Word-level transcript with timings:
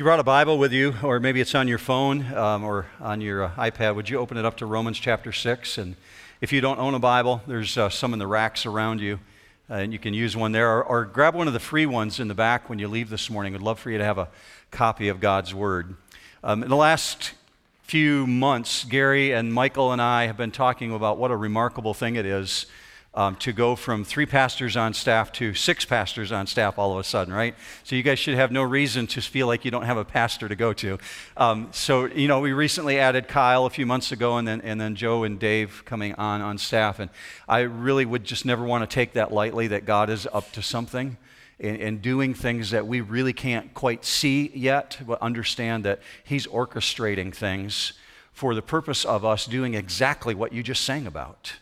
you 0.00 0.04
brought 0.04 0.18
a 0.18 0.24
Bible 0.24 0.56
with 0.56 0.72
you, 0.72 0.94
or 1.02 1.20
maybe 1.20 1.42
it's 1.42 1.54
on 1.54 1.68
your 1.68 1.76
phone 1.76 2.24
um, 2.32 2.64
or 2.64 2.86
on 3.02 3.20
your 3.20 3.44
uh, 3.44 3.50
iPad, 3.58 3.94
would 3.94 4.08
you 4.08 4.16
open 4.16 4.38
it 4.38 4.46
up 4.46 4.56
to 4.56 4.64
Romans 4.64 4.98
chapter 4.98 5.30
6? 5.30 5.76
And 5.76 5.94
if 6.40 6.54
you 6.54 6.62
don't 6.62 6.78
own 6.78 6.94
a 6.94 6.98
Bible, 6.98 7.42
there's 7.46 7.76
uh, 7.76 7.90
some 7.90 8.14
in 8.14 8.18
the 8.18 8.26
racks 8.26 8.64
around 8.64 9.02
you, 9.02 9.20
uh, 9.68 9.74
and 9.74 9.92
you 9.92 9.98
can 9.98 10.14
use 10.14 10.34
one 10.34 10.52
there, 10.52 10.70
or, 10.70 10.82
or, 10.84 11.04
grab 11.04 11.34
one 11.34 11.48
of 11.48 11.52
the 11.52 11.60
free 11.60 11.84
ones 11.84 12.18
in 12.18 12.28
the 12.28 12.34
back 12.34 12.70
when 12.70 12.78
you 12.78 12.88
leave 12.88 13.10
this 13.10 13.28
morning. 13.28 13.54
I'd 13.54 13.60
love 13.60 13.78
for 13.78 13.90
you 13.90 13.98
to 13.98 14.04
have 14.04 14.16
a 14.16 14.28
copy 14.70 15.08
of 15.08 15.20
God's 15.20 15.52
Word. 15.52 15.94
Um, 16.42 16.62
in 16.62 16.70
the 16.70 16.76
last 16.76 17.34
few 17.82 18.26
months, 18.26 18.84
Gary 18.84 19.34
and 19.34 19.52
Michael 19.52 19.92
and 19.92 20.00
I 20.00 20.28
have 20.28 20.38
been 20.38 20.50
talking 20.50 20.94
about 20.94 21.18
what 21.18 21.30
a 21.30 21.36
remarkable 21.36 21.92
thing 21.92 22.16
it 22.16 22.24
is 22.24 22.64
um, 23.12 23.34
to 23.36 23.52
go 23.52 23.74
from 23.74 24.04
three 24.04 24.26
pastors 24.26 24.76
on 24.76 24.94
staff 24.94 25.32
to 25.32 25.52
six 25.52 25.84
pastors 25.84 26.30
on 26.30 26.46
staff 26.46 26.78
all 26.78 26.92
of 26.92 26.98
a 26.98 27.04
sudden, 27.04 27.34
right? 27.34 27.56
So 27.82 27.96
you 27.96 28.04
guys 28.04 28.20
should 28.20 28.36
have 28.36 28.52
no 28.52 28.62
reason 28.62 29.06
to 29.08 29.20
feel 29.20 29.48
like 29.48 29.64
you 29.64 29.70
don't 29.70 29.84
have 29.84 29.96
a 29.96 30.04
pastor 30.04 30.48
to 30.48 30.54
go 30.54 30.72
to. 30.74 30.98
Um, 31.36 31.68
so, 31.72 32.06
you 32.06 32.28
know, 32.28 32.40
we 32.40 32.52
recently 32.52 33.00
added 33.00 33.26
Kyle 33.26 33.66
a 33.66 33.70
few 33.70 33.84
months 33.84 34.12
ago 34.12 34.36
and 34.36 34.46
then, 34.46 34.60
and 34.60 34.80
then 34.80 34.94
Joe 34.94 35.24
and 35.24 35.40
Dave 35.40 35.82
coming 35.84 36.14
on 36.14 36.40
on 36.40 36.56
staff. 36.56 37.00
And 37.00 37.10
I 37.48 37.60
really 37.60 38.04
would 38.04 38.24
just 38.24 38.44
never 38.44 38.64
want 38.64 38.88
to 38.88 38.94
take 38.94 39.14
that 39.14 39.32
lightly 39.32 39.66
that 39.68 39.84
God 39.84 40.08
is 40.08 40.28
up 40.32 40.52
to 40.52 40.62
something. 40.62 41.16
And, 41.62 42.00
doing 42.00 42.32
things 42.32 42.70
that 42.70 42.86
we 42.86 43.02
really 43.02 43.34
can't 43.34 43.74
quite 43.74 44.02
see 44.06 44.50
yet, 44.54 44.96
but 45.06 45.20
understand 45.20 45.84
that 45.84 46.00
He's 46.24 46.46
orchestrating 46.46 47.34
things 47.34 47.92
for 48.32 48.54
the 48.54 48.62
purpose 48.62 49.04
of 49.04 49.26
us 49.26 49.44
doing 49.44 49.74
exactly 49.74 50.34
what 50.34 50.54
you 50.54 50.62
just 50.62 50.82
sang 50.82 51.06
about 51.06 51.52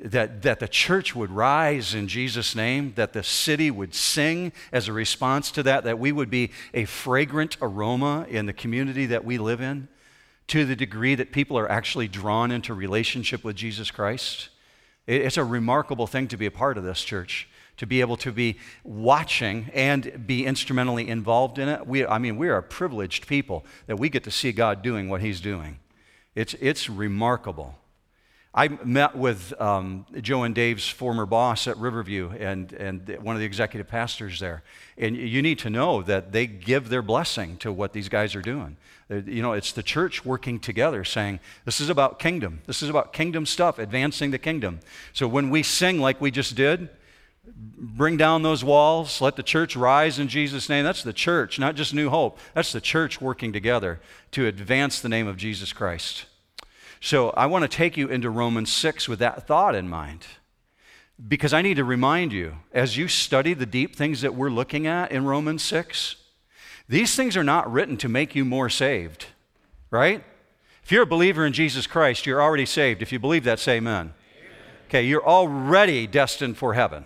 that, 0.00 0.42
that 0.42 0.58
the 0.60 0.68
church 0.68 1.14
would 1.14 1.30
rise 1.30 1.94
in 1.94 2.08
Jesus' 2.08 2.54
name, 2.54 2.92
that 2.96 3.12
the 3.12 3.22
city 3.22 3.70
would 3.70 3.94
sing 3.94 4.52
as 4.72 4.88
a 4.88 4.92
response 4.92 5.50
to 5.52 5.62
that, 5.64 5.84
that 5.84 5.98
we 5.98 6.12
would 6.12 6.30
be 6.30 6.50
a 6.72 6.84
fragrant 6.86 7.56
aroma 7.60 8.26
in 8.28 8.46
the 8.46 8.52
community 8.52 9.06
that 9.06 9.24
we 9.24 9.38
live 9.38 9.60
in, 9.60 9.88
to 10.48 10.64
the 10.64 10.76
degree 10.76 11.14
that 11.14 11.32
people 11.32 11.58
are 11.58 11.70
actually 11.70 12.08
drawn 12.08 12.50
into 12.50 12.74
relationship 12.74 13.44
with 13.44 13.56
Jesus 13.56 13.90
Christ. 13.90 14.48
It's 15.06 15.36
a 15.36 15.44
remarkable 15.44 16.06
thing 16.06 16.28
to 16.28 16.36
be 16.36 16.46
a 16.46 16.50
part 16.50 16.78
of 16.78 16.84
this 16.84 17.02
church, 17.02 17.48
to 17.76 17.86
be 17.86 18.00
able 18.00 18.16
to 18.18 18.32
be 18.32 18.58
watching 18.84 19.70
and 19.74 20.26
be 20.26 20.46
instrumentally 20.46 21.08
involved 21.08 21.58
in 21.58 21.68
it. 21.68 21.86
We, 21.86 22.06
I 22.06 22.18
mean, 22.18 22.36
we 22.36 22.48
are 22.48 22.62
privileged 22.62 23.26
people 23.26 23.64
that 23.86 23.96
we 23.96 24.08
get 24.08 24.24
to 24.24 24.30
see 24.30 24.52
God 24.52 24.82
doing 24.82 25.08
what 25.08 25.20
He's 25.20 25.40
doing. 25.40 25.78
It's, 26.34 26.54
it's 26.60 26.88
remarkable. 26.88 27.76
I 28.54 28.68
met 28.68 29.16
with 29.16 29.58
um, 29.58 30.04
Joe 30.20 30.42
and 30.42 30.54
Dave's 30.54 30.86
former 30.86 31.24
boss 31.24 31.66
at 31.66 31.78
Riverview 31.78 32.32
and, 32.38 32.70
and 32.74 33.18
one 33.22 33.34
of 33.34 33.40
the 33.40 33.46
executive 33.46 33.88
pastors 33.88 34.40
there. 34.40 34.62
And 34.98 35.16
you 35.16 35.40
need 35.40 35.58
to 35.60 35.70
know 35.70 36.02
that 36.02 36.32
they 36.32 36.46
give 36.46 36.90
their 36.90 37.00
blessing 37.00 37.56
to 37.58 37.72
what 37.72 37.94
these 37.94 38.10
guys 38.10 38.34
are 38.34 38.42
doing. 38.42 38.76
You 39.08 39.40
know, 39.40 39.54
it's 39.54 39.72
the 39.72 39.82
church 39.82 40.26
working 40.26 40.60
together 40.60 41.02
saying, 41.02 41.40
this 41.64 41.80
is 41.80 41.88
about 41.88 42.18
kingdom. 42.18 42.60
This 42.66 42.82
is 42.82 42.90
about 42.90 43.14
kingdom 43.14 43.46
stuff, 43.46 43.78
advancing 43.78 44.32
the 44.32 44.38
kingdom. 44.38 44.80
So 45.14 45.26
when 45.26 45.48
we 45.48 45.62
sing 45.62 45.98
like 45.98 46.20
we 46.20 46.30
just 46.30 46.54
did, 46.54 46.90
bring 47.46 48.18
down 48.18 48.42
those 48.42 48.62
walls, 48.62 49.22
let 49.22 49.36
the 49.36 49.42
church 49.42 49.76
rise 49.76 50.18
in 50.18 50.28
Jesus' 50.28 50.68
name. 50.68 50.84
That's 50.84 51.02
the 51.02 51.12
church, 51.14 51.58
not 51.58 51.74
just 51.74 51.94
New 51.94 52.10
Hope. 52.10 52.38
That's 52.52 52.72
the 52.72 52.82
church 52.82 53.18
working 53.18 53.52
together 53.52 53.98
to 54.32 54.46
advance 54.46 55.00
the 55.00 55.08
name 55.08 55.26
of 55.26 55.38
Jesus 55.38 55.72
Christ. 55.72 56.26
So 57.04 57.30
I 57.30 57.46
want 57.46 57.62
to 57.62 57.68
take 57.68 57.96
you 57.96 58.06
into 58.06 58.30
Romans 58.30 58.72
6 58.72 59.08
with 59.08 59.18
that 59.18 59.44
thought 59.48 59.74
in 59.74 59.88
mind. 59.88 60.24
Because 61.26 61.52
I 61.52 61.60
need 61.60 61.74
to 61.74 61.84
remind 61.84 62.32
you, 62.32 62.58
as 62.72 62.96
you 62.96 63.08
study 63.08 63.54
the 63.54 63.66
deep 63.66 63.96
things 63.96 64.20
that 64.20 64.36
we're 64.36 64.50
looking 64.50 64.86
at 64.86 65.10
in 65.10 65.24
Romans 65.24 65.64
6, 65.64 66.14
these 66.88 67.16
things 67.16 67.36
are 67.36 67.42
not 67.42 67.70
written 67.70 67.96
to 67.96 68.08
make 68.08 68.36
you 68.36 68.44
more 68.44 68.68
saved, 68.68 69.26
right? 69.90 70.22
If 70.84 70.92
you're 70.92 71.02
a 71.02 71.06
believer 71.06 71.44
in 71.44 71.52
Jesus 71.52 71.88
Christ, 71.88 72.24
you're 72.24 72.40
already 72.40 72.66
saved. 72.66 73.02
If 73.02 73.10
you 73.10 73.18
believe 73.18 73.42
that, 73.44 73.58
say 73.58 73.78
amen. 73.78 74.14
amen. 74.38 74.56
Okay, 74.86 75.02
you're 75.02 75.26
already 75.26 76.06
destined 76.06 76.56
for 76.56 76.74
heaven. 76.74 77.04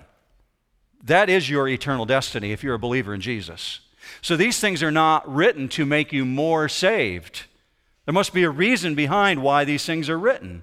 That 1.02 1.30
is 1.30 1.48
your 1.48 1.68
eternal 1.68 2.04
destiny 2.04 2.52
if 2.52 2.62
you're 2.62 2.74
a 2.74 2.78
believer 2.78 3.14
in 3.14 3.22
Jesus. 3.22 3.80
So 4.20 4.36
these 4.36 4.60
things 4.60 4.82
are 4.82 4.92
not 4.92 5.26
written 5.26 5.70
to 5.70 5.86
make 5.86 6.12
you 6.12 6.26
more 6.26 6.68
saved. 6.68 7.44
There 8.06 8.12
must 8.12 8.32
be 8.32 8.44
a 8.44 8.50
reason 8.50 8.94
behind 8.94 9.42
why 9.42 9.64
these 9.64 9.84
things 9.84 10.08
are 10.08 10.18
written. 10.18 10.62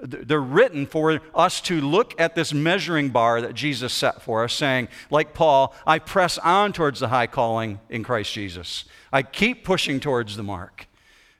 They're 0.00 0.40
written 0.40 0.86
for 0.86 1.20
us 1.34 1.60
to 1.62 1.80
look 1.80 2.14
at 2.20 2.36
this 2.36 2.54
measuring 2.54 3.08
bar 3.08 3.40
that 3.40 3.54
Jesus 3.54 3.92
set 3.92 4.22
for 4.22 4.44
us, 4.44 4.52
saying, 4.52 4.88
like 5.10 5.34
Paul, 5.34 5.74
I 5.86 5.98
press 5.98 6.38
on 6.38 6.72
towards 6.72 7.00
the 7.00 7.08
high 7.08 7.26
calling 7.26 7.80
in 7.88 8.04
Christ 8.04 8.32
Jesus. 8.32 8.84
I 9.12 9.22
keep 9.22 9.64
pushing 9.64 9.98
towards 9.98 10.36
the 10.36 10.44
mark. 10.44 10.86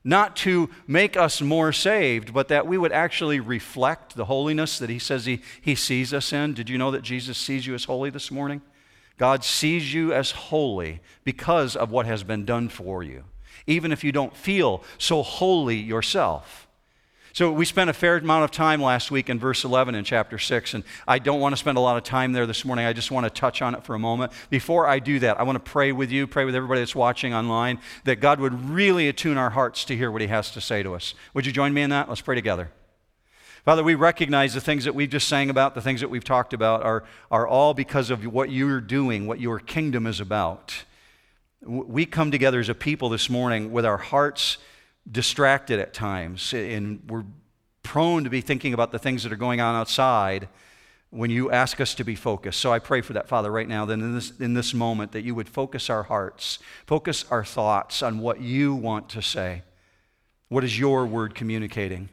Not 0.02 0.34
to 0.36 0.70
make 0.86 1.16
us 1.16 1.40
more 1.40 1.72
saved, 1.72 2.32
but 2.32 2.48
that 2.48 2.66
we 2.66 2.78
would 2.78 2.92
actually 2.92 3.38
reflect 3.38 4.16
the 4.16 4.24
holiness 4.24 4.78
that 4.78 4.90
he 4.90 4.98
says 4.98 5.26
he, 5.26 5.42
he 5.60 5.74
sees 5.74 6.14
us 6.14 6.32
in. 6.32 6.54
Did 6.54 6.70
you 6.70 6.78
know 6.78 6.90
that 6.90 7.02
Jesus 7.02 7.36
sees 7.36 7.66
you 7.66 7.74
as 7.74 7.84
holy 7.84 8.10
this 8.10 8.30
morning? 8.30 8.62
God 9.18 9.44
sees 9.44 9.92
you 9.92 10.12
as 10.12 10.30
holy 10.30 11.00
because 11.22 11.76
of 11.76 11.90
what 11.90 12.06
has 12.06 12.24
been 12.24 12.44
done 12.44 12.68
for 12.68 13.02
you 13.02 13.24
even 13.68 13.92
if 13.92 14.02
you 14.02 14.10
don't 14.10 14.36
feel 14.36 14.82
so 14.98 15.22
holy 15.22 15.76
yourself. 15.76 16.64
So, 17.34 17.52
we 17.52 17.66
spent 17.66 17.88
a 17.88 17.92
fair 17.92 18.16
amount 18.16 18.44
of 18.44 18.50
time 18.50 18.82
last 18.82 19.12
week 19.12 19.28
in 19.28 19.38
verse 19.38 19.62
11 19.62 19.94
in 19.94 20.02
chapter 20.02 20.38
6, 20.38 20.74
and 20.74 20.82
I 21.06 21.20
don't 21.20 21.38
want 21.38 21.52
to 21.52 21.56
spend 21.56 21.78
a 21.78 21.80
lot 21.80 21.96
of 21.96 22.02
time 22.02 22.32
there 22.32 22.46
this 22.46 22.64
morning. 22.64 22.84
I 22.84 22.92
just 22.92 23.12
want 23.12 23.24
to 23.24 23.30
touch 23.30 23.62
on 23.62 23.76
it 23.76 23.84
for 23.84 23.94
a 23.94 23.98
moment. 23.98 24.32
Before 24.50 24.88
I 24.88 24.98
do 24.98 25.20
that, 25.20 25.38
I 25.38 25.44
want 25.44 25.54
to 25.54 25.70
pray 25.70 25.92
with 25.92 26.10
you, 26.10 26.26
pray 26.26 26.44
with 26.44 26.56
everybody 26.56 26.80
that's 26.80 26.96
watching 26.96 27.34
online, 27.34 27.78
that 28.04 28.16
God 28.16 28.40
would 28.40 28.70
really 28.70 29.08
attune 29.08 29.36
our 29.36 29.50
hearts 29.50 29.84
to 29.84 29.96
hear 29.96 30.10
what 30.10 30.20
He 30.20 30.26
has 30.26 30.50
to 30.52 30.60
say 30.60 30.82
to 30.82 30.94
us. 30.94 31.14
Would 31.34 31.46
you 31.46 31.52
join 31.52 31.72
me 31.72 31.82
in 31.82 31.90
that? 31.90 32.08
Let's 32.08 32.22
pray 32.22 32.34
together. 32.34 32.70
Father, 33.64 33.84
we 33.84 33.94
recognize 33.94 34.54
the 34.54 34.60
things 34.60 34.84
that 34.84 34.94
we've 34.94 35.10
just 35.10 35.28
sang 35.28 35.50
about, 35.50 35.74
the 35.74 35.82
things 35.82 36.00
that 36.00 36.08
we've 36.08 36.24
talked 36.24 36.54
about, 36.54 36.82
are, 36.82 37.04
are 37.30 37.46
all 37.46 37.74
because 37.74 38.10
of 38.10 38.24
what 38.26 38.50
you're 38.50 38.80
doing, 38.80 39.26
what 39.26 39.38
your 39.38 39.60
kingdom 39.60 40.06
is 40.06 40.18
about. 40.18 40.84
We 41.60 42.06
come 42.06 42.30
together 42.30 42.60
as 42.60 42.68
a 42.68 42.74
people 42.74 43.08
this 43.08 43.28
morning 43.28 43.72
with 43.72 43.84
our 43.84 43.96
hearts 43.96 44.58
distracted 45.10 45.80
at 45.80 45.92
times, 45.92 46.52
and 46.52 47.02
we're 47.08 47.24
prone 47.82 48.24
to 48.24 48.30
be 48.30 48.40
thinking 48.40 48.74
about 48.74 48.92
the 48.92 48.98
things 48.98 49.22
that 49.22 49.32
are 49.32 49.36
going 49.36 49.60
on 49.60 49.74
outside 49.74 50.48
when 51.10 51.30
you 51.30 51.50
ask 51.50 51.80
us 51.80 51.94
to 51.94 52.04
be 52.04 52.14
focused. 52.14 52.60
So 52.60 52.72
I 52.72 52.78
pray 52.78 53.00
for 53.00 53.14
that, 53.14 53.28
Father, 53.28 53.50
right 53.50 53.66
now, 53.66 53.86
that 53.86 53.94
in 53.94 54.14
this, 54.14 54.38
in 54.38 54.54
this 54.54 54.74
moment, 54.74 55.12
that 55.12 55.22
you 55.22 55.34
would 55.34 55.48
focus 55.48 55.88
our 55.88 56.02
hearts, 56.02 56.58
focus 56.86 57.24
our 57.30 57.44
thoughts 57.44 58.02
on 58.02 58.18
what 58.18 58.40
you 58.40 58.74
want 58.74 59.08
to 59.10 59.22
say. 59.22 59.62
What 60.48 60.64
is 60.64 60.78
your 60.78 61.06
word 61.06 61.34
communicating? 61.34 62.10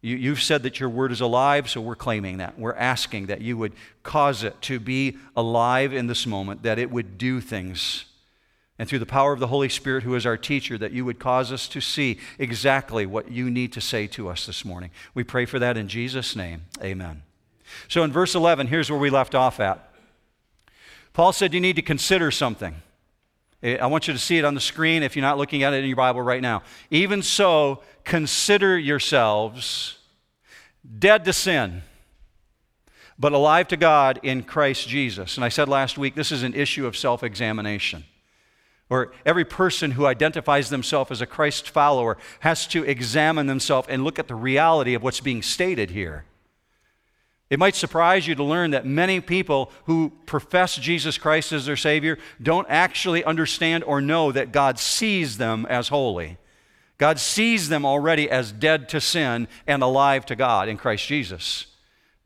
You, 0.00 0.30
have 0.30 0.42
said 0.42 0.62
that 0.62 0.78
your 0.78 0.88
word 0.88 1.10
is 1.10 1.20
alive, 1.20 1.68
so 1.68 1.80
we're 1.80 1.96
claiming 1.96 2.38
that. 2.38 2.56
We're 2.56 2.74
asking 2.74 3.26
that 3.26 3.40
you 3.40 3.56
would 3.56 3.72
cause 4.04 4.44
it 4.44 4.60
to 4.62 4.78
be 4.78 5.16
alive 5.36 5.92
in 5.92 6.06
this 6.06 6.24
moment, 6.24 6.62
that 6.62 6.78
it 6.78 6.90
would 6.90 7.18
do 7.18 7.40
things. 7.40 8.04
And 8.78 8.88
through 8.88 9.00
the 9.00 9.06
power 9.06 9.32
of 9.32 9.40
the 9.40 9.48
Holy 9.48 9.68
Spirit, 9.68 10.04
who 10.04 10.14
is 10.14 10.24
our 10.24 10.36
teacher, 10.36 10.78
that 10.78 10.92
you 10.92 11.04
would 11.04 11.18
cause 11.18 11.50
us 11.50 11.66
to 11.68 11.80
see 11.80 12.18
exactly 12.38 13.06
what 13.06 13.32
you 13.32 13.50
need 13.50 13.72
to 13.72 13.80
say 13.80 14.06
to 14.08 14.28
us 14.28 14.46
this 14.46 14.64
morning. 14.64 14.90
We 15.14 15.24
pray 15.24 15.46
for 15.46 15.58
that 15.58 15.76
in 15.76 15.88
Jesus' 15.88 16.36
name. 16.36 16.62
Amen. 16.80 17.22
So 17.88 18.04
in 18.04 18.12
verse 18.12 18.36
11, 18.36 18.68
here's 18.68 18.90
where 18.90 19.00
we 19.00 19.10
left 19.10 19.34
off 19.34 19.58
at. 19.58 19.92
Paul 21.12 21.32
said 21.32 21.52
you 21.52 21.60
need 21.60 21.74
to 21.74 21.82
consider 21.82 22.30
something. 22.30 22.76
Eh, 23.62 23.76
I 23.76 23.86
want 23.86 24.06
you 24.06 24.14
to 24.14 24.18
see 24.18 24.38
it 24.38 24.44
on 24.44 24.54
the 24.54 24.60
screen 24.60 25.02
if 25.02 25.16
you're 25.16 25.22
not 25.22 25.38
looking 25.38 25.62
at 25.62 25.72
it 25.72 25.82
in 25.82 25.86
your 25.86 25.96
Bible 25.96 26.22
right 26.22 26.42
now. 26.42 26.62
Even 26.90 27.22
so, 27.22 27.82
consider 28.04 28.78
yourselves 28.78 29.98
dead 30.98 31.24
to 31.24 31.32
sin, 31.32 31.82
but 33.18 33.32
alive 33.32 33.68
to 33.68 33.76
God 33.76 34.20
in 34.22 34.42
Christ 34.44 34.88
Jesus. 34.88 35.36
And 35.36 35.44
I 35.44 35.48
said 35.48 35.68
last 35.68 35.98
week, 35.98 36.14
this 36.14 36.30
is 36.30 36.42
an 36.42 36.54
issue 36.54 36.86
of 36.86 36.96
self 36.96 37.22
examination. 37.22 38.04
Or 38.90 39.12
every 39.26 39.44
person 39.44 39.90
who 39.90 40.06
identifies 40.06 40.70
themselves 40.70 41.10
as 41.10 41.20
a 41.20 41.26
Christ 41.26 41.68
follower 41.68 42.16
has 42.40 42.66
to 42.68 42.84
examine 42.84 43.46
themselves 43.46 43.88
and 43.90 44.02
look 44.02 44.18
at 44.18 44.28
the 44.28 44.34
reality 44.34 44.94
of 44.94 45.02
what's 45.02 45.20
being 45.20 45.42
stated 45.42 45.90
here. 45.90 46.24
It 47.50 47.58
might 47.58 47.74
surprise 47.74 48.26
you 48.26 48.34
to 48.34 48.44
learn 48.44 48.72
that 48.72 48.84
many 48.84 49.20
people 49.20 49.72
who 49.86 50.12
profess 50.26 50.76
Jesus 50.76 51.16
Christ 51.16 51.52
as 51.52 51.64
their 51.64 51.76
Savior 51.76 52.18
don't 52.42 52.66
actually 52.68 53.24
understand 53.24 53.84
or 53.84 54.02
know 54.02 54.32
that 54.32 54.52
God 54.52 54.78
sees 54.78 55.38
them 55.38 55.64
as 55.66 55.88
holy. 55.88 56.36
God 56.98 57.18
sees 57.18 57.68
them 57.68 57.86
already 57.86 58.28
as 58.28 58.52
dead 58.52 58.88
to 58.90 59.00
sin 59.00 59.48
and 59.66 59.82
alive 59.82 60.26
to 60.26 60.36
God 60.36 60.68
in 60.68 60.76
Christ 60.76 61.06
Jesus. 61.06 61.66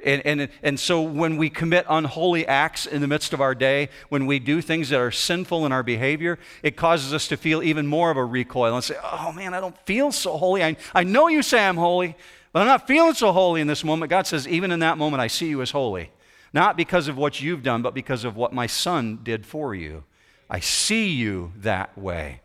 And, 0.04 0.22
and, 0.26 0.48
and 0.62 0.80
so 0.80 1.02
when 1.02 1.36
we 1.36 1.48
commit 1.48 1.86
unholy 1.88 2.44
acts 2.46 2.86
in 2.86 3.00
the 3.00 3.06
midst 3.06 3.32
of 3.32 3.40
our 3.40 3.54
day, 3.54 3.88
when 4.08 4.26
we 4.26 4.40
do 4.40 4.60
things 4.60 4.88
that 4.88 4.98
are 4.98 5.12
sinful 5.12 5.64
in 5.64 5.70
our 5.70 5.84
behavior, 5.84 6.40
it 6.64 6.76
causes 6.76 7.14
us 7.14 7.28
to 7.28 7.36
feel 7.36 7.62
even 7.62 7.86
more 7.86 8.10
of 8.10 8.16
a 8.16 8.24
recoil 8.24 8.74
and 8.74 8.82
say, 8.82 8.96
oh 9.04 9.30
man, 9.30 9.54
I 9.54 9.60
don't 9.60 9.78
feel 9.86 10.10
so 10.10 10.36
holy. 10.36 10.64
I, 10.64 10.76
I 10.92 11.04
know 11.04 11.28
you 11.28 11.42
say 11.42 11.64
I'm 11.64 11.76
holy, 11.76 12.16
but 12.52 12.60
I'm 12.60 12.66
not 12.66 12.86
feeling 12.86 13.14
so 13.14 13.32
holy 13.32 13.60
in 13.60 13.66
this 13.66 13.84
moment. 13.84 14.10
God 14.10 14.26
says, 14.26 14.46
even 14.46 14.70
in 14.70 14.80
that 14.80 14.98
moment, 14.98 15.20
I 15.20 15.26
see 15.26 15.48
you 15.48 15.62
as 15.62 15.70
holy. 15.70 16.10
Not 16.52 16.76
because 16.76 17.08
of 17.08 17.16
what 17.16 17.40
you've 17.40 17.62
done, 17.62 17.82
but 17.82 17.94
because 17.94 18.24
of 18.24 18.36
what 18.36 18.52
my 18.52 18.66
son 18.66 19.20
did 19.22 19.46
for 19.46 19.74
you. 19.74 20.04
I 20.50 20.60
see 20.60 21.08
you 21.08 21.52
that 21.58 21.96
way. 21.96 22.40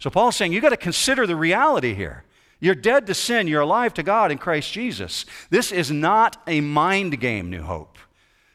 So 0.00 0.10
Paul's 0.10 0.34
saying 0.34 0.52
you've 0.52 0.62
got 0.62 0.70
to 0.70 0.76
consider 0.76 1.28
the 1.28 1.36
reality 1.36 1.94
here. 1.94 2.24
You're 2.58 2.74
dead 2.74 3.06
to 3.06 3.14
sin, 3.14 3.46
you're 3.46 3.60
alive 3.60 3.94
to 3.94 4.02
God 4.02 4.30
in 4.32 4.38
Christ 4.38 4.72
Jesus. 4.72 5.26
This 5.50 5.72
is 5.72 5.90
not 5.90 6.40
a 6.46 6.60
mind 6.60 7.20
game, 7.20 7.50
New 7.50 7.62
Hope. 7.62 7.98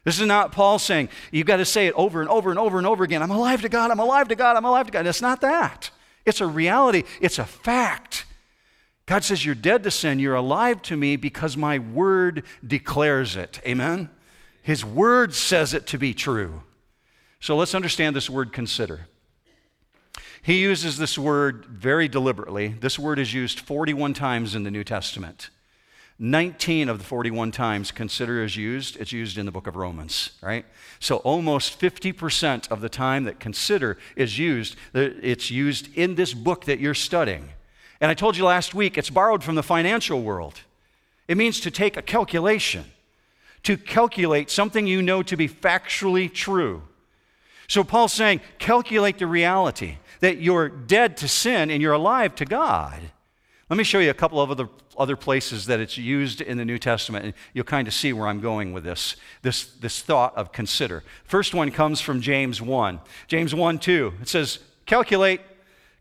This 0.04 0.20
is 0.20 0.26
not 0.26 0.54
Paul 0.54 0.80
saying, 0.80 1.10
you've 1.32 1.48
got 1.48 1.58
to 1.58 1.66
say 1.66 1.88
it 1.88 1.94
over 1.96 2.22
and 2.22 2.30
over 2.30 2.50
and 2.50 2.58
over 2.58 2.78
and 2.78 2.88
over 2.88 3.04
again. 3.04 3.22
I'm 3.22 3.32
alive 3.32 3.62
to 3.64 3.70
God, 3.70 3.92
I'm 3.92 4.00
alive 4.00 4.30
to 4.30 4.36
God, 4.36 4.56
I'm 4.56 4.64
alive 4.64 4.86
to 4.86 4.92
God. 4.94 5.06
It's 5.06 5.22
not 5.22 5.42
that. 5.42 5.90
It's 6.26 6.40
a 6.40 6.48
reality, 6.48 7.04
it's 7.20 7.40
a 7.40 7.46
fact. 7.46 8.26
God 9.08 9.24
says, 9.24 9.44
You're 9.44 9.56
dead 9.56 9.84
to 9.84 9.92
sin, 9.92 10.20
you're 10.20 10.36
alive 10.36 10.84
to 10.84 10.96
me 10.96 11.16
because 11.16 11.58
my 11.58 11.80
word 11.80 12.44
declares 12.66 13.36
it. 13.36 13.60
Amen? 13.66 14.10
His 14.62 14.86
word 14.86 15.34
says 15.34 15.74
it 15.74 15.88
to 15.88 15.98
be 15.98 16.14
true. 16.14 16.62
So 17.40 17.56
let's 17.56 17.74
understand 17.74 18.16
this 18.16 18.30
word 18.30 18.52
consider. 18.54 19.08
He 20.42 20.60
uses 20.60 20.98
this 20.98 21.18
word 21.18 21.66
very 21.66 22.08
deliberately. 22.08 22.68
This 22.68 23.00
word 23.00 23.18
is 23.18 23.34
used 23.34 23.60
41 23.60 24.14
times 24.14 24.56
in 24.56 24.64
the 24.64 24.72
New 24.72 24.84
Testament. 24.84 25.50
19 26.20 26.90
of 26.90 26.98
the 26.98 27.04
41 27.04 27.52
times 27.52 27.92
consider 27.92 28.44
is 28.44 28.58
used, 28.58 28.98
it's 28.98 29.12
used 29.12 29.38
in 29.38 29.46
the 29.46 29.52
book 29.52 29.68
of 29.68 29.76
Romans, 29.76 30.32
right? 30.42 30.66
So 31.00 31.18
almost 31.18 31.80
50% 31.80 32.72
of 32.72 32.82
the 32.82 32.90
time 32.90 33.24
that 33.26 33.40
consider 33.40 33.98
is 34.16 34.40
used, 34.40 34.76
it's 34.94 35.52
used 35.52 35.96
in 35.96 36.16
this 36.16 36.34
book 36.34 36.66
that 36.66 36.80
you're 36.80 36.96
studying. 36.96 37.50
And 38.00 38.12
I 38.12 38.14
told 38.14 38.38
you 38.38 38.46
last 38.46 38.76
week, 38.76 38.98
it's 38.98 39.10
borrowed 39.10 39.44
from 39.44 39.56
the 39.56 39.64
financial 39.64 40.22
world. 40.22 40.62
It 41.28 41.38
means 41.38 41.60
to 41.62 41.72
take 41.72 41.98
a 41.98 42.02
calculation, 42.02 42.86
to 43.64 43.78
calculate 43.78 44.50
something 44.50 44.88
you 44.88 45.02
know 45.02 45.24
to 45.24 45.36
be 45.36 45.50
factually 45.50 46.32
true. 46.32 46.84
So 47.68 47.84
Paul's 47.84 48.14
saying, 48.14 48.42
calculate 48.60 49.18
the 49.18 49.28
reality 49.28 49.98
that 50.22 50.38
you're 50.38 50.70
dead 50.70 51.18
to 51.18 51.28
sin 51.28 51.70
and 51.70 51.82
you're 51.82 51.94
alive 51.94 52.36
to 52.36 52.46
God. 52.46 53.00
Let 53.70 53.78
me 53.78 53.84
show 53.84 54.00
you 54.00 54.10
a 54.10 54.14
couple 54.14 54.40
of 54.40 54.50
other, 54.50 54.70
other 54.98 55.18
places 55.18 55.66
that 55.66 55.82
it's 55.82 55.98
used 55.98 56.40
in 56.40 56.58
the 56.58 56.64
New 56.64 56.78
Testament, 56.78 57.26
and 57.26 57.34
you'll 57.54 57.66
kind 57.66 57.88
of 57.88 57.94
see 57.94 58.14
where 58.14 58.28
I'm 58.28 58.40
going 58.40 58.72
with 58.72 58.86
this, 58.86 59.18
this, 59.42 59.66
this 59.66 60.02
thought 60.02 60.36
of 60.38 60.54
consider. 60.54 61.04
First 61.26 61.54
one 61.54 61.72
comes 61.72 62.00
from 62.00 62.22
James 62.22 62.62
1. 62.62 63.02
James 63.28 63.54
1 63.54 63.80
2. 63.80 64.14
It 64.22 64.30
says, 64.30 64.60
Calculate, 64.86 65.42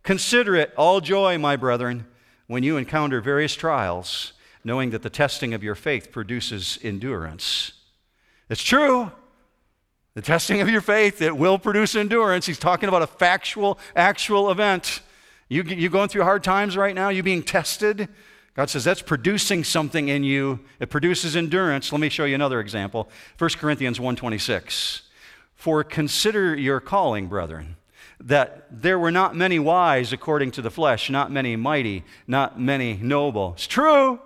consider 0.07 0.55
it 0.55 0.73
all 0.77 1.01
joy, 1.01 1.37
my 1.37 1.57
brethren, 1.57 2.07
when 2.47 2.63
you 2.63 2.77
encounter 2.77 3.21
various 3.21 3.57
trials, 3.57 4.33
knowing 4.63 4.91
that 4.91 5.03
the 5.03 5.11
testing 5.11 5.53
of 5.53 5.65
your 5.65 5.75
faith 5.75 6.13
produces 6.13 6.79
endurance. 6.83 7.73
It's 8.49 8.63
true. 8.63 9.11
The 10.15 10.23
testing 10.23 10.61
of 10.61 10.69
your 10.69 10.81
faith, 10.81 11.21
it 11.21 11.37
will 11.37 11.59
produce 11.59 11.97
endurance. 11.97 12.47
He's 12.47 12.59
talking 12.59 12.89
about 12.89 13.03
a 13.03 13.07
factual, 13.09 13.79
actual 13.97 14.51
event. 14.51 15.01
You, 15.49 15.65
you 15.65 15.89
going 15.89 16.09
through 16.09 16.23
hard 16.23 16.45
times 16.45 16.77
right 16.77 16.95
now? 16.95 17.09
You 17.09 17.25
being 17.25 17.43
tested? 17.43 18.09
God 18.55 18.71
says 18.71 18.85
that's 18.85 19.03
producing 19.03 19.65
something 19.65 20.09
in 20.09 20.23
you. 20.23 20.61
It 20.79 20.89
produces 20.89 21.35
endurance. 21.35 21.91
Let 21.93 22.01
me 22.01 22.09
show 22.09 22.25
you 22.25 22.37
another 22.37 22.61
example. 22.61 23.11
1 23.39 23.51
Corinthians 23.59 23.99
1:26. 23.99 25.03
For 25.55 25.83
consider 25.83 26.55
your 26.55 26.81
calling, 26.81 27.27
brethren, 27.27 27.77
that 28.21 28.67
there 28.71 28.99
were 28.99 29.11
not 29.11 29.37
many 29.37 29.59
wise 29.59 30.13
according 30.13 30.51
to 30.53 30.63
the 30.63 30.71
flesh, 30.71 31.11
not 31.11 31.31
many 31.31 31.57
mighty, 31.57 32.05
not 32.27 32.59
many 32.59 32.95
noble. 32.97 33.53
It's 33.55 33.67
true. 33.67 34.21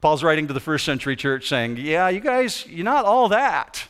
Paul's 0.00 0.22
writing 0.22 0.48
to 0.48 0.52
the 0.52 0.60
first 0.60 0.84
century 0.84 1.16
church 1.16 1.48
saying, 1.48 1.76
Yeah, 1.78 2.08
you 2.08 2.20
guys, 2.20 2.66
you're 2.66 2.84
not 2.84 3.04
all 3.04 3.28
that. 3.28 3.88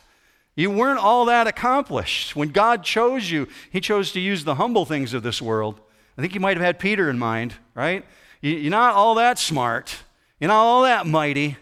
You 0.55 0.71
weren't 0.71 0.99
all 0.99 1.25
that 1.25 1.47
accomplished. 1.47 2.35
When 2.35 2.49
God 2.49 2.83
chose 2.83 3.29
you, 3.29 3.47
He 3.71 3.81
chose 3.81 4.11
to 4.13 4.19
use 4.19 4.43
the 4.43 4.55
humble 4.55 4.85
things 4.85 5.13
of 5.13 5.23
this 5.23 5.41
world 5.41 5.81
I 6.17 6.21
think 6.21 6.33
you 6.33 6.39
might 6.39 6.57
have 6.57 6.65
had 6.65 6.79
Peter 6.79 7.09
in 7.09 7.19
mind, 7.19 7.55
right? 7.73 8.05
You're 8.41 8.71
not 8.71 8.93
all 8.93 9.15
that 9.15 9.37
smart. 9.37 9.97
You're 10.39 10.47
not 10.47 10.61
all 10.61 10.83
that 10.83 11.05
mighty. 11.05 11.57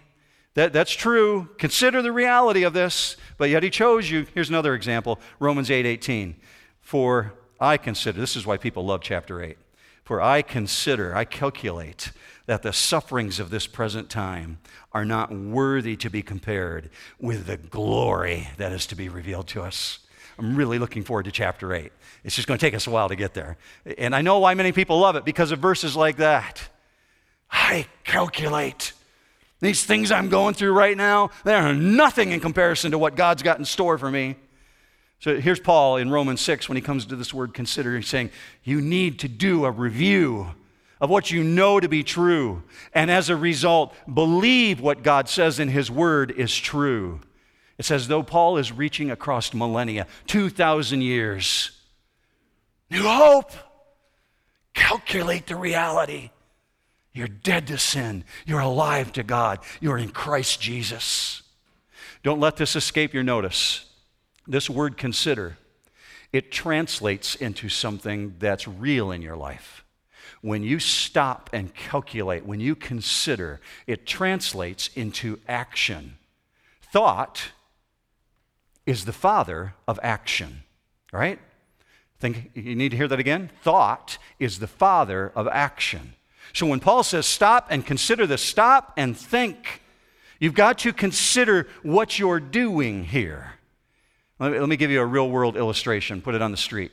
That, 0.54 0.74
that's 0.74 0.92
true. 0.92 1.50
Consider 1.58 2.02
the 2.04 2.12
reality 2.12 2.64
of 2.64 2.74
this, 2.74 3.18
but 3.38 3.50
yet 3.50 3.64
he 3.64 3.72
chose 3.72 4.12
you. 4.12 4.28
Here's 4.36 4.50
another 4.50 4.76
example 4.76 5.20
Romans 5.40 5.72
8 5.72 5.86
18. 5.86 6.36
For 6.82 7.34
I 7.64 7.78
consider, 7.78 8.20
this 8.20 8.36
is 8.36 8.46
why 8.46 8.58
people 8.58 8.86
love 8.86 9.02
chapter 9.02 9.42
8. 9.42 9.58
For 10.04 10.22
I 10.22 10.42
consider, 10.42 11.16
I 11.16 11.24
calculate 11.24 12.12
that 12.46 12.62
the 12.62 12.74
sufferings 12.74 13.40
of 13.40 13.50
this 13.50 13.68
present 13.68 14.10
time 14.10 14.60
are 14.92 15.06
not 15.06 15.32
worthy 15.32 15.96
to 15.96 16.10
be 16.10 16.22
compared 16.22 16.90
with 17.20 17.46
the 17.46 17.56
glory 17.56 18.50
that 18.58 18.74
is 18.74 18.86
to 18.88 18.96
be 18.96 19.08
revealed 19.08 19.48
to 19.48 19.62
us. 19.62 20.00
I'm 20.38 20.58
really 20.58 20.78
looking 20.78 21.04
forward 21.04 21.24
to 21.24 21.32
chapter 21.32 21.74
8. 21.74 21.92
It's 22.26 22.36
just 22.36 22.50
going 22.50 22.58
to 22.58 22.66
take 22.66 22.74
us 22.74 22.86
a 22.86 22.92
while 22.92 23.08
to 23.08 23.16
get 23.16 23.34
there. 23.34 23.56
And 23.98 24.14
I 24.14 24.22
know 24.22 24.40
why 24.40 24.56
many 24.56 24.74
people 24.74 25.00
love 25.00 25.16
it 25.16 25.24
because 25.24 25.52
of 25.52 25.60
verses 25.60 25.96
like 25.96 26.18
that. 26.18 26.68
I 27.50 27.86
calculate 28.04 28.92
these 29.64 29.86
things 29.86 30.12
I'm 30.12 30.28
going 30.28 30.54
through 30.56 30.74
right 30.74 30.98
now, 30.98 31.30
they 31.46 31.54
are 31.54 31.74
nothing 31.74 32.34
in 32.34 32.42
comparison 32.42 32.92
to 32.92 32.98
what 32.98 33.16
God's 33.16 33.44
got 33.44 33.60
in 33.60 33.64
store 33.64 33.98
for 33.98 34.12
me. 34.12 34.36
So 35.24 35.40
here's 35.40 35.62
Paul 35.62 35.96
in 35.96 36.12
Romans 36.12 36.42
6 36.42 36.68
when 36.68 36.76
he 36.76 36.82
comes 36.82 37.06
to 37.06 37.16
this 37.16 37.34
word 37.34 37.54
consider. 37.54 37.96
He's 37.96 38.10
saying, 38.10 38.30
You 38.62 38.82
need 38.82 39.20
to 39.20 39.30
do 39.30 39.64
a 39.64 39.72
review 39.72 40.48
of 41.00 41.10
what 41.10 41.32
you 41.32 41.46
know 41.46 41.80
to 41.80 41.88
be 41.88 42.04
true. 42.04 42.62
And 42.94 43.10
as 43.10 43.30
a 43.30 43.38
result, 43.38 43.96
believe 44.14 44.82
what 44.82 45.02
God 45.02 45.30
says 45.30 45.60
in 45.60 45.70
his 45.70 45.90
word 45.90 46.32
is 46.32 46.54
true. 46.54 47.22
It's 47.78 47.90
as 47.90 48.10
though 48.10 48.22
Paul 48.22 48.58
is 48.58 48.74
reaching 48.74 49.12
across 49.12 49.54
millennia, 49.54 50.08
2,000 50.28 51.02
years. 51.02 51.72
New 52.90 53.04
hope. 53.04 53.54
Calculate 54.74 55.48
the 55.48 55.56
reality. 55.56 56.32
You're 57.14 57.30
dead 57.30 57.68
to 57.68 57.78
sin. 57.78 58.26
You're 58.46 58.60
alive 58.60 59.14
to 59.14 59.24
God. 59.24 59.60
You're 59.80 60.00
in 60.00 60.10
Christ 60.10 60.60
Jesus. 60.60 61.44
Don't 62.24 62.42
let 62.42 62.58
this 62.58 62.76
escape 62.76 63.14
your 63.14 63.24
notice. 63.24 63.86
This 64.48 64.70
word 64.70 64.98
consider, 64.98 65.58
it 66.32 66.52
translates 66.52 67.36
into 67.36 67.70
something 67.70 68.36
that's 68.40 68.68
real 68.68 69.12
in 69.12 69.22
your 69.22 69.38
life. 69.38 69.84
When 70.42 70.64
you 70.64 70.80
stop 70.80 71.50
and 71.54 71.74
calculate, 71.74 72.46
when 72.46 72.60
you 72.60 72.76
consider, 72.76 73.62
it 73.88 74.06
translates 74.06 74.90
into 74.96 75.40
action. 75.48 76.18
Thought 76.82 77.52
is 78.86 79.06
the 79.06 79.14
father 79.14 79.76
of 79.88 80.00
action, 80.04 80.64
right? 81.14 81.40
Think 82.20 82.52
you 82.54 82.76
need 82.76 82.90
to 82.90 82.98
hear 82.98 83.08
that 83.08 83.20
again? 83.20 83.52
Thought 83.64 84.18
is 84.40 84.60
the 84.60 84.68
father 84.68 85.32
of 85.36 85.48
action. 85.48 86.14
So 86.52 86.68
when 86.68 86.80
Paul 86.80 87.04
says 87.04 87.26
stop 87.26 87.68
and 87.70 87.86
consider 87.86 88.28
this, 88.28 88.42
stop 88.42 88.94
and 88.98 89.18
think. 89.18 89.82
You've 90.40 90.54
got 90.54 90.80
to 90.80 90.92
consider 90.92 91.68
what 91.84 92.20
you're 92.20 92.40
doing 92.40 93.06
here. 93.06 93.54
Let 94.44 94.52
me, 94.52 94.60
let 94.60 94.68
me 94.68 94.76
give 94.76 94.92
you 94.92 95.00
a 95.00 95.06
real 95.06 95.30
world 95.30 95.56
illustration, 95.56 96.22
put 96.22 96.36
it 96.36 96.42
on 96.42 96.52
the 96.52 96.58
street. 96.58 96.92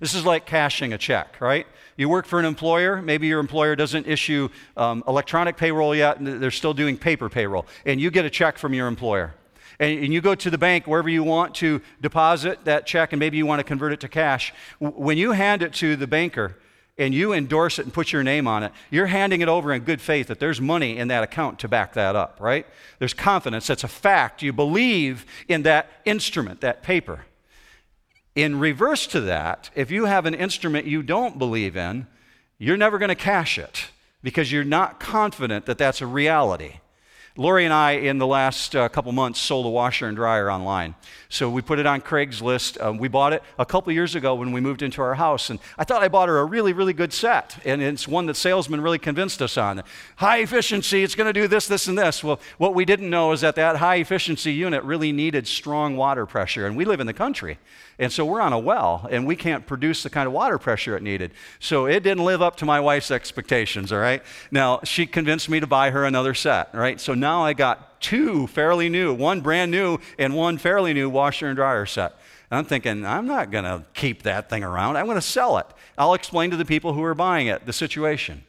This 0.00 0.12
is 0.14 0.26
like 0.26 0.44
cashing 0.44 0.92
a 0.92 0.98
check, 0.98 1.40
right? 1.40 1.68
You 1.96 2.08
work 2.08 2.26
for 2.26 2.40
an 2.40 2.44
employer, 2.44 3.00
maybe 3.00 3.28
your 3.28 3.38
employer 3.38 3.76
doesn't 3.76 4.08
issue 4.08 4.48
um, 4.76 5.04
electronic 5.06 5.56
payroll 5.56 5.94
yet, 5.94 6.16
they're 6.20 6.50
still 6.50 6.74
doing 6.74 6.96
paper 6.96 7.28
payroll, 7.28 7.64
and 7.86 8.00
you 8.00 8.10
get 8.10 8.24
a 8.24 8.30
check 8.30 8.58
from 8.58 8.74
your 8.74 8.88
employer 8.88 9.34
and, 9.78 10.04
and 10.04 10.12
you 10.12 10.20
go 10.20 10.34
to 10.34 10.50
the 10.50 10.58
bank 10.58 10.88
wherever 10.88 11.08
you 11.08 11.22
want 11.22 11.54
to 11.56 11.80
deposit 12.00 12.64
that 12.64 12.86
check, 12.86 13.12
and 13.12 13.20
maybe 13.20 13.36
you 13.36 13.46
want 13.46 13.60
to 13.60 13.64
convert 13.64 13.92
it 13.92 14.00
to 14.00 14.08
cash. 14.08 14.52
When 14.80 15.16
you 15.16 15.32
hand 15.32 15.62
it 15.62 15.72
to 15.74 15.94
the 15.94 16.08
banker, 16.08 16.56
and 16.98 17.14
you 17.14 17.32
endorse 17.32 17.78
it 17.78 17.84
and 17.84 17.94
put 17.94 18.12
your 18.12 18.22
name 18.24 18.48
on 18.48 18.62
it, 18.64 18.72
you're 18.90 19.06
handing 19.06 19.40
it 19.40 19.48
over 19.48 19.72
in 19.72 19.82
good 19.82 20.00
faith 20.00 20.26
that 20.26 20.40
there's 20.40 20.60
money 20.60 20.96
in 20.96 21.08
that 21.08 21.22
account 21.22 21.58
to 21.60 21.68
back 21.68 21.92
that 21.94 22.16
up, 22.16 22.38
right? 22.40 22.66
There's 22.98 23.14
confidence. 23.14 23.68
That's 23.68 23.84
a 23.84 23.88
fact. 23.88 24.42
You 24.42 24.52
believe 24.52 25.24
in 25.46 25.62
that 25.62 25.90
instrument, 26.04 26.60
that 26.60 26.82
paper. 26.82 27.24
In 28.34 28.58
reverse 28.58 29.06
to 29.08 29.20
that, 29.22 29.70
if 29.74 29.90
you 29.90 30.06
have 30.06 30.26
an 30.26 30.34
instrument 30.34 30.86
you 30.86 31.02
don't 31.02 31.38
believe 31.38 31.76
in, 31.76 32.06
you're 32.58 32.76
never 32.76 32.98
going 32.98 33.08
to 33.08 33.14
cash 33.14 33.58
it 33.58 33.86
because 34.22 34.50
you're 34.50 34.64
not 34.64 34.98
confident 34.98 35.66
that 35.66 35.78
that's 35.78 36.00
a 36.00 36.06
reality. 36.06 36.80
Lori 37.38 37.64
and 37.64 37.72
I, 37.72 37.92
in 37.92 38.18
the 38.18 38.26
last 38.26 38.74
uh, 38.74 38.88
couple 38.88 39.12
months, 39.12 39.40
sold 39.40 39.64
a 39.64 39.68
washer 39.68 40.08
and 40.08 40.16
dryer 40.16 40.50
online. 40.50 40.96
So 41.28 41.48
we 41.48 41.62
put 41.62 41.78
it 41.78 41.86
on 41.86 42.00
Craigslist. 42.00 42.82
Um, 42.84 42.98
we 42.98 43.06
bought 43.06 43.32
it 43.32 43.44
a 43.60 43.64
couple 43.64 43.92
years 43.92 44.16
ago 44.16 44.34
when 44.34 44.50
we 44.50 44.60
moved 44.60 44.82
into 44.82 45.00
our 45.02 45.14
house. 45.14 45.48
And 45.48 45.60
I 45.78 45.84
thought 45.84 46.02
I 46.02 46.08
bought 46.08 46.28
her 46.28 46.40
a 46.40 46.44
really, 46.44 46.72
really 46.72 46.92
good 46.92 47.12
set. 47.12 47.56
And 47.64 47.80
it's 47.80 48.08
one 48.08 48.26
that 48.26 48.34
salesman 48.34 48.80
really 48.80 48.98
convinced 48.98 49.40
us 49.40 49.56
on. 49.56 49.84
High 50.16 50.38
efficiency, 50.38 51.04
it's 51.04 51.14
going 51.14 51.28
to 51.28 51.32
do 51.32 51.46
this, 51.46 51.68
this, 51.68 51.86
and 51.86 51.96
this. 51.96 52.24
Well, 52.24 52.40
what 52.56 52.74
we 52.74 52.84
didn't 52.84 53.08
know 53.08 53.30
is 53.30 53.42
that 53.42 53.54
that 53.54 53.76
high 53.76 53.96
efficiency 53.96 54.52
unit 54.52 54.82
really 54.82 55.12
needed 55.12 55.46
strong 55.46 55.96
water 55.96 56.26
pressure. 56.26 56.66
And 56.66 56.76
we 56.76 56.84
live 56.84 56.98
in 56.98 57.06
the 57.06 57.14
country. 57.14 57.58
And 57.98 58.12
so 58.12 58.24
we're 58.24 58.40
on 58.40 58.52
a 58.52 58.58
well, 58.58 59.08
and 59.10 59.26
we 59.26 59.34
can't 59.34 59.66
produce 59.66 60.04
the 60.04 60.10
kind 60.10 60.28
of 60.28 60.32
water 60.32 60.56
pressure 60.56 60.96
it 60.96 61.02
needed. 61.02 61.32
So 61.58 61.86
it 61.86 62.04
didn't 62.04 62.24
live 62.24 62.40
up 62.40 62.56
to 62.56 62.64
my 62.64 62.78
wife's 62.78 63.10
expectations, 63.10 63.92
all 63.92 63.98
right? 63.98 64.22
Now, 64.52 64.80
she 64.84 65.04
convinced 65.04 65.48
me 65.48 65.58
to 65.58 65.66
buy 65.66 65.90
her 65.90 66.04
another 66.04 66.32
set, 66.32 66.72
right? 66.72 67.00
So 67.00 67.14
now 67.14 67.44
I 67.44 67.54
got 67.54 68.00
two 68.00 68.46
fairly 68.46 68.88
new, 68.88 69.12
one 69.12 69.40
brand 69.40 69.72
new 69.72 69.98
and 70.16 70.36
one 70.36 70.58
fairly 70.58 70.94
new 70.94 71.10
washer 71.10 71.48
and 71.48 71.56
dryer 71.56 71.86
set. 71.86 72.12
And 72.50 72.58
I'm 72.58 72.64
thinking, 72.64 73.04
I'm 73.04 73.26
not 73.26 73.50
going 73.50 73.64
to 73.64 73.84
keep 73.94 74.22
that 74.22 74.48
thing 74.48 74.62
around. 74.62 74.96
I'm 74.96 75.06
going 75.06 75.16
to 75.16 75.22
sell 75.22 75.58
it. 75.58 75.66
I'll 75.96 76.14
explain 76.14 76.50
to 76.50 76.56
the 76.56 76.64
people 76.64 76.92
who 76.92 77.02
are 77.02 77.14
buying 77.14 77.48
it 77.48 77.66
the 77.66 77.72
situation. 77.72 78.44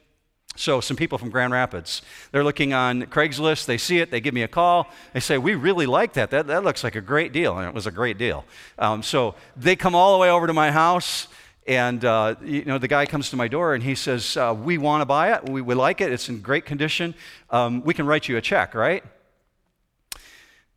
So, 0.60 0.82
some 0.82 0.94
people 0.94 1.16
from 1.16 1.30
Grand 1.30 1.54
Rapids, 1.54 2.02
they're 2.32 2.44
looking 2.44 2.74
on 2.74 3.04
Craigslist, 3.04 3.64
they 3.64 3.78
see 3.78 4.00
it, 4.00 4.10
they 4.10 4.20
give 4.20 4.34
me 4.34 4.42
a 4.42 4.48
call, 4.48 4.90
they 5.14 5.20
say, 5.20 5.38
We 5.38 5.54
really 5.54 5.86
like 5.86 6.12
that. 6.12 6.30
That, 6.32 6.48
that 6.48 6.64
looks 6.64 6.84
like 6.84 6.94
a 6.94 7.00
great 7.00 7.32
deal. 7.32 7.56
And 7.56 7.66
it 7.66 7.72
was 7.72 7.86
a 7.86 7.90
great 7.90 8.18
deal. 8.18 8.44
Um, 8.78 9.02
so, 9.02 9.36
they 9.56 9.74
come 9.74 9.94
all 9.94 10.12
the 10.12 10.18
way 10.18 10.28
over 10.28 10.46
to 10.46 10.52
my 10.52 10.70
house, 10.70 11.28
and 11.66 12.04
uh, 12.04 12.34
you 12.44 12.66
know, 12.66 12.76
the 12.76 12.88
guy 12.88 13.06
comes 13.06 13.30
to 13.30 13.36
my 13.36 13.48
door 13.48 13.72
and 13.72 13.82
he 13.82 13.94
says, 13.94 14.36
uh, 14.36 14.54
We 14.54 14.76
want 14.76 15.00
to 15.00 15.06
buy 15.06 15.32
it, 15.32 15.48
we, 15.48 15.62
we 15.62 15.74
like 15.74 16.02
it, 16.02 16.12
it's 16.12 16.28
in 16.28 16.42
great 16.42 16.66
condition. 16.66 17.14
Um, 17.48 17.82
we 17.82 17.94
can 17.94 18.04
write 18.04 18.28
you 18.28 18.36
a 18.36 18.42
check, 18.42 18.74
right? 18.74 19.02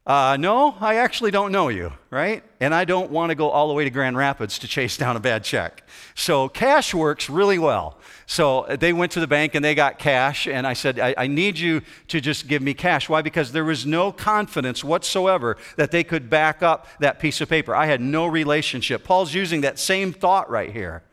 Uh, 0.06 0.36
no, 0.38 0.76
I 0.82 0.96
actually 0.96 1.32
don't 1.32 1.54
know 1.54 1.70
you, 1.70 1.94
right? 2.10 2.44
And 2.60 2.76
I 2.76 2.84
don't 2.84 3.10
want 3.10 3.30
to 3.30 3.36
go 3.36 3.50
all 3.50 3.70
the 3.70 3.74
way 3.74 3.86
to 3.86 3.90
Grand 3.90 4.18
Rapids 4.18 4.60
to 4.60 4.68
chase 4.68 4.98
down 4.98 5.16
a 5.16 5.20
bad 5.22 5.46
check. 5.46 5.88
So 6.14 6.50
cash 6.50 6.94
works 6.94 7.30
really 7.30 7.58
well. 7.58 7.98
So 8.26 8.66
they 8.80 8.92
went 8.92 9.14
to 9.14 9.22
the 9.22 9.28
bank 9.28 9.56
and 9.56 9.64
they 9.64 9.76
got 9.76 10.00
cash, 10.00 10.46
and 10.46 10.68
I 10.68 10.74
said, 10.74 11.00
I, 11.00 11.14
I 11.18 11.28
need 11.28 11.58
you 11.58 11.82
to 12.10 12.20
just 12.20 12.50
give 12.50 12.62
me 12.62 12.74
cash. 12.74 13.08
Why? 13.08 13.22
Because 13.22 13.54
there 13.54 13.64
was 13.64 13.86
no 13.86 14.12
confidence 14.12 14.84
whatsoever 14.84 15.56
that 15.78 15.92
they 15.92 16.04
could 16.04 16.30
back 16.30 16.62
up 16.62 16.88
that 17.00 17.20
piece 17.20 17.40
of 17.40 17.48
paper. 17.48 17.74
I 17.74 17.86
had 17.86 18.02
no 18.02 18.28
relationship. 18.28 19.06
Paul's 19.06 19.34
using 19.34 19.62
that 19.62 19.80
same 19.80 20.12
thought 20.12 20.50
right 20.50 20.72
here. 20.72 21.04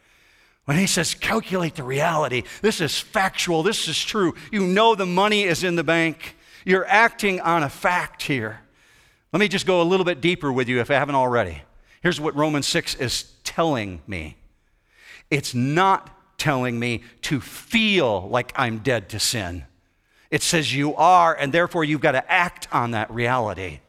When 0.65 0.77
he 0.77 0.87
says, 0.87 1.15
calculate 1.15 1.77
the 1.77 1.85
reality, 1.85 2.43
this 2.61 2.81
is 2.81 2.99
factual, 2.99 3.63
this 3.63 3.87
is 3.87 4.03
true. 4.03 4.35
You 4.51 4.67
know 4.67 4.97
the 4.97 5.07
money 5.07 5.45
is 5.45 5.63
in 5.63 5.77
the 5.77 5.85
bank. 5.85 6.37
You're 6.65 6.87
acting 6.87 7.41
on 7.41 7.63
a 7.63 7.69
fact 7.69 8.23
here. 8.23 8.61
Let 9.33 9.41
me 9.41 9.49
just 9.49 9.67
go 9.67 9.81
a 9.81 9.85
little 9.85 10.05
bit 10.05 10.21
deeper 10.21 10.53
with 10.53 10.69
you 10.69 10.81
if 10.81 10.91
I 10.91 10.95
haven't 10.95 11.15
already. 11.15 11.63
Here's 12.03 12.21
what 12.21 12.35
Romans 12.35 12.67
6 12.67 12.97
is 12.97 13.33
telling 13.45 14.03
me 14.07 14.37
it's 15.31 15.55
not 15.55 16.39
telling 16.39 16.79
me 16.79 17.03
to 17.23 17.41
feel 17.41 18.29
like 18.29 18.53
I'm 18.57 18.79
dead 18.79 19.09
to 19.11 19.21
sin. 19.21 19.65
It 20.31 20.43
says 20.43 20.75
you 20.75 20.95
are, 20.97 21.35
and 21.35 21.53
therefore 21.53 21.85
you've 21.85 22.01
got 22.01 22.13
to 22.13 22.33
act 22.33 22.67
on 22.73 22.93
that 22.93 23.11
reality. 23.11 23.81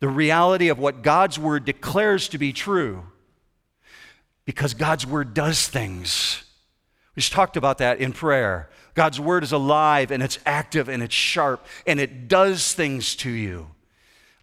The 0.00 0.08
reality 0.08 0.68
of 0.68 0.78
what 0.78 1.02
God's 1.02 1.38
word 1.38 1.64
declares 1.64 2.28
to 2.30 2.38
be 2.38 2.52
true. 2.52 3.04
Because 4.44 4.74
God's 4.74 5.06
word 5.06 5.34
does 5.34 5.68
things. 5.68 6.42
We 7.14 7.20
just 7.20 7.32
talked 7.32 7.56
about 7.56 7.78
that 7.78 8.00
in 8.00 8.12
prayer. 8.12 8.68
God's 8.94 9.20
word 9.20 9.44
is 9.44 9.52
alive 9.52 10.10
and 10.10 10.22
it's 10.22 10.38
active 10.44 10.88
and 10.88 11.02
it's 11.02 11.14
sharp 11.14 11.64
and 11.86 12.00
it 12.00 12.26
does 12.26 12.72
things 12.72 13.14
to 13.16 13.30
you. 13.30 13.68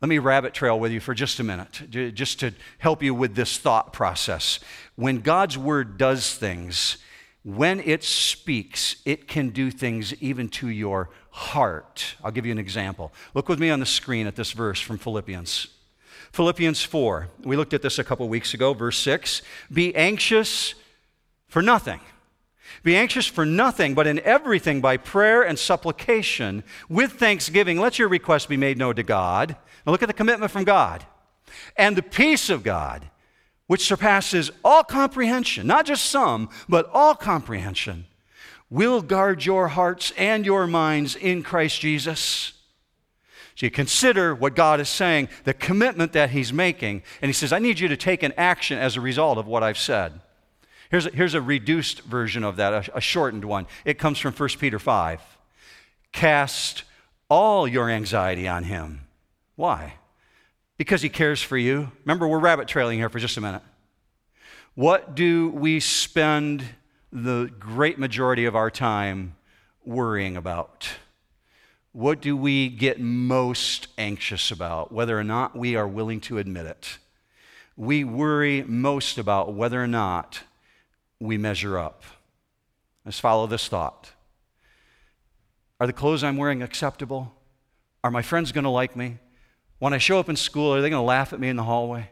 Let 0.01 0.07
me 0.07 0.17
rabbit 0.17 0.53
trail 0.53 0.79
with 0.79 0.91
you 0.91 0.99
for 0.99 1.13
just 1.13 1.39
a 1.39 1.43
minute, 1.43 1.81
just 2.13 2.39
to 2.39 2.53
help 2.77 3.03
you 3.03 3.13
with 3.13 3.35
this 3.35 3.57
thought 3.57 3.91
process. 3.91 4.59
When 4.95 5.19
God's 5.19 5.57
word 5.57 5.97
does 5.97 6.35
things, 6.35 6.97
when 7.43 7.81
it 7.81 8.03
speaks, 8.03 8.97
it 9.05 9.27
can 9.27 9.49
do 9.49 9.71
things 9.71 10.13
even 10.21 10.47
to 10.49 10.69
your 10.69 11.09
heart. 11.31 12.15
I'll 12.23 12.31
give 12.31 12.45
you 12.45 12.51
an 12.51 12.59
example. 12.59 13.11
Look 13.33 13.49
with 13.49 13.59
me 13.59 13.69
on 13.69 13.79
the 13.79 13.85
screen 13.85 14.25
at 14.25 14.35
this 14.35 14.51
verse 14.51 14.79
from 14.79 14.97
Philippians. 14.97 15.67
Philippians 16.31 16.83
4. 16.83 17.27
We 17.43 17.57
looked 17.57 17.73
at 17.73 17.81
this 17.81 17.99
a 17.99 18.03
couple 18.03 18.27
weeks 18.29 18.53
ago, 18.53 18.73
verse 18.73 18.97
6. 18.99 19.41
Be 19.71 19.95
anxious 19.95 20.75
for 21.47 21.61
nothing. 21.61 21.99
Be 22.83 22.95
anxious 22.95 23.27
for 23.27 23.45
nothing, 23.45 23.93
but 23.93 24.07
in 24.07 24.19
everything 24.21 24.81
by 24.81 24.98
prayer 24.98 25.41
and 25.41 25.59
supplication 25.59 26.63
with 26.88 27.13
thanksgiving, 27.13 27.79
let 27.79 28.00
your 28.00 28.07
requests 28.07 28.45
be 28.45 28.57
made 28.57 28.77
known 28.77 28.95
to 28.95 29.03
God. 29.03 29.55
Now 29.86 29.91
look 29.91 30.03
at 30.03 30.07
the 30.07 30.13
commitment 30.13 30.51
from 30.51 30.63
God. 30.63 31.05
And 31.75 31.95
the 31.95 32.03
peace 32.03 32.50
of 32.50 32.63
God, 32.63 33.09
which 33.67 33.86
surpasses 33.86 34.51
all 34.63 34.83
comprehension, 34.83 35.67
not 35.67 35.86
just 35.86 36.05
some, 36.05 36.50
but 36.67 36.89
all 36.93 37.15
comprehension, 37.15 38.05
will 38.69 39.01
guard 39.01 39.45
your 39.45 39.69
hearts 39.69 40.13
and 40.17 40.45
your 40.45 40.67
minds 40.67 41.15
in 41.15 41.43
Christ 41.43 41.81
Jesus. 41.81 42.53
So 43.55 43.65
you 43.65 43.71
consider 43.71 44.33
what 44.33 44.55
God 44.55 44.79
is 44.79 44.88
saying, 44.88 45.27
the 45.43 45.53
commitment 45.53 46.13
that 46.13 46.29
He's 46.29 46.53
making, 46.53 47.03
and 47.21 47.27
He 47.27 47.33
says, 47.33 47.51
I 47.51 47.59
need 47.59 47.79
you 47.79 47.89
to 47.89 47.98
take 47.98 48.24
an 48.24 48.33
action 48.38 48.77
as 48.77 48.95
a 48.95 49.01
result 49.01 49.38
of 49.38 49.48
what 49.48 49.63
I've 49.63 49.77
said. 49.77 50.21
Here's 50.89 51.05
a, 51.05 51.10
here's 51.12 51.34
a 51.34 51.41
reduced 51.41 52.01
version 52.01 52.43
of 52.43 52.55
that, 52.58 52.89
a, 52.89 52.98
a 52.98 53.01
shortened 53.01 53.46
one. 53.46 53.67
It 53.86 54.00
comes 54.00 54.17
from 54.17 54.34
1 54.34 54.50
Peter 54.60 54.79
5. 54.79 55.22
Cast 56.12 56.84
all 57.29 57.67
your 57.67 57.89
anxiety 57.89 58.48
on 58.48 58.63
Him 58.63 59.01
why? 59.60 59.96
Because 60.77 61.01
he 61.01 61.10
cares 61.10 61.41
for 61.41 61.58
you. 61.58 61.91
Remember, 62.05 62.25
we're 62.25 62.39
rabbit 62.39 62.69
trailing 62.69 62.98
here 62.98 63.10
for 63.10 63.19
just 63.19 63.36
a 63.36 63.41
minute. 63.41 63.62
What 64.74 65.15
do 65.15 65.50
we 65.50 65.81
spend 65.81 66.63
the 67.12 67.51
great 67.60 68.00
majority 68.00 68.46
of 68.46 68.55
our 68.55 68.72
time 68.72 69.36
worrying 69.84 70.38
about? 70.38 70.88
What 71.91 72.22
do 72.22 72.38
we 72.38 72.69
get 72.69 73.01
most 73.01 73.89
anxious 73.98 74.50
about, 74.50 74.93
whether 74.93 75.19
or 75.19 75.25
not 75.25 75.58
we 75.58 75.75
are 75.75 75.86
willing 75.86 76.22
to 76.22 76.38
admit 76.38 76.65
it? 76.65 77.00
We 77.75 78.05
worry 78.05 78.63
most 78.63 79.17
about 79.17 79.53
whether 79.53 79.84
or 79.84 79.88
not 79.88 80.43
we 81.19 81.38
measure 81.38 81.77
up. 81.77 82.03
Let's 83.05 83.19
follow 83.19 83.47
this 83.47 83.67
thought. 83.67 84.11
Are 85.79 85.88
the 85.88 85.93
clothes 85.93 86.23
I'm 86.23 86.38
wearing 86.38 86.61
acceptable? 86.61 87.33
Are 88.03 88.11
my 88.11 88.21
friends 88.21 88.51
going 88.51 88.63
to 88.63 88.69
like 88.69 88.95
me? 88.95 89.17
When 89.79 89.93
I 89.93 89.97
show 89.97 90.19
up 90.19 90.29
in 90.29 90.35
school, 90.35 90.73
are 90.73 90.81
they 90.81 90.89
going 90.89 91.01
to 91.01 91.05
laugh 91.05 91.31
at 91.31 91.39
me 91.39 91.49
in 91.49 91.55
the 91.55 91.63
hallway? 91.63 92.09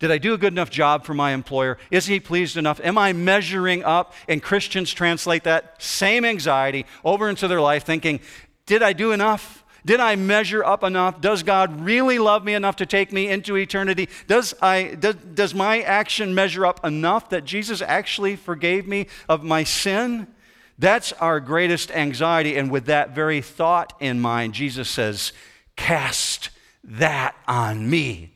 Did 0.00 0.10
I 0.10 0.18
do 0.18 0.32
a 0.32 0.38
good 0.38 0.52
enough 0.52 0.70
job 0.70 1.04
for 1.04 1.14
my 1.14 1.32
employer? 1.32 1.78
Is 1.90 2.06
he 2.06 2.20
pleased 2.20 2.56
enough? 2.56 2.80
Am 2.82 2.96
I 2.96 3.12
measuring 3.12 3.84
up? 3.84 4.14
And 4.28 4.42
Christians 4.42 4.92
translate 4.92 5.44
that 5.44 5.80
same 5.80 6.24
anxiety 6.24 6.86
over 7.04 7.28
into 7.28 7.46
their 7.46 7.60
life, 7.60 7.84
thinking, 7.84 8.20
Did 8.66 8.82
I 8.82 8.92
do 8.92 9.12
enough? 9.12 9.59
Did 9.84 10.00
I 10.00 10.16
measure 10.16 10.64
up 10.64 10.84
enough? 10.84 11.20
Does 11.20 11.42
God 11.42 11.80
really 11.80 12.18
love 12.18 12.44
me 12.44 12.54
enough 12.54 12.76
to 12.76 12.86
take 12.86 13.12
me 13.12 13.28
into 13.28 13.56
eternity? 13.56 14.08
Does, 14.26 14.54
I, 14.60 14.96
does, 14.98 15.16
does 15.16 15.54
my 15.54 15.80
action 15.80 16.34
measure 16.34 16.66
up 16.66 16.84
enough 16.84 17.30
that 17.30 17.44
Jesus 17.44 17.80
actually 17.80 18.36
forgave 18.36 18.86
me 18.86 19.06
of 19.28 19.42
my 19.42 19.64
sin? 19.64 20.26
That's 20.78 21.12
our 21.14 21.40
greatest 21.40 21.90
anxiety. 21.90 22.56
And 22.56 22.70
with 22.70 22.86
that 22.86 23.14
very 23.14 23.40
thought 23.40 23.94
in 24.00 24.20
mind, 24.20 24.54
Jesus 24.54 24.88
says, 24.88 25.32
Cast 25.76 26.50
that 26.84 27.34
on 27.46 27.88
me. 27.88 28.32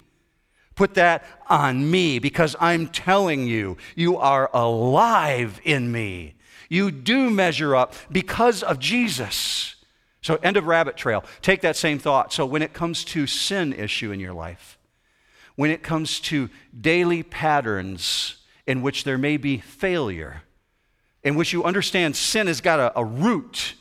Put 0.74 0.94
that 0.94 1.24
on 1.48 1.90
me 1.90 2.18
because 2.18 2.56
I'm 2.58 2.88
telling 2.88 3.46
you, 3.46 3.76
you 3.94 4.16
are 4.16 4.50
alive 4.52 5.60
in 5.64 5.92
me. 5.92 6.34
You 6.68 6.90
do 6.90 7.30
measure 7.30 7.76
up 7.76 7.94
because 8.10 8.62
of 8.62 8.78
Jesus. 8.78 9.73
So, 10.24 10.38
end 10.42 10.56
of 10.56 10.66
rabbit 10.66 10.96
trail. 10.96 11.22
Take 11.42 11.60
that 11.60 11.76
same 11.76 11.98
thought. 11.98 12.32
So, 12.32 12.46
when 12.46 12.62
it 12.62 12.72
comes 12.72 13.04
to 13.04 13.26
sin 13.26 13.74
issue 13.74 14.10
in 14.10 14.20
your 14.20 14.32
life, 14.32 14.78
when 15.54 15.70
it 15.70 15.82
comes 15.82 16.18
to 16.20 16.48
daily 16.78 17.22
patterns 17.22 18.36
in 18.66 18.80
which 18.80 19.04
there 19.04 19.18
may 19.18 19.36
be 19.36 19.58
failure, 19.58 20.42
in 21.22 21.34
which 21.34 21.52
you 21.52 21.62
understand 21.62 22.16
sin 22.16 22.46
has 22.46 22.62
got 22.62 22.80
a, 22.80 22.98
a 22.98 23.04
root, 23.04 23.74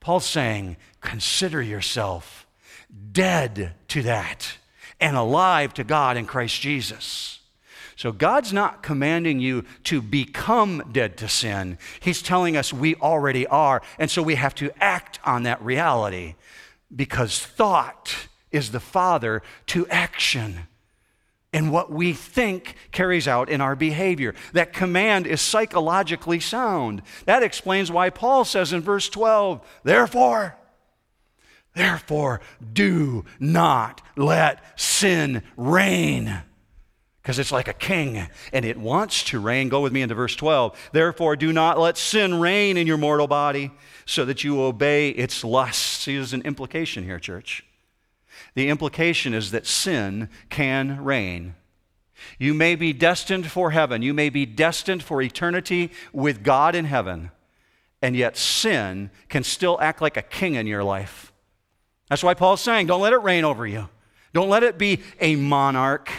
Paul's 0.00 0.24
saying, 0.24 0.78
consider 1.02 1.60
yourself 1.60 2.46
dead 3.12 3.74
to 3.88 4.02
that 4.04 4.56
and 4.98 5.18
alive 5.18 5.74
to 5.74 5.84
God 5.84 6.16
in 6.16 6.24
Christ 6.24 6.62
Jesus. 6.62 7.40
So 7.96 8.12
God's 8.12 8.52
not 8.52 8.82
commanding 8.82 9.40
you 9.40 9.64
to 9.84 10.02
become 10.02 10.90
dead 10.92 11.16
to 11.18 11.28
sin. 11.28 11.78
He's 12.00 12.22
telling 12.22 12.56
us 12.56 12.72
we 12.72 12.94
already 12.96 13.46
are. 13.46 13.82
And 13.98 14.10
so 14.10 14.22
we 14.22 14.34
have 14.34 14.54
to 14.56 14.72
act 14.82 15.20
on 15.24 15.44
that 15.44 15.62
reality 15.62 16.34
because 16.94 17.38
thought 17.38 18.28
is 18.50 18.70
the 18.70 18.80
father 18.80 19.42
to 19.66 19.86
action. 19.88 20.60
And 21.52 21.70
what 21.70 21.90
we 21.90 22.12
think 22.12 22.74
carries 22.90 23.28
out 23.28 23.48
in 23.48 23.60
our 23.60 23.76
behavior. 23.76 24.34
That 24.52 24.72
command 24.72 25.26
is 25.26 25.40
psychologically 25.40 26.40
sound. 26.40 27.02
That 27.26 27.44
explains 27.44 27.92
why 27.92 28.10
Paul 28.10 28.44
says 28.44 28.72
in 28.72 28.80
verse 28.80 29.08
12, 29.08 29.64
therefore, 29.84 30.56
Therefore, 31.74 32.40
do 32.72 33.24
not 33.40 34.00
let 34.16 34.80
sin 34.80 35.42
reign. 35.56 36.42
Because 37.24 37.38
it's 37.38 37.50
like 37.50 37.68
a 37.68 37.72
king 37.72 38.28
and 38.52 38.66
it 38.66 38.76
wants 38.76 39.24
to 39.24 39.40
reign. 39.40 39.70
Go 39.70 39.80
with 39.80 39.94
me 39.94 40.02
into 40.02 40.14
verse 40.14 40.36
12. 40.36 40.90
Therefore, 40.92 41.36
do 41.36 41.54
not 41.54 41.80
let 41.80 41.96
sin 41.96 42.38
reign 42.38 42.76
in 42.76 42.86
your 42.86 42.98
mortal 42.98 43.26
body 43.26 43.70
so 44.04 44.26
that 44.26 44.44
you 44.44 44.60
obey 44.60 45.08
its 45.08 45.42
lusts. 45.42 46.04
See, 46.04 46.16
there's 46.16 46.34
an 46.34 46.42
implication 46.42 47.02
here, 47.02 47.18
church. 47.18 47.64
The 48.54 48.68
implication 48.68 49.32
is 49.32 49.52
that 49.52 49.66
sin 49.66 50.28
can 50.50 51.02
reign. 51.02 51.54
You 52.38 52.52
may 52.52 52.74
be 52.74 52.92
destined 52.92 53.50
for 53.50 53.70
heaven, 53.70 54.02
you 54.02 54.12
may 54.12 54.28
be 54.28 54.44
destined 54.44 55.02
for 55.02 55.22
eternity 55.22 55.92
with 56.12 56.42
God 56.42 56.74
in 56.74 56.84
heaven, 56.84 57.30
and 58.02 58.14
yet 58.14 58.36
sin 58.36 59.10
can 59.30 59.44
still 59.44 59.78
act 59.80 60.02
like 60.02 60.18
a 60.18 60.22
king 60.22 60.54
in 60.54 60.66
your 60.66 60.84
life. 60.84 61.32
That's 62.10 62.22
why 62.22 62.34
Paul's 62.34 62.60
saying, 62.60 62.86
don't 62.86 63.00
let 63.00 63.14
it 63.14 63.22
reign 63.22 63.44
over 63.44 63.66
you. 63.66 63.88
Don't 64.34 64.50
let 64.50 64.62
it 64.62 64.76
be 64.76 65.00
a 65.20 65.36
monarch. 65.36 66.10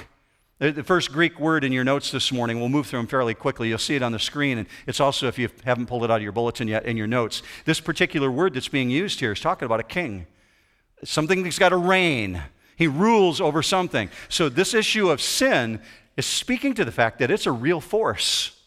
The 0.58 0.84
first 0.84 1.12
Greek 1.12 1.38
word 1.38 1.66
in 1.66 1.74
your 1.74 1.84
notes 1.84 2.12
this 2.12 2.32
morning, 2.32 2.62
we'll 2.62 2.70
move 2.70 2.88
through 2.88 3.00
them 3.00 3.08
fairly 3.08 3.34
quickly. 3.34 3.68
You'll 3.68 3.78
see 3.78 3.96
it 3.96 4.02
on 4.02 4.14
the 4.14 4.20
screen, 4.20 4.58
and 4.58 4.68
it's 4.88 5.02
also, 5.02 5.28
if 5.28 5.38
you 5.38 5.50
haven't 5.66 5.88
pulled 5.88 6.06
it 6.06 6.12
out 6.12 6.18
of 6.18 6.24
your 6.24 6.32
bulletin 6.32 6.70
yet, 6.70 6.86
in 6.86 6.96
your 6.96 7.08
notes. 7.08 7.44
This 7.66 7.82
particular 7.82 8.32
word 8.32 8.54
that's 8.54 8.70
being 8.70 8.90
used 8.90 9.20
here 9.20 9.34
is 9.34 9.42
talking 9.42 9.66
about 9.66 9.82
a 9.82 9.84
king, 9.84 10.28
something 11.04 11.44
that's 11.44 11.60
got 11.60 11.70
to 11.70 11.78
reign. 11.78 12.42
He 12.78 12.88
rules 12.88 13.42
over 13.42 13.62
something. 13.62 14.10
So, 14.30 14.48
this 14.48 14.74
issue 14.74 15.10
of 15.10 15.22
sin 15.22 15.82
is 16.16 16.26
speaking 16.26 16.74
to 16.76 16.86
the 16.86 16.92
fact 16.92 17.20
that 17.20 17.30
it's 17.30 17.46
a 17.46 17.52
real 17.52 17.82
force. 17.82 18.58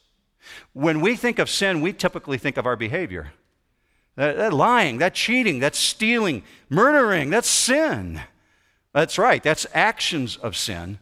When 0.74 1.00
we 1.00 1.16
think 1.16 1.38
of 1.38 1.48
sin, 1.48 1.80
we 1.80 1.94
typically 1.94 2.36
think 2.36 2.58
of 2.58 2.66
our 2.66 2.76
behavior. 2.76 3.32
That, 4.16 4.36
that 4.36 4.52
lying, 4.52 4.98
that 4.98 5.14
cheating, 5.14 5.60
that 5.60 5.74
stealing, 5.74 6.42
murdering, 6.68 7.30
that's 7.30 7.48
sin. 7.48 8.20
That's 8.92 9.16
right, 9.16 9.42
that's 9.42 9.66
actions 9.72 10.36
of 10.36 10.54
sin. 10.54 10.98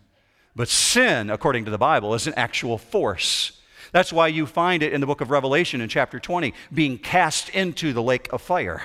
But 0.56 0.68
sin, 0.68 1.28
according 1.28 1.66
to 1.66 1.70
the 1.70 1.76
Bible, 1.76 2.14
is 2.14 2.26
an 2.26 2.32
actual 2.34 2.78
force. 2.78 3.52
That's 3.92 4.12
why 4.12 4.28
you 4.28 4.46
find 4.46 4.82
it 4.82 4.94
in 4.94 5.02
the 5.02 5.06
book 5.06 5.20
of 5.20 5.30
Revelation 5.30 5.82
in 5.82 5.88
chapter 5.90 6.18
20 6.18 6.54
being 6.72 6.96
cast 6.96 7.50
into 7.50 7.92
the 7.92 8.02
lake 8.02 8.32
of 8.32 8.40
fire, 8.40 8.84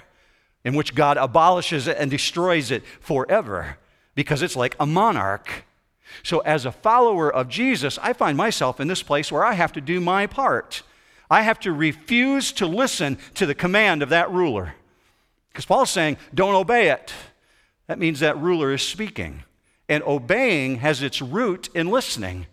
in 0.65 0.75
which 0.75 0.93
God 0.93 1.15
abolishes 1.15 1.87
it 1.87 1.97
and 1.97 2.11
destroys 2.11 2.71
it 2.71 2.83
forever 2.99 3.77
because 4.15 4.41
it's 4.41 4.57
like 4.57 4.75
a 4.81 4.85
monarch. 4.85 5.63
So, 6.23 6.39
as 6.39 6.65
a 6.65 6.73
follower 6.73 7.33
of 7.33 7.47
Jesus, 7.47 7.97
I 8.01 8.11
find 8.11 8.37
myself 8.37 8.81
in 8.81 8.89
this 8.89 9.01
place 9.01 9.31
where 9.31 9.45
I 9.45 9.53
have 9.53 9.71
to 9.73 9.81
do 9.81 10.01
my 10.01 10.27
part. 10.27 10.83
I 11.29 11.43
have 11.43 11.59
to 11.61 11.71
refuse 11.71 12.51
to 12.53 12.65
listen 12.65 13.17
to 13.35 13.45
the 13.45 13.55
command 13.55 14.03
of 14.03 14.09
that 14.09 14.29
ruler. 14.29 14.75
Because 15.47 15.65
Paul's 15.65 15.89
saying, 15.89 16.17
don't 16.33 16.55
obey 16.55 16.89
it. 16.89 17.13
That 17.87 17.97
means 17.97 18.19
that 18.19 18.37
ruler 18.37 18.73
is 18.73 18.81
speaking 18.81 19.45
and 19.89 20.03
obeying 20.03 20.77
has 20.77 21.01
its 21.01 21.21
root 21.21 21.69
in 21.73 21.89
listening. 21.89 22.47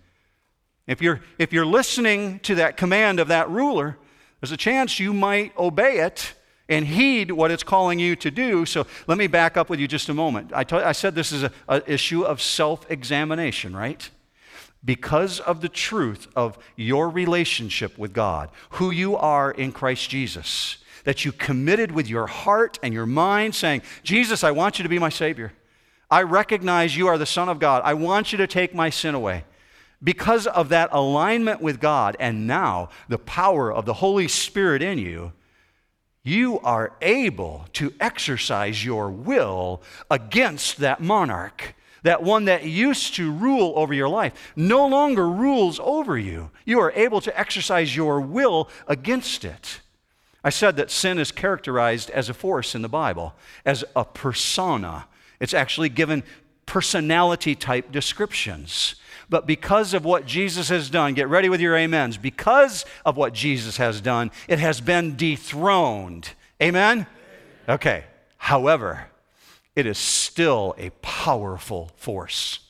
If 0.87 1.03
you're, 1.03 1.21
if 1.39 1.53
you're 1.53 1.67
listening 1.67 2.41
to 2.41 2.57
that 2.57 2.77
command 2.77 3.21
of 3.21 3.29
that 3.29 3.49
ruler, 3.51 3.99
there's 4.41 4.53
a 4.53 4.57
chance 4.57 4.99
you 4.99 5.13
might 5.13 5.57
obey 5.57 5.99
it 5.99 6.35
and 6.69 6.87
heed 6.87 7.31
what 7.31 7.51
it's 7.51 7.63
calling 7.63 7.99
you 7.99 8.15
to 8.17 8.31
do. 8.31 8.67
So 8.67 8.87
let 9.07 9.19
me 9.19 9.27
back 9.27 9.57
up 9.57 9.71
with 9.71 9.81
you 9.81 9.89
just 9.89 10.09
a 10.09 10.15
moment. 10.15 10.53
I, 10.55 10.65
I 10.71 10.93
said 10.93 11.15
this 11.15 11.33
is 11.33 11.45
an 11.69 11.83
issue 11.87 12.23
of 12.23 12.41
self 12.41 12.91
examination, 12.91 13.75
right? 13.75 14.09
Because 14.85 15.41
of 15.41 15.61
the 15.61 15.69
truth 15.69 16.29
of 16.37 16.59
your 16.77 17.11
relationship 17.11 17.99
with 17.99 18.13
God, 18.13 18.51
who 18.71 18.91
you 18.91 19.17
are 19.17 19.51
in 19.51 19.73
Christ 19.73 20.09
Jesus, 20.11 20.79
that 21.05 21.25
you 21.25 21.33
committed 21.33 21.91
with 21.91 22.09
your 22.09 22.27
heart 22.27 22.79
and 22.83 22.95
your 22.95 23.07
mind, 23.07 23.55
saying, 23.55 23.83
Jesus, 24.03 24.45
I 24.45 24.53
want 24.53 24.79
you 24.79 24.83
to 24.83 24.89
be 24.89 24.99
my 24.99 25.09
Savior. 25.09 25.53
I 26.11 26.23
recognize 26.23 26.97
you 26.97 27.07
are 27.09 27.19
the 27.19 27.27
Son 27.27 27.49
of 27.49 27.59
God. 27.59 27.83
I 27.85 27.95
want 27.95 28.33
you 28.33 28.39
to 28.39 28.47
take 28.47 28.75
my 28.75 28.91
sin 28.91 29.15
away. 29.15 29.45
Because 30.03 30.47
of 30.47 30.69
that 30.69 30.91
alignment 30.93 31.61
with 31.61 31.81
God 31.81 32.17
and 32.21 32.47
now 32.47 32.89
the 33.09 33.19
power 33.19 33.73
of 33.73 33.85
the 33.85 33.95
Holy 33.95 34.29
Spirit 34.29 34.81
in 34.81 34.99
you, 34.99 35.33
you 36.23 36.61
are 36.61 36.93
able 37.03 37.67
to 37.75 37.93
exercise 38.01 38.85
your 38.85 39.11
will 39.11 39.83
against 40.11 40.79
that 40.79 41.01
monarch. 41.01 41.75
That 42.05 42.23
one 42.23 42.45
that 42.45 42.65
used 42.65 43.17
to 43.17 43.33
rule 43.33 43.73
over 43.77 43.93
your 43.93 44.09
life 44.09 44.53
no 44.55 44.87
longer 44.87 45.29
rules 45.29 45.81
over 45.83 46.17
you. 46.17 46.51
You 46.65 46.81
are 46.81 46.93
able 46.93 47.21
to 47.23 47.39
exercise 47.39 47.97
your 47.97 48.21
will 48.21 48.69
against 48.87 49.45
it. 49.45 49.81
I 50.45 50.51
said 50.51 50.77
that 50.77 50.91
sin 50.91 51.19
is 51.19 51.33
characterized 51.33 52.09
as 52.11 52.29
a 52.29 52.35
force 52.35 52.75
in 52.75 52.83
the 52.83 52.89
Bible, 52.89 53.35
as 53.65 53.85
a 53.97 54.05
persona, 54.05 55.07
it's 55.41 55.55
actually 55.55 55.89
given 55.89 56.23
personality 56.67 57.55
type 57.55 57.91
descriptions. 57.91 58.97
But 59.31 59.47
because 59.47 59.95
of 59.95 60.05
what 60.05 60.27
Jesus 60.27 60.69
has 60.71 60.89
done, 60.89 61.15
get 61.15 61.29
ready 61.29 61.49
with 61.49 61.61
your 61.61 61.77
amens. 61.77 62.17
Because 62.17 62.85
of 63.05 63.17
what 63.17 63.35
Jesus 63.35 63.77
has 63.77 64.01
done, 64.01 64.31
it 64.49 64.59
has 64.59 64.81
been 64.81 65.17
dethroned. 65.17 66.31
Amen? 66.63 67.07
Okay. 67.69 68.05
However, 68.39 69.09
it 69.77 69.87
is 69.87 69.99
still 69.99 70.75
a 70.79 70.91
powerful 71.03 71.91
force. 71.97 72.61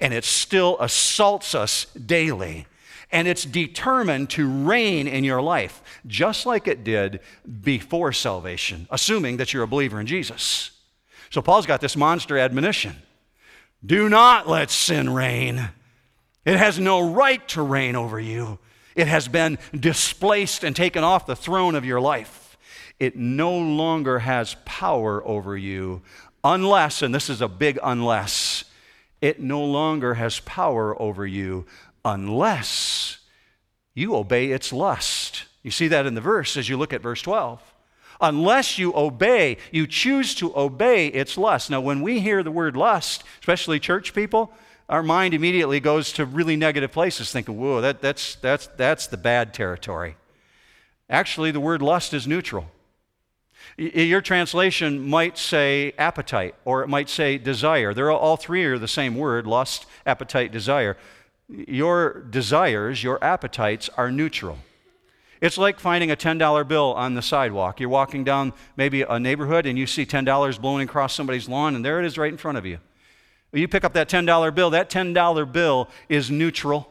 And 0.00 0.12
it 0.12 0.24
still 0.24 0.76
assaults 0.80 1.54
us 1.54 1.86
daily. 1.94 2.66
And 3.12 3.28
it's 3.28 3.44
determined 3.44 4.30
to 4.30 4.48
reign 4.48 5.06
in 5.06 5.22
your 5.22 5.40
life, 5.40 5.80
just 6.06 6.46
like 6.46 6.66
it 6.66 6.82
did 6.82 7.20
before 7.62 8.12
salvation, 8.12 8.88
assuming 8.90 9.36
that 9.36 9.52
you're 9.52 9.62
a 9.62 9.68
believer 9.68 10.00
in 10.00 10.06
Jesus. 10.06 10.72
So 11.30 11.42
Paul's 11.42 11.66
got 11.66 11.80
this 11.80 11.96
monster 11.96 12.38
admonition 12.38 12.96
do 13.84 14.08
not 14.08 14.48
let 14.48 14.70
sin 14.70 15.12
reign. 15.12 15.68
It 16.44 16.56
has 16.56 16.78
no 16.78 17.12
right 17.12 17.46
to 17.48 17.62
reign 17.62 17.96
over 17.96 18.18
you. 18.18 18.58
It 18.94 19.08
has 19.08 19.28
been 19.28 19.58
displaced 19.78 20.64
and 20.64 20.74
taken 20.74 21.04
off 21.04 21.26
the 21.26 21.36
throne 21.36 21.74
of 21.74 21.84
your 21.84 22.00
life. 22.00 22.56
It 23.00 23.16
no 23.16 23.56
longer 23.56 24.20
has 24.20 24.56
power 24.64 25.26
over 25.26 25.56
you 25.56 26.02
unless, 26.42 27.02
and 27.02 27.14
this 27.14 27.28
is 27.28 27.40
a 27.40 27.48
big 27.48 27.78
unless, 27.82 28.64
it 29.20 29.40
no 29.40 29.64
longer 29.64 30.14
has 30.14 30.40
power 30.40 31.00
over 31.00 31.26
you 31.26 31.66
unless 32.04 33.18
you 33.94 34.14
obey 34.14 34.50
its 34.50 34.72
lust. 34.72 35.44
You 35.62 35.70
see 35.70 35.88
that 35.88 36.06
in 36.06 36.14
the 36.14 36.20
verse 36.20 36.56
as 36.56 36.68
you 36.68 36.76
look 36.76 36.92
at 36.92 37.02
verse 37.02 37.22
12 37.22 37.73
unless 38.28 38.78
you 38.78 38.92
obey, 38.94 39.56
you 39.70 39.86
choose 39.86 40.34
to 40.36 40.56
obey 40.56 41.08
its 41.08 41.38
lust. 41.38 41.70
Now, 41.70 41.80
when 41.80 42.02
we 42.02 42.20
hear 42.20 42.42
the 42.42 42.50
word 42.50 42.76
lust, 42.76 43.24
especially 43.40 43.78
church 43.78 44.14
people, 44.14 44.52
our 44.88 45.02
mind 45.02 45.32
immediately 45.34 45.80
goes 45.80 46.12
to 46.12 46.26
really 46.26 46.56
negative 46.56 46.92
places, 46.92 47.32
thinking, 47.32 47.58
whoa, 47.58 47.80
that, 47.80 48.02
that's, 48.02 48.34
that's, 48.36 48.66
that's 48.76 49.06
the 49.06 49.16
bad 49.16 49.54
territory. 49.54 50.16
Actually, 51.08 51.50
the 51.50 51.60
word 51.60 51.82
lust 51.82 52.12
is 52.12 52.26
neutral. 52.26 52.66
Your 53.76 54.20
translation 54.20 55.08
might 55.08 55.38
say 55.38 55.92
appetite, 55.98 56.54
or 56.64 56.82
it 56.82 56.88
might 56.88 57.08
say 57.08 57.38
desire. 57.38 57.94
They're 57.94 58.10
all 58.10 58.36
three 58.36 58.64
are 58.64 58.78
the 58.78 58.88
same 58.88 59.16
word 59.16 59.46
lust, 59.46 59.86
appetite, 60.06 60.52
desire. 60.52 60.96
Your 61.48 62.22
desires, 62.30 63.02
your 63.02 63.22
appetites 63.22 63.88
are 63.96 64.10
neutral. 64.10 64.58
It's 65.44 65.58
like 65.58 65.78
finding 65.78 66.10
a 66.10 66.16
$10 66.16 66.66
bill 66.66 66.94
on 66.94 67.12
the 67.12 67.20
sidewalk. 67.20 67.78
You're 67.78 67.90
walking 67.90 68.24
down 68.24 68.54
maybe 68.78 69.02
a 69.02 69.20
neighborhood 69.20 69.66
and 69.66 69.78
you 69.78 69.86
see 69.86 70.06
$10 70.06 70.58
blowing 70.58 70.88
across 70.88 71.12
somebody's 71.12 71.50
lawn, 71.50 71.76
and 71.76 71.84
there 71.84 72.00
it 72.00 72.06
is 72.06 72.16
right 72.16 72.32
in 72.32 72.38
front 72.38 72.56
of 72.56 72.64
you. 72.64 72.78
You 73.52 73.68
pick 73.68 73.84
up 73.84 73.92
that 73.92 74.08
$10 74.08 74.54
bill, 74.54 74.70
that 74.70 74.88
$10 74.88 75.52
bill 75.52 75.90
is 76.08 76.30
neutral. 76.30 76.90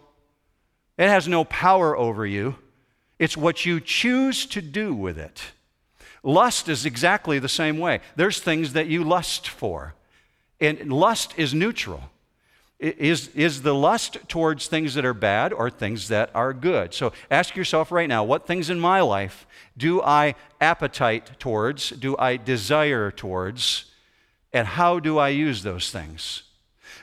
It 0.99 1.07
has 1.07 1.27
no 1.27 1.45
power 1.45 1.97
over 1.97 2.27
you. 2.27 2.57
It's 3.17 3.35
what 3.35 3.65
you 3.65 3.79
choose 3.79 4.45
to 4.45 4.61
do 4.61 4.93
with 4.93 5.17
it. 5.17 5.41
Lust 6.21 6.69
is 6.69 6.85
exactly 6.85 7.39
the 7.39 7.49
same 7.49 7.79
way. 7.79 8.01
There's 8.15 8.39
things 8.39 8.73
that 8.73 8.85
you 8.85 9.03
lust 9.03 9.49
for, 9.49 9.95
and 10.59 10.93
lust 10.93 11.33
is 11.37 11.55
neutral. 11.55 12.03
Is, 12.83 13.29
is 13.29 13.61
the 13.61 13.73
lust 13.73 14.17
towards 14.27 14.67
things 14.67 14.95
that 14.95 15.05
are 15.05 15.13
bad 15.13 15.53
or 15.53 15.69
things 15.69 16.09
that 16.09 16.29
are 16.35 16.51
good? 16.51 16.93
So 16.93 17.13
ask 17.31 17.55
yourself 17.55 17.93
right 17.93 18.09
now 18.09 18.25
what 18.25 18.45
things 18.45 18.69
in 18.69 18.77
my 18.77 18.99
life 18.99 19.47
do 19.77 20.01
I 20.01 20.35
appetite 20.59 21.39
towards? 21.39 21.91
Do 21.91 22.17
I 22.17 22.35
desire 22.35 23.09
towards? 23.09 23.85
And 24.51 24.67
how 24.67 24.99
do 24.99 25.17
I 25.17 25.29
use 25.29 25.63
those 25.63 25.91
things? 25.91 26.43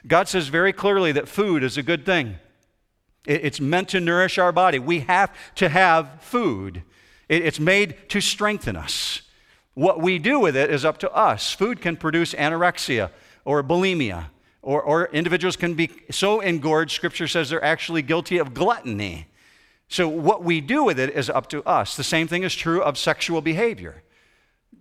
God 0.07 0.29
says 0.29 0.49
very 0.49 0.75
clearly 0.75 1.13
that 1.13 1.29
food 1.29 1.63
is 1.63 1.79
a 1.79 1.83
good 1.83 2.05
thing. 2.05 2.37
It's 3.27 3.59
meant 3.59 3.89
to 3.91 4.01
nourish 4.01 4.37
our 4.37 4.53
body. 4.53 4.79
We 4.79 5.01
have 5.01 5.35
to 5.55 5.71
have 5.71 6.21
food, 6.21 6.83
it's 7.27 7.61
made 7.61 7.97
to 8.11 8.21
strengthen 8.21 8.77
us. 8.77 9.23
What 9.73 10.03
we 10.03 10.19
do 10.19 10.39
with 10.41 10.57
it 10.57 10.69
is 10.69 10.85
up 10.85 10.99
to 10.99 11.11
us. 11.13 11.55
Food 11.55 11.81
can 11.81 11.97
produce 11.97 12.35
anorexia 12.35 13.11
or 13.47 13.63
bulimia. 13.63 14.27
Or, 14.63 14.83
or 14.83 15.07
individuals 15.07 15.57
can 15.57 15.75
be 15.75 15.91
so 16.11 16.41
engorged, 16.41 16.93
Scripture 16.93 17.27
says 17.27 17.49
they're 17.49 17.65
actually 17.65 18.03
guilty 18.03 18.39
of 18.39 18.53
gluttony. 18.53 19.27
So, 19.89 20.07
what 20.07 20.45
we 20.45 20.61
do 20.61 20.85
with 20.85 21.01
it 21.01 21.11
is 21.11 21.31
up 21.31 21.49
to 21.49 21.65
us. 21.65 21.97
The 21.97 22.05
same 22.05 22.29
thing 22.29 22.43
is 22.43 22.55
true 22.55 22.83
of 22.83 22.99
sexual 22.99 23.41
behavior. 23.41 24.03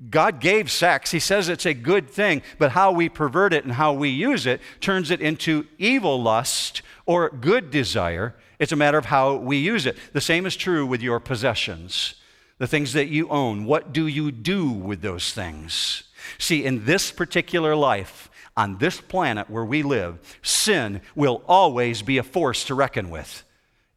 God 0.09 0.39
gave 0.39 0.71
sex. 0.71 1.11
He 1.11 1.19
says 1.19 1.49
it's 1.49 1.65
a 1.65 1.73
good 1.73 2.09
thing, 2.09 2.41
but 2.57 2.71
how 2.71 2.91
we 2.91 3.09
pervert 3.09 3.53
it 3.53 3.65
and 3.65 3.73
how 3.73 3.91
we 3.91 4.09
use 4.09 4.45
it 4.45 4.61
turns 4.79 5.11
it 5.11 5.19
into 5.19 5.67
evil 5.77 6.21
lust 6.21 6.81
or 7.05 7.29
good 7.29 7.69
desire. 7.69 8.35
It's 8.59 8.71
a 8.71 8.77
matter 8.77 8.97
of 8.97 9.05
how 9.05 9.35
we 9.35 9.57
use 9.57 9.85
it. 9.85 9.97
The 10.13 10.21
same 10.21 10.45
is 10.45 10.55
true 10.55 10.85
with 10.85 11.01
your 11.01 11.19
possessions, 11.19 12.15
the 12.59 12.67
things 12.67 12.93
that 12.93 13.07
you 13.07 13.27
own. 13.29 13.65
What 13.65 13.91
do 13.91 14.07
you 14.07 14.31
do 14.31 14.69
with 14.69 15.01
those 15.01 15.33
things? 15.33 16.03
See, 16.37 16.63
in 16.63 16.85
this 16.85 17.11
particular 17.11 17.75
life, 17.75 18.28
on 18.55 18.77
this 18.77 18.99
planet 18.99 19.49
where 19.49 19.65
we 19.65 19.83
live, 19.83 20.19
sin 20.41 21.01
will 21.15 21.43
always 21.47 22.01
be 22.01 22.17
a 22.17 22.23
force 22.23 22.65
to 22.65 22.75
reckon 22.75 23.09
with. 23.09 23.43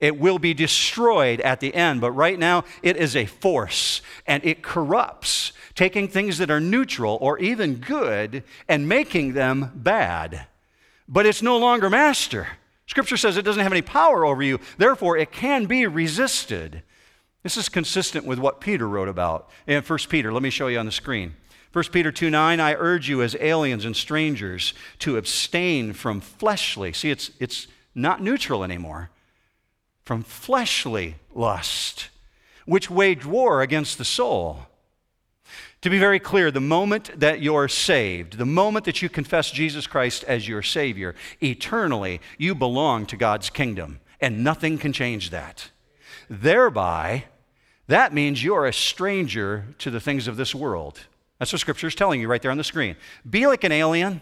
It 0.01 0.19
will 0.19 0.41
be 0.41 0.53
destroyed 0.53 1.41
at 1.41 1.61
the 1.61 1.73
end, 1.75 2.01
but 2.01 2.11
right 2.11 2.39
now 2.39 2.65
it 2.83 2.97
is 2.97 3.15
a 3.15 3.27
force 3.27 4.03
and 4.27 4.45
it 4.45 4.63
corrupts, 4.63 5.53
taking 5.77 6.09
things 6.09 6.39
that 6.39 6.51
are 6.51 6.61
neutral 6.61 7.19
or 7.21 7.39
even 7.39 7.77
good 7.77 8.43
and 8.69 8.89
making 8.89 9.35
them 9.35 9.71
bad. 9.77 10.47
But 11.07 11.27
it's 11.27 11.41
no 11.41 11.57
longer 11.57 11.89
master. 11.89 12.49
Scripture 12.87 13.17
says 13.17 13.37
it 13.37 13.45
doesn't 13.45 13.63
have 13.63 13.73
any 13.73 13.81
power 13.81 14.27
over 14.27 14.43
you, 14.43 14.59
therefore, 14.77 15.17
it 15.17 15.31
can 15.31 15.67
be 15.67 15.87
resisted. 15.87 16.83
This 17.43 17.57
is 17.57 17.69
consistent 17.69 18.27
with 18.27 18.39
what 18.39 18.61
Peter 18.61 18.89
wrote 18.89 19.09
about 19.09 19.51
in 19.67 19.83
1 19.83 19.99
Peter. 20.09 20.33
Let 20.33 20.43
me 20.43 20.51
show 20.51 20.67
you 20.67 20.79
on 20.79 20.87
the 20.87 20.93
screen. 20.93 21.35
1 21.73 21.85
Peter 21.91 22.13
2 22.13 22.29
9, 22.29 22.61
I 22.61 22.75
urge 22.75 23.09
you 23.09 23.23
as 23.23 23.37
aliens 23.41 23.85
and 23.85 23.97
strangers 23.97 24.75
to 24.99 25.17
abstain 25.17 25.93
from 25.95 26.21
fleshly. 26.21 26.93
See, 26.93 27.11
it's, 27.11 27.31
it's 27.41 27.67
not 27.95 28.23
neutral 28.23 28.63
anymore. 28.63 29.11
From 30.05 30.23
fleshly 30.23 31.17
lust, 31.35 32.09
which 32.67 32.91
wage 32.91 33.25
war 33.25 33.63
against 33.63 33.97
the 33.97 34.05
soul. 34.05 34.67
To 35.81 35.91
be 35.91 35.99
very 35.99 36.21
clear, 36.21 36.51
the 36.51 36.61
moment 36.61 37.19
that 37.19 37.43
you're 37.43 37.69
saved, 37.69 38.39
the 38.39 38.47
moment 38.47 38.85
that 38.85 39.03
you 39.03 39.09
confess 39.09 39.51
Jesus 39.51 39.87
Christ 39.87 40.23
as 40.25 40.47
your 40.47 40.63
Savior, 40.63 41.15
eternally 41.41 42.21
you 42.39 42.55
belong 42.55 43.07
to 43.07 43.17
God's 43.17 43.51
kingdom, 43.51 43.99
and 44.21 44.45
nothing 44.45 44.79
can 44.79 44.93
change 44.93 45.31
that. 45.31 45.71
Thereby, 46.31 47.25
that 47.89 48.15
means 48.15 48.45
you're 48.45 48.67
a 48.67 48.73
stranger 48.73 49.67
to 49.79 49.91
the 49.91 50.01
things 50.01 50.29
of 50.29 50.37
this 50.37 50.55
world. 50.55 51.01
That's 51.43 51.53
what 51.53 51.59
Scripture 51.59 51.89
is 51.89 51.97
telling 51.97 52.21
you 52.21 52.29
right 52.29 52.41
there 52.41 52.53
on 52.53 52.57
the 52.57 52.63
screen. 52.63 52.95
Be 53.29 53.49
like 53.49 53.65
an 53.65 53.73
alien. 53.73 54.21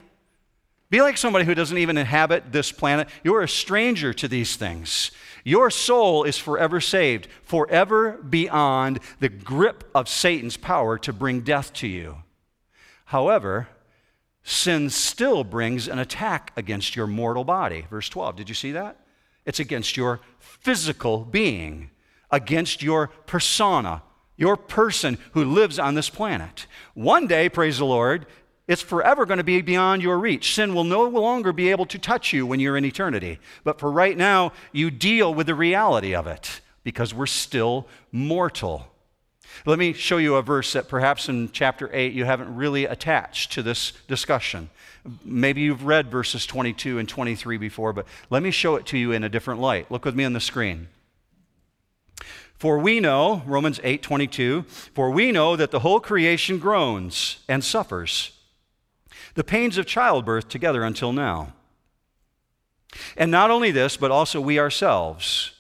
Be 0.89 1.03
like 1.03 1.19
somebody 1.19 1.45
who 1.45 1.55
doesn't 1.55 1.77
even 1.77 1.99
inhabit 1.99 2.51
this 2.51 2.73
planet. 2.73 3.11
You're 3.23 3.43
a 3.43 3.49
stranger 3.49 4.15
to 4.15 4.27
these 4.27 4.57
things. 4.57 5.11
Your 5.45 5.71
soul 5.71 6.25
is 6.25 6.39
forever 6.39 6.81
saved, 6.81 7.29
forever 7.43 8.13
beyond 8.13 9.01
the 9.19 9.29
grip 9.29 9.85
of 9.95 10.09
Satan's 10.09 10.57
power 10.57 10.97
to 11.01 11.13
bring 11.13 11.43
death 11.43 11.75
to 11.75 11.87
you. 11.87 12.23
However, 13.05 13.69
sin 14.43 14.89
still 14.89 15.45
brings 15.45 15.89
an 15.89 15.99
attack 15.99 16.53
against 16.57 16.97
your 16.97 17.07
mortal 17.07 17.45
body. 17.45 17.85
Verse 17.91 18.09
12, 18.09 18.37
did 18.37 18.49
you 18.49 18.55
see 18.55 18.73
that? 18.73 18.97
It's 19.45 19.61
against 19.61 19.95
your 19.95 20.21
physical 20.39 21.27
being, 21.27 21.91
against 22.31 22.83
your 22.83 23.09
persona, 23.27 24.05
your 24.41 24.57
person 24.57 25.19
who 25.33 25.45
lives 25.45 25.79
on 25.79 25.95
this 25.95 26.09
planet. 26.09 26.67
One 26.95 27.27
day, 27.27 27.51
praise 27.51 27.79
the 27.79 27.85
Lord, 27.85 28.27
it's 28.67 28.81
forever 28.81 29.27
going 29.27 29.39
to 29.39 29.45
be 29.45 29.61
beyond 29.61 30.03
your 30.03 30.19
reach. 30.19 30.55
Sin 30.55 30.75
will 30.75 30.85
no 30.85 31.03
longer 31.03 31.53
be 31.53 31.71
able 31.71 31.85
to 31.87 31.99
touch 31.99 32.33
you 32.33 32.47
when 32.47 32.59
you're 32.59 32.77
in 32.77 32.85
eternity. 32.85 33.39
But 33.65 33.79
for 33.79 33.93
right 33.93 34.17
now, 34.17 34.53
you 34.73 34.91
deal 34.91 35.35
with 35.35 35.47
the 35.47 35.55
reality 35.55 36.15
of 36.15 36.27
it 36.27 36.63
because 36.85 37.13
we're 37.13 37.27
still 37.27 37.87
mortal. 38.13 38.87
Let 39.67 39.79
me 39.79 39.93
show 39.93 40.17
you 40.17 40.37
a 40.37 40.43
verse 40.43 40.73
that 40.73 40.89
perhaps 40.89 41.29
in 41.29 41.51
chapter 41.53 41.91
8 41.93 42.15
you 42.15 42.25
haven't 42.25 42.55
really 42.57 42.87
attached 42.87 43.53
to 43.53 43.63
this 43.63 43.93
discussion. 44.09 44.71
Maybe 45.23 45.61
you've 45.61 45.85
read 45.85 46.11
verses 46.11 46.47
22 46.47 46.99
and 46.99 47.09
23 47.09 47.59
before, 47.59 47.93
but 47.93 48.07
let 48.31 48.43
me 48.43 48.53
show 48.53 48.77
it 48.77 48.87
to 48.87 48.97
you 48.97 49.13
in 49.13 49.23
a 49.23 49.29
different 49.29 49.61
light. 49.61 49.91
Look 49.91 50.07
with 50.07 50.15
me 50.15 50.25
on 50.25 50.33
the 50.33 50.41
screen. 50.41 50.89
For 52.61 52.79
we 52.79 53.01
know, 53.01 53.43
Romans 53.47 53.81
8 53.83 54.03
22, 54.03 54.65
for 54.95 55.11
we 55.11 55.33
know 55.33 55.57
that 55.57 55.71
the 55.71 55.79
whole 55.79 55.99
creation 55.99 56.59
groans 56.59 57.39
and 57.49 57.65
suffers 57.65 58.33
the 59.33 59.43
pains 59.43 59.79
of 59.79 59.87
childbirth 59.87 60.47
together 60.47 60.83
until 60.83 61.15
now. 61.15 61.55
And 63.17 63.31
not 63.31 63.51
only 63.51 63.71
this, 63.71 63.97
but 63.97 64.11
also 64.11 64.43
we 64.43 64.59
ourselves, 64.59 65.53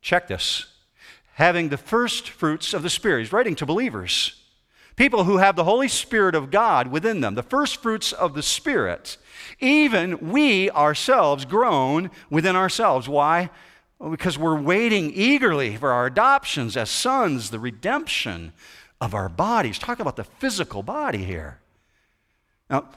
check 0.00 0.28
this, 0.28 0.66
having 1.34 1.70
the 1.70 1.76
first 1.76 2.30
fruits 2.30 2.72
of 2.72 2.84
the 2.84 2.90
Spirit. 2.90 3.22
He's 3.22 3.32
writing 3.32 3.56
to 3.56 3.66
believers, 3.66 4.40
people 4.94 5.24
who 5.24 5.38
have 5.38 5.56
the 5.56 5.64
Holy 5.64 5.88
Spirit 5.88 6.36
of 6.36 6.52
God 6.52 6.86
within 6.86 7.20
them, 7.20 7.34
the 7.34 7.42
first 7.42 7.82
fruits 7.82 8.12
of 8.12 8.34
the 8.34 8.44
Spirit. 8.44 9.16
Even 9.58 10.30
we 10.30 10.70
ourselves 10.70 11.44
groan 11.44 12.12
within 12.30 12.54
ourselves. 12.54 13.08
Why? 13.08 13.50
Well, 13.98 14.10
because 14.10 14.38
we're 14.38 14.60
waiting 14.60 15.12
eagerly 15.12 15.76
for 15.76 15.90
our 15.90 16.06
adoptions 16.06 16.76
as 16.76 16.88
sons, 16.88 17.50
the 17.50 17.58
redemption 17.58 18.52
of 19.00 19.14
our 19.14 19.28
bodies. 19.28 19.78
Talk 19.78 19.98
about 19.98 20.16
the 20.16 20.24
physical 20.24 20.82
body 20.82 21.24
here. 21.24 21.58
Now, 22.70 22.88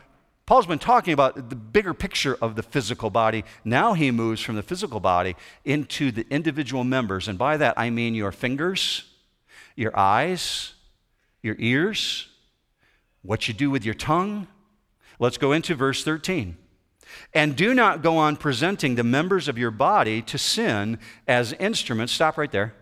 Paul's 0.46 0.66
been 0.66 0.80
talking 0.80 1.14
about 1.14 1.50
the 1.50 1.56
bigger 1.56 1.94
picture 1.94 2.38
of 2.42 2.56
the 2.56 2.64
physical 2.64 3.10
body. 3.10 3.46
Now 3.64 3.94
he 3.94 4.12
moves 4.12 4.42
from 4.42 4.56
the 4.56 4.64
physical 4.64 5.00
body 5.00 5.36
into 5.64 6.12
the 6.12 6.26
individual 6.30 6.84
members. 6.84 7.28
And 7.28 7.38
by 7.38 7.58
that, 7.58 7.76
I 7.78 7.90
mean 7.90 8.16
your 8.16 8.32
fingers, 8.32 9.06
your 9.76 9.98
eyes, 9.98 10.74
your 11.42 11.56
ears, 11.58 12.28
what 13.22 13.48
you 13.48 13.54
do 13.54 13.72
with 13.72 13.86
your 13.86 13.94
tongue. 13.94 14.48
Let's 15.20 15.38
go 15.38 15.52
into 15.52 15.74
verse 15.74 16.04
13. 16.04 16.58
And 17.34 17.56
do 17.56 17.74
not 17.74 18.02
go 18.02 18.18
on 18.18 18.36
presenting 18.36 18.96
the 18.96 19.04
members 19.04 19.48
of 19.48 19.58
your 19.58 19.72
body 19.72 20.22
to 20.24 20.38
sin 20.38 21.00
as 21.28 21.54
instruments. 21.54 22.14
Stop 22.14 22.38
right 22.38 22.52
there. 22.52 22.74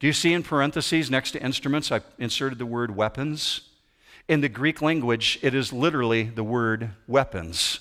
Do 0.00 0.06
you 0.06 0.12
see 0.12 0.32
in 0.32 0.42
parentheses 0.42 1.10
next 1.10 1.30
to 1.32 1.42
instruments, 1.42 1.92
I 1.92 2.00
inserted 2.18 2.58
the 2.58 2.66
word 2.66 2.96
weapons? 2.96 3.60
In 4.28 4.40
the 4.40 4.48
Greek 4.48 4.82
language, 4.82 5.38
it 5.42 5.54
is 5.54 5.72
literally 5.72 6.24
the 6.24 6.44
word 6.44 6.90
weapons. 7.06 7.80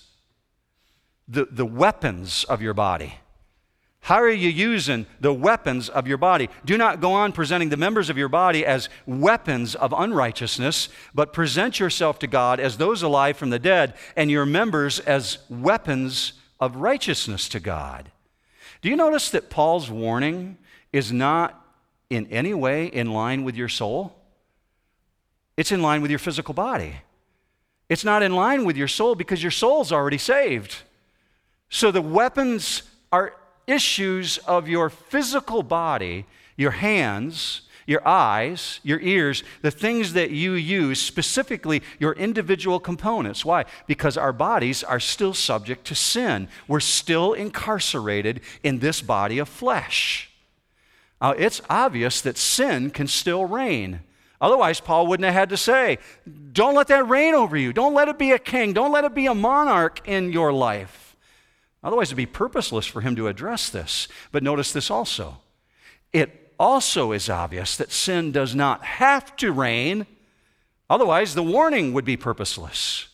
The, 1.27 1.45
the 1.45 1.65
weapons 1.65 2.43
of 2.43 2.61
your 2.61 2.73
body. 2.73 3.15
How 4.01 4.15
are 4.15 4.29
you 4.29 4.49
using 4.49 5.05
the 5.19 5.33
weapons 5.33 5.87
of 5.87 6.07
your 6.07 6.17
body? 6.17 6.49
Do 6.65 6.75
not 6.75 7.01
go 7.01 7.13
on 7.13 7.31
presenting 7.31 7.69
the 7.69 7.77
members 7.77 8.09
of 8.09 8.17
your 8.17 8.29
body 8.29 8.65
as 8.65 8.89
weapons 9.05 9.75
of 9.75 9.93
unrighteousness, 9.95 10.89
but 11.13 11.33
present 11.33 11.79
yourself 11.79 12.17
to 12.19 12.27
God 12.27 12.59
as 12.59 12.77
those 12.77 13.03
alive 13.03 13.37
from 13.37 13.51
the 13.51 13.59
dead, 13.59 13.93
and 14.15 14.31
your 14.31 14.45
members 14.45 14.99
as 14.99 15.37
weapons 15.49 16.33
of 16.59 16.77
righteousness 16.77 17.47
to 17.49 17.59
God. 17.59 18.11
Do 18.81 18.89
you 18.89 18.95
notice 18.95 19.29
that 19.29 19.51
Paul's 19.51 19.91
warning 19.91 20.57
is 20.91 21.11
not 21.11 21.63
in 22.09 22.25
any 22.27 22.55
way 22.55 22.87
in 22.87 23.13
line 23.13 23.43
with 23.43 23.55
your 23.55 23.69
soul? 23.69 24.15
It's 25.57 25.71
in 25.71 25.83
line 25.83 26.01
with 26.01 26.09
your 26.09 26.19
physical 26.19 26.55
body. 26.55 26.95
It's 27.87 28.03
not 28.03 28.23
in 28.23 28.33
line 28.35 28.65
with 28.65 28.77
your 28.77 28.87
soul 28.87 29.13
because 29.13 29.43
your 29.43 29.51
soul's 29.51 29.91
already 29.91 30.17
saved. 30.17 30.77
So 31.69 31.91
the 31.91 32.01
weapons 32.01 32.81
are 33.11 33.35
issues 33.67 34.37
of 34.39 34.67
your 34.67 34.89
physical 34.89 35.63
body, 35.63 36.25
your 36.57 36.71
hands, 36.71 37.61
your 37.87 38.07
eyes, 38.07 38.79
your 38.83 38.99
ears, 38.99 39.43
the 39.61 39.71
things 39.71 40.13
that 40.13 40.31
you 40.31 40.53
use, 40.53 41.01
specifically 41.01 41.81
your 41.99 42.13
individual 42.13 42.79
components. 42.79 43.43
Why? 43.43 43.65
Because 43.87 44.17
our 44.17 44.33
bodies 44.33 44.83
are 44.83 44.99
still 44.99 45.33
subject 45.33 45.85
to 45.85 45.95
sin. 45.95 46.47
We're 46.67 46.79
still 46.79 47.33
incarcerated 47.33 48.41
in 48.63 48.79
this 48.79 49.01
body 49.01 49.39
of 49.39 49.49
flesh. 49.49 50.31
Now, 51.21 51.31
it's 51.31 51.61
obvious 51.69 52.21
that 52.21 52.37
sin 52.37 52.89
can 52.89 53.07
still 53.07 53.45
reign. 53.45 54.01
Otherwise, 54.39 54.79
Paul 54.79 55.05
wouldn't 55.05 55.25
have 55.25 55.35
had 55.35 55.49
to 55.49 55.57
say, 55.57 55.99
Don't 56.51 56.73
let 56.73 56.87
that 56.87 57.07
reign 57.07 57.35
over 57.35 57.55
you. 57.55 57.73
Don't 57.73 57.93
let 57.93 58.07
it 58.07 58.17
be 58.17 58.31
a 58.31 58.39
king. 58.39 58.73
Don't 58.73 58.91
let 58.91 59.03
it 59.03 59.13
be 59.13 59.27
a 59.27 59.35
monarch 59.35 60.07
in 60.07 60.31
your 60.31 60.51
life. 60.51 61.10
Otherwise, 61.83 62.09
it'd 62.09 62.17
be 62.17 62.25
purposeless 62.25 62.85
for 62.85 63.01
him 63.01 63.15
to 63.15 63.27
address 63.27 63.69
this. 63.69 64.07
But 64.31 64.43
notice 64.43 64.71
this 64.71 64.91
also. 64.91 65.37
It 66.13 66.53
also 66.59 67.11
is 67.11 67.29
obvious 67.29 67.75
that 67.77 67.91
sin 67.91 68.31
does 68.31 68.53
not 68.53 68.83
have 68.83 69.35
to 69.37 69.51
reign, 69.51 70.05
otherwise, 70.89 71.33
the 71.33 71.43
warning 71.43 71.93
would 71.93 72.05
be 72.05 72.17
purposeless. 72.17 73.07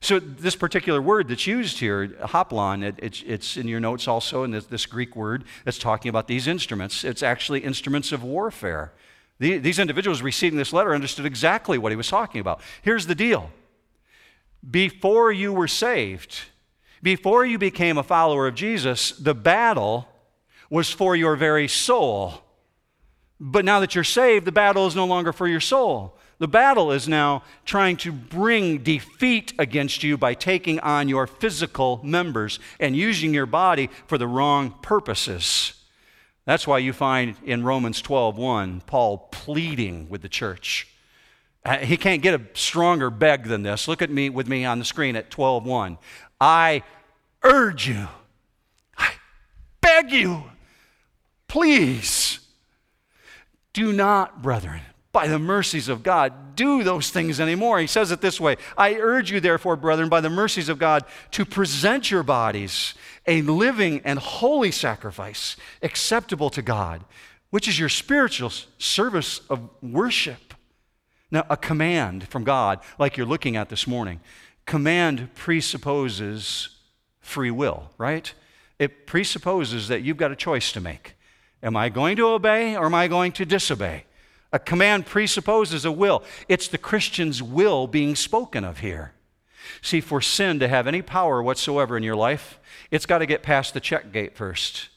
So, 0.00 0.18
this 0.18 0.56
particular 0.56 1.00
word 1.00 1.28
that's 1.28 1.46
used 1.46 1.78
here, 1.78 2.08
hoplon, 2.08 2.82
it, 2.82 2.96
it's, 2.98 3.22
it's, 3.26 3.56
in 3.56 3.68
your 3.68 3.80
notes 3.80 4.06
also, 4.06 4.42
and 4.42 4.52
this, 4.52 4.66
this, 4.66 4.84
Greek 4.84 5.16
word 5.16 5.44
that's 5.64 5.78
talking 5.78 6.10
about 6.10 6.28
these 6.28 6.46
instruments. 6.46 7.04
It's 7.04 7.22
actually 7.22 7.60
instruments 7.60 8.12
of 8.12 8.22
warfare. 8.22 8.92
The, 9.38 9.56
these 9.56 9.78
individuals 9.78 10.20
receiving 10.20 10.58
this 10.58 10.74
letter 10.74 10.94
understood 10.94 11.24
exactly 11.24 11.78
what 11.78 11.90
he 11.90 11.96
was 11.96 12.08
talking 12.08 12.40
about. 12.40 12.60
Here's 12.82 13.06
the 13.06 13.14
deal 13.14 13.50
before 14.70 15.32
you 15.32 15.52
were 15.52 15.68
saved, 15.68 16.40
before 17.04 17.44
you 17.44 17.58
became 17.58 17.98
a 17.98 18.02
follower 18.02 18.46
of 18.46 18.54
Jesus, 18.54 19.10
the 19.10 19.34
battle 19.34 20.08
was 20.70 20.90
for 20.90 21.14
your 21.14 21.36
very 21.36 21.68
soul. 21.68 22.42
But 23.38 23.66
now 23.66 23.80
that 23.80 23.94
you're 23.94 24.04
saved, 24.04 24.46
the 24.46 24.52
battle 24.52 24.86
is 24.86 24.96
no 24.96 25.04
longer 25.04 25.30
for 25.30 25.46
your 25.46 25.60
soul. 25.60 26.16
The 26.38 26.48
battle 26.48 26.90
is 26.92 27.06
now 27.06 27.42
trying 27.66 27.98
to 27.98 28.10
bring 28.10 28.78
defeat 28.78 29.52
against 29.58 30.02
you 30.02 30.16
by 30.16 30.32
taking 30.32 30.80
on 30.80 31.10
your 31.10 31.26
physical 31.26 32.00
members 32.02 32.58
and 32.80 32.96
using 32.96 33.34
your 33.34 33.46
body 33.46 33.90
for 34.06 34.16
the 34.16 34.26
wrong 34.26 34.74
purposes. 34.80 35.74
That's 36.46 36.66
why 36.66 36.78
you 36.78 36.94
find 36.94 37.36
in 37.44 37.64
Romans 37.64 38.00
12:1 38.00 38.80
Paul 38.86 39.28
pleading 39.30 40.08
with 40.08 40.22
the 40.22 40.28
church. 40.30 40.88
Uh, 41.64 41.78
he 41.78 41.96
can't 41.96 42.20
get 42.22 42.34
a 42.34 42.42
stronger 42.52 43.08
beg 43.08 43.44
than 43.44 43.62
this. 43.62 43.88
Look 43.88 44.02
at 44.02 44.10
me 44.10 44.28
with 44.28 44.48
me 44.48 44.64
on 44.64 44.78
the 44.78 44.84
screen 44.84 45.16
at 45.16 45.30
12:1. 45.30 45.98
I 46.40 46.82
urge 47.42 47.88
you, 47.88 48.08
I 48.98 49.12
beg 49.80 50.12
you, 50.12 50.44
please, 51.48 52.40
do 53.72 53.92
not, 53.92 54.42
brethren, 54.42 54.80
by 55.12 55.26
the 55.28 55.38
mercies 55.38 55.88
of 55.88 56.02
God, 56.02 56.56
do 56.56 56.82
those 56.82 57.10
things 57.10 57.40
anymore. 57.40 57.78
He 57.78 57.86
says 57.86 58.10
it 58.10 58.20
this 58.20 58.40
way 58.40 58.56
I 58.76 58.94
urge 58.94 59.30
you, 59.30 59.40
therefore, 59.40 59.76
brethren, 59.76 60.08
by 60.08 60.20
the 60.20 60.30
mercies 60.30 60.68
of 60.68 60.78
God, 60.78 61.04
to 61.32 61.44
present 61.44 62.10
your 62.10 62.22
bodies 62.22 62.94
a 63.26 63.42
living 63.42 64.00
and 64.04 64.18
holy 64.18 64.70
sacrifice 64.70 65.56
acceptable 65.82 66.50
to 66.50 66.62
God, 66.62 67.04
which 67.50 67.68
is 67.68 67.78
your 67.78 67.88
spiritual 67.88 68.52
service 68.78 69.40
of 69.48 69.68
worship. 69.82 70.53
Now, 71.34 71.44
a 71.50 71.56
command 71.56 72.28
from 72.28 72.44
God, 72.44 72.78
like 72.96 73.16
you're 73.16 73.26
looking 73.26 73.56
at 73.56 73.68
this 73.68 73.88
morning, 73.88 74.20
command 74.66 75.34
presupposes 75.34 76.68
free 77.18 77.50
will, 77.50 77.90
right? 77.98 78.32
It 78.78 79.08
presupposes 79.08 79.88
that 79.88 80.02
you've 80.02 80.16
got 80.16 80.30
a 80.30 80.36
choice 80.36 80.70
to 80.70 80.80
make. 80.80 81.16
Am 81.60 81.74
I 81.74 81.88
going 81.88 82.14
to 82.18 82.28
obey 82.28 82.76
or 82.76 82.86
am 82.86 82.94
I 82.94 83.08
going 83.08 83.32
to 83.32 83.44
disobey? 83.44 84.04
A 84.52 84.60
command 84.60 85.06
presupposes 85.06 85.84
a 85.84 85.90
will. 85.90 86.22
It's 86.48 86.68
the 86.68 86.78
Christian's 86.78 87.42
will 87.42 87.88
being 87.88 88.14
spoken 88.14 88.62
of 88.62 88.78
here. 88.78 89.10
See, 89.82 90.00
for 90.00 90.20
sin 90.20 90.60
to 90.60 90.68
have 90.68 90.86
any 90.86 91.02
power 91.02 91.42
whatsoever 91.42 91.96
in 91.96 92.04
your 92.04 92.14
life, 92.14 92.60
it's 92.92 93.06
got 93.06 93.18
to 93.18 93.26
get 93.26 93.42
past 93.42 93.74
the 93.74 93.80
check 93.80 94.12
gate 94.12 94.36
first. 94.36 94.88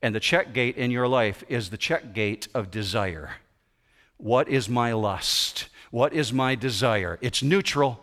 And 0.00 0.14
the 0.14 0.20
check 0.20 0.52
gate 0.52 0.76
in 0.76 0.92
your 0.92 1.08
life 1.08 1.42
is 1.48 1.70
the 1.70 1.76
check 1.76 2.14
gate 2.14 2.46
of 2.54 2.70
desire. 2.70 3.30
What 4.18 4.48
is 4.48 4.68
my 4.68 4.92
lust? 4.92 5.66
What 5.90 6.12
is 6.12 6.32
my 6.32 6.54
desire? 6.54 7.18
It's 7.20 7.42
neutral. 7.42 8.00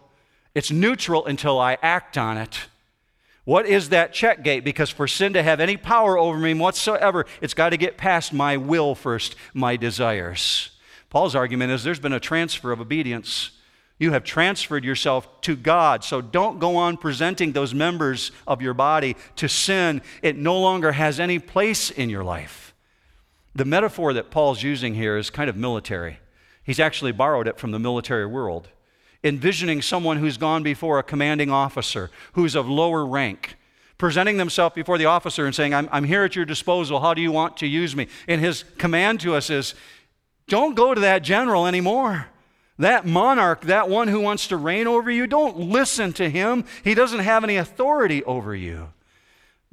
It's 0.54 0.72
neutral 0.72 1.26
until 1.26 1.60
I 1.60 1.78
act 1.82 2.18
on 2.18 2.38
it. 2.38 2.68
What 3.46 3.66
is 3.66 3.90
that 3.90 4.12
check 4.12 4.44
gate? 4.44 4.66
Because 4.66 4.90
for 4.90 5.08
sin 5.08 5.32
to 5.34 5.42
have 5.42 5.62
any 5.62 5.78
power 5.78 6.18
over 6.18 6.38
me 6.38 6.54
whatsoever, 6.54 7.26
it's 7.40 7.54
got 7.54 7.70
to 7.70 7.78
get 7.78 7.96
past 7.98 8.34
my 8.34 8.58
will 8.58 8.94
first, 8.94 9.36
my 9.54 9.78
desires. 9.78 10.72
Paul's 11.10 11.34
argument 11.34 11.72
is 11.72 11.84
there's 11.84 12.00
been 12.00 12.12
a 12.12 12.20
transfer 12.20 12.74
of 12.74 12.82
obedience. 12.82 13.52
You 14.00 14.12
have 14.12 14.26
transferred 14.26 14.84
yourself 14.84 15.40
to 15.42 15.56
God. 15.56 16.04
So 16.04 16.20
don't 16.20 16.60
go 16.60 16.76
on 16.76 16.98
presenting 16.98 17.54
those 17.54 17.74
members 17.74 18.34
of 18.46 18.62
your 18.62 18.74
body 18.74 19.16
to 19.38 19.48
sin. 19.48 20.02
It 20.22 20.36
no 20.36 20.60
longer 20.60 20.92
has 20.92 21.18
any 21.18 21.40
place 21.40 21.90
in 21.90 22.10
your 22.10 22.26
life. 22.26 22.74
The 23.56 23.66
metaphor 23.66 24.12
that 24.14 24.30
Paul's 24.30 24.62
using 24.62 24.94
here 24.94 25.18
is 25.18 25.30
kind 25.30 25.50
of 25.50 25.56
military. 25.56 26.20
He's 26.68 26.82
actually 26.82 27.14
borrowed 27.14 27.48
it 27.48 27.58
from 27.58 27.72
the 27.72 27.80
military 27.80 28.26
world, 28.26 28.68
envisioning 29.24 29.82
someone 29.82 30.18
who's 30.18 30.36
gone 30.36 30.64
before 30.64 31.00
a 31.00 31.04
commanding 31.04 31.50
officer, 31.50 32.12
who's 32.34 32.56
of 32.56 32.68
lower 32.68 33.06
rank, 33.06 33.56
presenting 33.98 34.36
themselves 34.36 34.76
before 34.76 34.98
the 34.98 35.06
officer 35.06 35.46
and 35.46 35.56
saying, 35.56 35.74
I'm, 35.74 35.88
I'm 35.94 36.04
here 36.04 36.26
at 36.26 36.36
your 36.36 36.44
disposal. 36.44 37.00
How 37.00 37.14
do 37.14 37.22
you 37.22 37.32
want 37.32 37.56
to 37.58 37.68
use 37.68 37.96
me? 37.96 38.10
And 38.28 38.42
his 38.42 38.66
command 38.78 39.22
to 39.22 39.34
us 39.34 39.50
is 39.50 39.76
don't 40.50 40.76
go 40.76 40.94
to 40.94 41.00
that 41.00 41.24
general 41.24 41.66
anymore. 41.68 42.28
That 42.78 43.06
monarch, 43.06 43.62
that 43.62 43.88
one 43.88 44.10
who 44.10 44.20
wants 44.20 44.48
to 44.48 44.58
reign 44.58 44.88
over 44.88 45.10
you, 45.10 45.26
don't 45.26 45.58
listen 45.58 46.12
to 46.14 46.30
him. 46.30 46.66
He 46.84 46.94
doesn't 46.94 47.22
have 47.22 47.46
any 47.46 47.56
authority 47.56 48.26
over 48.26 48.54
you. 48.54 48.90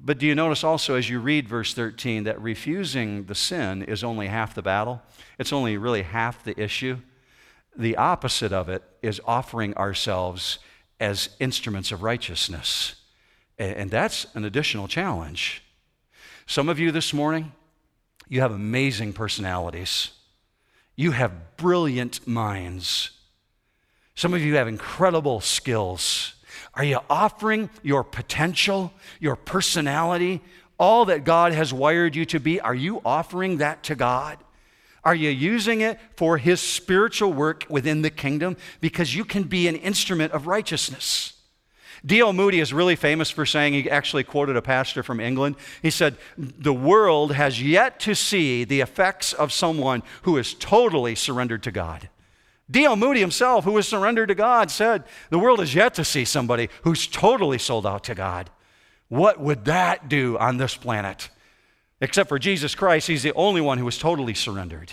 But 0.06 0.18
do 0.18 0.26
you 0.26 0.34
notice 0.34 0.62
also 0.62 0.96
as 0.96 1.08
you 1.08 1.18
read 1.18 1.48
verse 1.48 1.72
13 1.72 2.24
that 2.24 2.38
refusing 2.40 3.24
the 3.24 3.34
sin 3.34 3.82
is 3.82 4.04
only 4.04 4.26
half 4.26 4.54
the 4.54 4.60
battle? 4.60 5.00
It's 5.38 5.52
only 5.52 5.78
really 5.78 6.02
half 6.02 6.44
the 6.44 6.60
issue. 6.60 6.98
The 7.74 7.96
opposite 7.96 8.52
of 8.52 8.68
it 8.68 8.82
is 9.00 9.18
offering 9.24 9.74
ourselves 9.76 10.58
as 11.00 11.30
instruments 11.40 11.90
of 11.90 12.02
righteousness. 12.02 12.96
And 13.58 13.90
that's 13.90 14.26
an 14.34 14.44
additional 14.44 14.88
challenge. 14.88 15.62
Some 16.46 16.68
of 16.68 16.78
you 16.78 16.92
this 16.92 17.14
morning, 17.14 17.52
you 18.28 18.42
have 18.42 18.52
amazing 18.52 19.14
personalities. 19.14 20.10
You 20.96 21.12
have 21.12 21.56
brilliant 21.56 22.28
minds. 22.28 23.10
Some 24.14 24.34
of 24.34 24.42
you 24.42 24.56
have 24.56 24.68
incredible 24.68 25.40
skills. 25.40 26.34
Are 26.76 26.84
you 26.84 27.00
offering 27.08 27.70
your 27.82 28.02
potential, 28.02 28.92
your 29.20 29.36
personality, 29.36 30.42
all 30.78 31.04
that 31.06 31.24
God 31.24 31.52
has 31.52 31.72
wired 31.72 32.16
you 32.16 32.24
to 32.26 32.40
be? 32.40 32.60
Are 32.60 32.74
you 32.74 33.00
offering 33.04 33.58
that 33.58 33.82
to 33.84 33.94
God? 33.94 34.38
Are 35.04 35.14
you 35.14 35.30
using 35.30 35.82
it 35.82 36.00
for 36.16 36.38
His 36.38 36.60
spiritual 36.60 37.32
work 37.32 37.66
within 37.68 38.02
the 38.02 38.10
kingdom? 38.10 38.56
Because 38.80 39.14
you 39.14 39.24
can 39.24 39.44
be 39.44 39.68
an 39.68 39.76
instrument 39.76 40.32
of 40.32 40.46
righteousness. 40.46 41.34
D.L. 42.06 42.32
Moody 42.32 42.60
is 42.60 42.72
really 42.72 42.96
famous 42.96 43.30
for 43.30 43.46
saying, 43.46 43.72
he 43.72 43.90
actually 43.90 44.24
quoted 44.24 44.56
a 44.56 44.62
pastor 44.62 45.02
from 45.02 45.20
England. 45.20 45.56
He 45.80 45.90
said, 45.90 46.16
The 46.36 46.72
world 46.72 47.32
has 47.32 47.62
yet 47.62 47.98
to 48.00 48.14
see 48.14 48.64
the 48.64 48.82
effects 48.82 49.32
of 49.32 49.52
someone 49.52 50.02
who 50.22 50.36
is 50.36 50.52
totally 50.54 51.14
surrendered 51.14 51.62
to 51.62 51.70
God. 51.70 52.10
D.L. 52.70 52.96
Moody 52.96 53.20
himself, 53.20 53.64
who 53.64 53.72
was 53.72 53.86
surrendered 53.86 54.28
to 54.28 54.34
God, 54.34 54.70
said, 54.70 55.04
The 55.30 55.38
world 55.38 55.58
has 55.58 55.74
yet 55.74 55.94
to 55.94 56.04
see 56.04 56.24
somebody 56.24 56.70
who's 56.82 57.06
totally 57.06 57.58
sold 57.58 57.86
out 57.86 58.04
to 58.04 58.14
God. 58.14 58.50
What 59.08 59.38
would 59.38 59.66
that 59.66 60.08
do 60.08 60.38
on 60.38 60.56
this 60.56 60.74
planet? 60.74 61.28
Except 62.00 62.28
for 62.28 62.38
Jesus 62.38 62.74
Christ, 62.74 63.06
he's 63.06 63.22
the 63.22 63.34
only 63.34 63.60
one 63.60 63.78
who 63.78 63.84
was 63.84 63.98
totally 63.98 64.34
surrendered. 64.34 64.92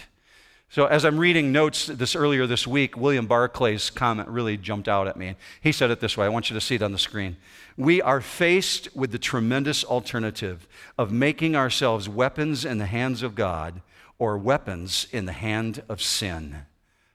So, 0.70 0.86
as 0.86 1.04
I'm 1.04 1.18
reading 1.18 1.52
notes 1.52 1.88
this 1.88 2.16
earlier 2.16 2.48
this 2.48 2.66
week, 2.66 2.96
William 2.96 3.28
Barclay's 3.28 3.90
comment 3.90 4.30
really 4.30 4.56
jumped 4.56 4.88
out 4.88 5.08
at 5.08 5.18
me. 5.18 5.36
He 5.60 5.74
said 5.74 5.92
it 5.92 6.00
this 6.00 6.16
way 6.16 6.26
I 6.26 6.30
want 6.30 6.50
you 6.50 6.54
to 6.54 6.62
see 6.62 6.76
it 6.76 6.82
on 6.82 6.94
the 6.94 6.98
screen. 6.98 7.36
We 7.76 8.02
are 8.02 8.22
faced 8.22 8.96
with 8.96 9.12
the 9.12 9.20
tremendous 9.20 9.84
alternative 9.84 10.68
of 10.98 11.12
making 11.12 11.56
ourselves 11.58 12.08
weapons 12.08 12.64
in 12.64 12.78
the 12.78 12.86
hands 12.86 13.22
of 13.22 13.36
God 13.36 13.82
or 14.18 14.38
weapons 14.38 15.08
in 15.12 15.26
the 15.26 15.34
hand 15.34 15.84
of 15.90 16.02
sin. 16.02 16.66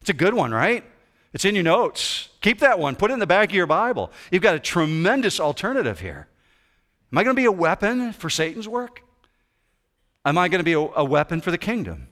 It's 0.07 0.11
a 0.13 0.15
good 0.15 0.35
one, 0.35 0.53
right? 0.53 0.85
It's 1.33 1.45
in 1.45 1.57
your 1.57 1.65
notes. 1.65 2.29
Keep 2.41 2.61
that 2.61 2.79
one, 2.79 2.95
put 2.95 3.11
it 3.11 3.15
in 3.15 3.19
the 3.19 3.27
back 3.27 3.49
of 3.49 3.57
your 3.57 3.67
Bible. 3.67 4.13
You've 4.31 4.41
got 4.41 4.55
a 4.55 4.61
tremendous 4.61 5.41
alternative 5.41 5.99
here. 5.99 6.29
Am 7.11 7.19
I 7.19 7.25
going 7.25 7.35
to 7.35 7.43
be 7.43 7.47
a 7.47 7.51
weapon 7.51 8.13
for 8.13 8.31
Satan's 8.31 8.69
work? 8.69 9.03
Am 10.25 10.39
I 10.39 10.47
going 10.47 10.61
to 10.61 10.65
be 10.65 10.75
a, 10.75 10.79
a 10.79 11.05
weapon 11.05 11.41
for 11.41 11.51
the 11.51 11.59
kingdom? 11.59 12.07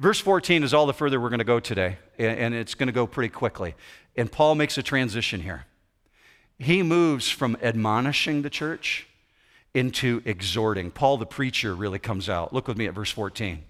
Verse 0.00 0.18
14 0.18 0.64
is 0.64 0.74
all 0.74 0.84
the 0.84 0.92
further 0.92 1.20
we're 1.20 1.28
going 1.28 1.38
to 1.38 1.44
go 1.44 1.60
today, 1.60 1.98
and 2.18 2.54
it's 2.54 2.74
going 2.74 2.88
to 2.88 2.92
go 2.92 3.06
pretty 3.06 3.28
quickly. 3.28 3.76
And 4.16 4.32
Paul 4.32 4.56
makes 4.56 4.76
a 4.76 4.82
transition 4.82 5.42
here. 5.42 5.66
He 6.58 6.82
moves 6.82 7.28
from 7.28 7.56
admonishing 7.62 8.42
the 8.42 8.50
church 8.50 9.06
into 9.74 10.22
exhorting. 10.24 10.90
Paul 10.90 11.18
the 11.18 11.26
preacher 11.26 11.72
really 11.72 12.00
comes 12.00 12.28
out. 12.28 12.52
Look 12.52 12.66
with 12.66 12.76
me 12.76 12.88
at 12.88 12.94
verse 12.94 13.12
14. 13.12 13.62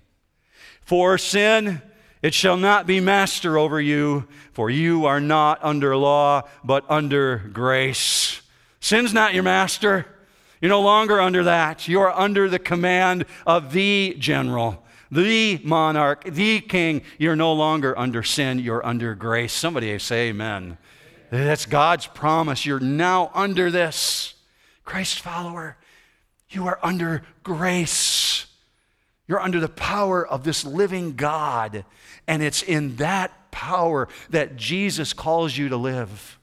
For 0.81 1.19
sin, 1.19 1.83
it 2.23 2.35
shall 2.35 2.57
not 2.57 2.87
be 2.87 3.01
master 3.01 3.59
over 3.59 3.81
you, 3.81 4.29
for 4.53 4.71
you 4.71 5.07
are 5.07 5.21
not 5.21 5.59
under 5.63 5.97
law, 5.97 6.49
but 6.65 6.85
under 6.89 7.39
grace. 7.53 8.41
Sin's 8.81 9.13
not 9.13 9.35
your 9.35 9.43
master. 9.43 10.07
You're 10.61 10.69
no 10.69 10.81
longer 10.81 11.21
under 11.21 11.45
that. 11.45 11.89
You 11.89 12.01
are 12.01 12.13
under 12.13 12.49
the 12.49 12.59
command 12.59 13.25
of 13.47 13.73
the 13.73 14.17
general 14.19 14.83
the 15.13 15.61
monarch, 15.63 16.25
the 16.25 16.61
king. 16.63 17.03
You're 17.19 17.37
no 17.37 17.53
longer 17.53 17.97
under 17.99 18.23
sin, 18.23 18.59
you're 18.59 18.85
under 18.85 19.15
grace. 19.15 19.53
Somebody 19.53 19.97
say 19.99 20.31
amen. 20.31 20.79
That's 21.31 21.67
God's 21.67 22.07
promise. 22.07 22.65
You're 22.65 22.81
now 22.81 23.31
under 23.35 23.71
this. 23.71 24.35
Christ 24.85 25.21
follower, 25.21 25.77
you 26.51 26.67
are 26.67 26.79
under 26.83 27.23
grace. 27.43 28.22
You're 29.29 29.41
under 29.41 29.61
the 29.61 29.69
power 29.69 30.27
of 30.27 30.45
this 30.45 30.65
living 30.65 31.15
God. 31.15 31.85
And 32.27 32.43
it's 32.43 32.63
in 32.63 32.97
that 32.97 33.51
power 33.51 34.09
that 34.31 34.57
Jesus 34.57 35.13
calls 35.13 35.57
you 35.57 35.69
to 35.69 35.77
live. 35.77 36.39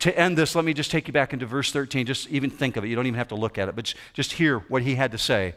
To 0.00 0.18
end 0.18 0.36
this, 0.36 0.54
let 0.54 0.64
me 0.64 0.74
just 0.74 0.90
take 0.90 1.06
you 1.06 1.12
back 1.12 1.32
into 1.32 1.46
verse 1.46 1.72
13. 1.72 2.06
Just 2.06 2.28
even 2.28 2.50
think 2.50 2.76
of 2.76 2.84
it. 2.84 2.88
You 2.88 2.96
don't 2.96 3.06
even 3.06 3.18
have 3.18 3.28
to 3.28 3.34
look 3.34 3.56
at 3.56 3.68
it, 3.68 3.76
but 3.76 3.94
just 4.12 4.32
hear 4.32 4.58
what 4.58 4.82
he 4.82 4.96
had 4.96 5.12
to 5.12 5.18
say 5.18 5.54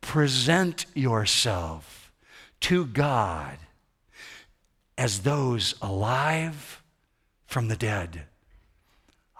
present 0.00 0.84
yourself 0.94 2.12
to 2.60 2.84
God 2.84 3.56
as 4.98 5.20
those 5.20 5.74
alive 5.80 6.82
from 7.46 7.68
the 7.68 7.76
dead. 7.76 8.22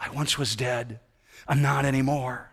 I 0.00 0.10
once 0.10 0.38
was 0.38 0.56
dead, 0.56 1.00
I'm 1.46 1.62
not 1.62 1.84
anymore. 1.84 2.50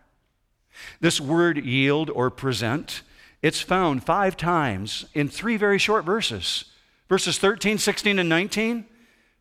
This 1.00 1.20
word 1.20 1.58
yield 1.64 2.10
or 2.10 2.30
present, 2.30 3.02
it's 3.42 3.62
found 3.62 4.04
five 4.04 4.38
times 4.38 5.06
in 5.14 5.28
three 5.28 5.58
very 5.58 5.78
short 5.78 6.06
verses 6.06 6.66
verses 7.10 7.38
13, 7.38 7.78
16, 7.78 8.20
and 8.20 8.30
19. 8.30 8.86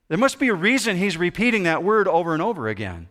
There 0.08 0.18
must 0.18 0.40
be 0.40 0.48
a 0.48 0.54
reason 0.54 0.96
he's 0.96 1.16
repeating 1.16 1.62
that 1.62 1.84
word 1.84 2.08
over 2.08 2.32
and 2.32 2.42
over 2.42 2.66
again. 2.66 3.06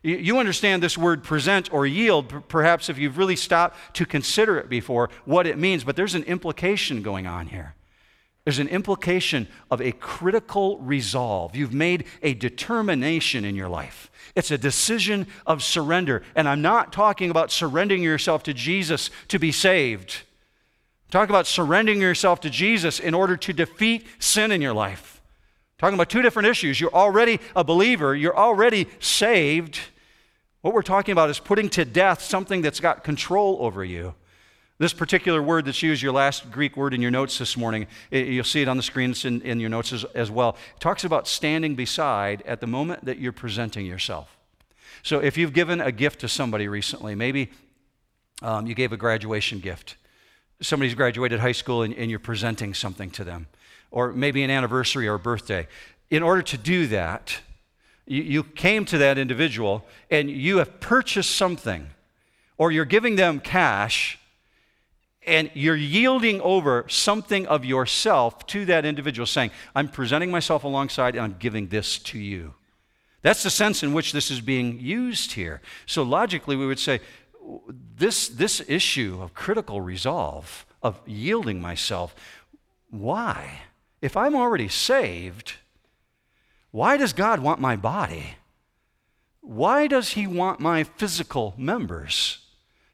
You 0.00 0.38
understand 0.38 0.80
this 0.80 0.96
word 0.96 1.24
present 1.24 1.72
or 1.74 1.84
yield, 1.84 2.48
perhaps 2.48 2.88
if 2.88 2.98
you've 2.98 3.18
really 3.18 3.34
stopped 3.34 3.96
to 3.96 4.06
consider 4.06 4.58
it 4.58 4.68
before, 4.68 5.10
what 5.24 5.44
it 5.44 5.58
means, 5.58 5.82
but 5.82 5.96
there's 5.96 6.14
an 6.14 6.22
implication 6.22 7.02
going 7.02 7.26
on 7.26 7.48
here. 7.48 7.74
There's 8.44 8.60
an 8.60 8.68
implication 8.68 9.48
of 9.72 9.82
a 9.82 9.90
critical 9.90 10.78
resolve. 10.78 11.56
You've 11.56 11.74
made 11.74 12.04
a 12.22 12.34
determination 12.34 13.44
in 13.44 13.56
your 13.56 13.68
life. 13.68 14.08
It's 14.38 14.52
a 14.52 14.56
decision 14.56 15.26
of 15.48 15.64
surrender. 15.64 16.22
And 16.36 16.48
I'm 16.48 16.62
not 16.62 16.92
talking 16.92 17.28
about 17.28 17.50
surrendering 17.50 18.04
yourself 18.04 18.44
to 18.44 18.54
Jesus 18.54 19.10
to 19.26 19.38
be 19.40 19.50
saved. 19.50 20.20
Talk 21.10 21.28
about 21.28 21.48
surrendering 21.48 22.00
yourself 22.00 22.40
to 22.42 22.50
Jesus 22.50 23.00
in 23.00 23.14
order 23.14 23.36
to 23.36 23.52
defeat 23.52 24.06
sin 24.20 24.52
in 24.52 24.62
your 24.62 24.74
life. 24.74 25.20
Talking 25.76 25.94
about 25.94 26.08
two 26.08 26.22
different 26.22 26.46
issues. 26.46 26.80
You're 26.80 26.94
already 26.94 27.40
a 27.56 27.64
believer, 27.64 28.14
you're 28.14 28.38
already 28.38 28.86
saved. 29.00 29.80
What 30.60 30.72
we're 30.72 30.82
talking 30.82 31.10
about 31.10 31.30
is 31.30 31.40
putting 31.40 31.68
to 31.70 31.84
death 31.84 32.22
something 32.22 32.62
that's 32.62 32.78
got 32.78 33.02
control 33.02 33.56
over 33.58 33.84
you. 33.84 34.14
This 34.78 34.92
particular 34.92 35.42
word 35.42 35.64
that's 35.64 35.82
used, 35.82 36.02
your 36.02 36.12
last 36.12 36.50
Greek 36.50 36.76
word 36.76 36.94
in 36.94 37.02
your 37.02 37.10
notes 37.10 37.38
this 37.38 37.56
morning, 37.56 37.86
it, 38.10 38.28
you'll 38.28 38.44
see 38.44 38.62
it 38.62 38.68
on 38.68 38.76
the 38.76 38.82
screens 38.82 39.24
in, 39.24 39.42
in 39.42 39.58
your 39.58 39.70
notes 39.70 39.92
as, 39.92 40.04
as 40.14 40.30
well. 40.30 40.56
It 40.76 40.80
talks 40.80 41.04
about 41.04 41.26
standing 41.26 41.74
beside 41.74 42.42
at 42.42 42.60
the 42.60 42.66
moment 42.66 43.04
that 43.04 43.18
you're 43.18 43.32
presenting 43.32 43.86
yourself. 43.86 44.36
So 45.02 45.18
if 45.18 45.36
you've 45.36 45.52
given 45.52 45.80
a 45.80 45.90
gift 45.90 46.20
to 46.20 46.28
somebody 46.28 46.68
recently, 46.68 47.14
maybe 47.14 47.50
um, 48.42 48.66
you 48.66 48.74
gave 48.74 48.92
a 48.92 48.96
graduation 48.96 49.58
gift 49.58 49.96
somebody's 50.60 50.94
graduated 50.94 51.40
high 51.40 51.52
school 51.52 51.82
and, 51.82 51.94
and, 51.94 52.10
you're 52.10 52.18
presenting 52.18 52.74
something 52.74 53.10
to 53.10 53.24
them, 53.24 53.46
or 53.90 54.12
maybe 54.12 54.42
an 54.42 54.50
anniversary 54.50 55.06
or 55.06 55.18
birthday. 55.18 55.66
In 56.10 56.22
order 56.22 56.42
to 56.42 56.58
do 56.58 56.86
that, 56.88 57.40
you, 58.06 58.22
you 58.22 58.44
came 58.44 58.84
to 58.86 58.98
that 58.98 59.18
individual 59.18 59.84
and 60.10 60.30
you 60.30 60.58
have 60.58 60.80
purchased 60.80 61.30
something, 61.36 61.88
or 62.56 62.72
you're 62.72 62.84
giving 62.84 63.16
them 63.16 63.40
cash 63.40 64.18
and 65.28 65.50
you're 65.54 65.76
yielding 65.76 66.40
over 66.40 66.84
something 66.88 67.46
of 67.46 67.64
yourself 67.64 68.46
to 68.48 68.64
that 68.64 68.84
individual, 68.84 69.26
saying, 69.26 69.50
I'm 69.74 69.88
presenting 69.88 70.30
myself 70.30 70.64
alongside 70.64 71.14
and 71.14 71.22
I'm 71.22 71.36
giving 71.38 71.68
this 71.68 71.98
to 72.00 72.18
you. 72.18 72.54
That's 73.22 73.42
the 73.42 73.50
sense 73.50 73.82
in 73.82 73.92
which 73.92 74.12
this 74.12 74.30
is 74.30 74.40
being 74.40 74.80
used 74.80 75.32
here. 75.32 75.60
So 75.86 76.02
logically, 76.02 76.56
we 76.56 76.66
would 76.66 76.78
say, 76.78 77.00
this, 77.96 78.28
this 78.28 78.62
issue 78.68 79.18
of 79.20 79.34
critical 79.34 79.80
resolve, 79.80 80.66
of 80.82 81.00
yielding 81.06 81.60
myself, 81.60 82.14
why? 82.90 83.60
If 84.00 84.16
I'm 84.16 84.34
already 84.34 84.68
saved, 84.68 85.54
why 86.70 86.96
does 86.96 87.12
God 87.12 87.40
want 87.40 87.60
my 87.60 87.76
body? 87.76 88.36
Why 89.40 89.86
does 89.86 90.10
He 90.10 90.26
want 90.26 90.60
my 90.60 90.84
physical 90.84 91.54
members? 91.56 92.38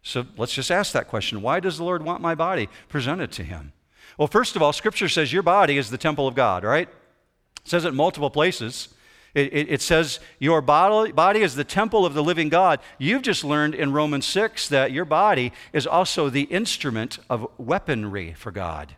So 0.05 0.27
let's 0.37 0.53
just 0.53 0.71
ask 0.71 0.93
that 0.93 1.09
question. 1.09 1.41
Why 1.41 1.61
does 1.61 1.79
the 1.79 1.85
Lord 1.85 2.05
want 2.05 2.21
my 2.21 2.35
body 2.35 2.69
presented 2.89 3.33
to 3.33 3.43
Him? 3.43 3.73
Well, 4.19 4.29
first 4.29 4.55
of 4.55 4.63
all, 4.63 4.73
Scripture 4.73 5.09
says 5.09 5.33
your 5.33 5.43
body 5.43 5.79
is 5.79 5.91
the 5.91 5.99
temple 5.99 6.29
of 6.29 6.35
God, 6.35 6.63
right? 6.63 6.89
It 6.89 7.69
says 7.69 7.87
it 7.87 7.89
in 7.89 7.95
multiple 7.97 8.31
places. 8.31 8.91
It, 9.33 9.53
it, 9.53 9.69
it, 9.71 9.83
says 9.83 10.21
your 10.39 10.61
body, 10.61 11.11
body 11.11 11.41
is 11.41 11.57
the 11.57 11.65
temple 11.65 12.05
of 12.05 12.13
the 12.13 12.23
living 12.23 12.51
God. 12.51 12.81
You've 12.99 13.23
just 13.23 13.43
learned 13.43 13.75
in 13.75 13.93
Romans 13.93 14.27
6 14.27 14.69
that 14.69 14.93
your 14.93 15.07
body 15.07 15.53
is 15.73 15.87
also 15.87 16.29
the 16.29 16.43
instrument 16.43 17.19
of 17.29 17.49
weaponry 17.59 18.35
for 18.35 18.53
God. 18.53 18.97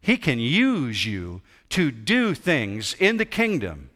He 0.00 0.16
can 0.16 0.38
use 0.38 1.04
you 1.04 1.42
to 1.70 1.90
do 1.90 2.32
things 2.32 2.94
in 2.94 3.16
the 3.16 3.24
kingdom 3.24 3.90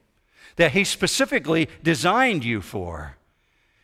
that 0.56 0.72
He 0.72 0.82
specifically 0.82 1.68
designed 1.84 2.44
you 2.44 2.60
for. 2.60 3.16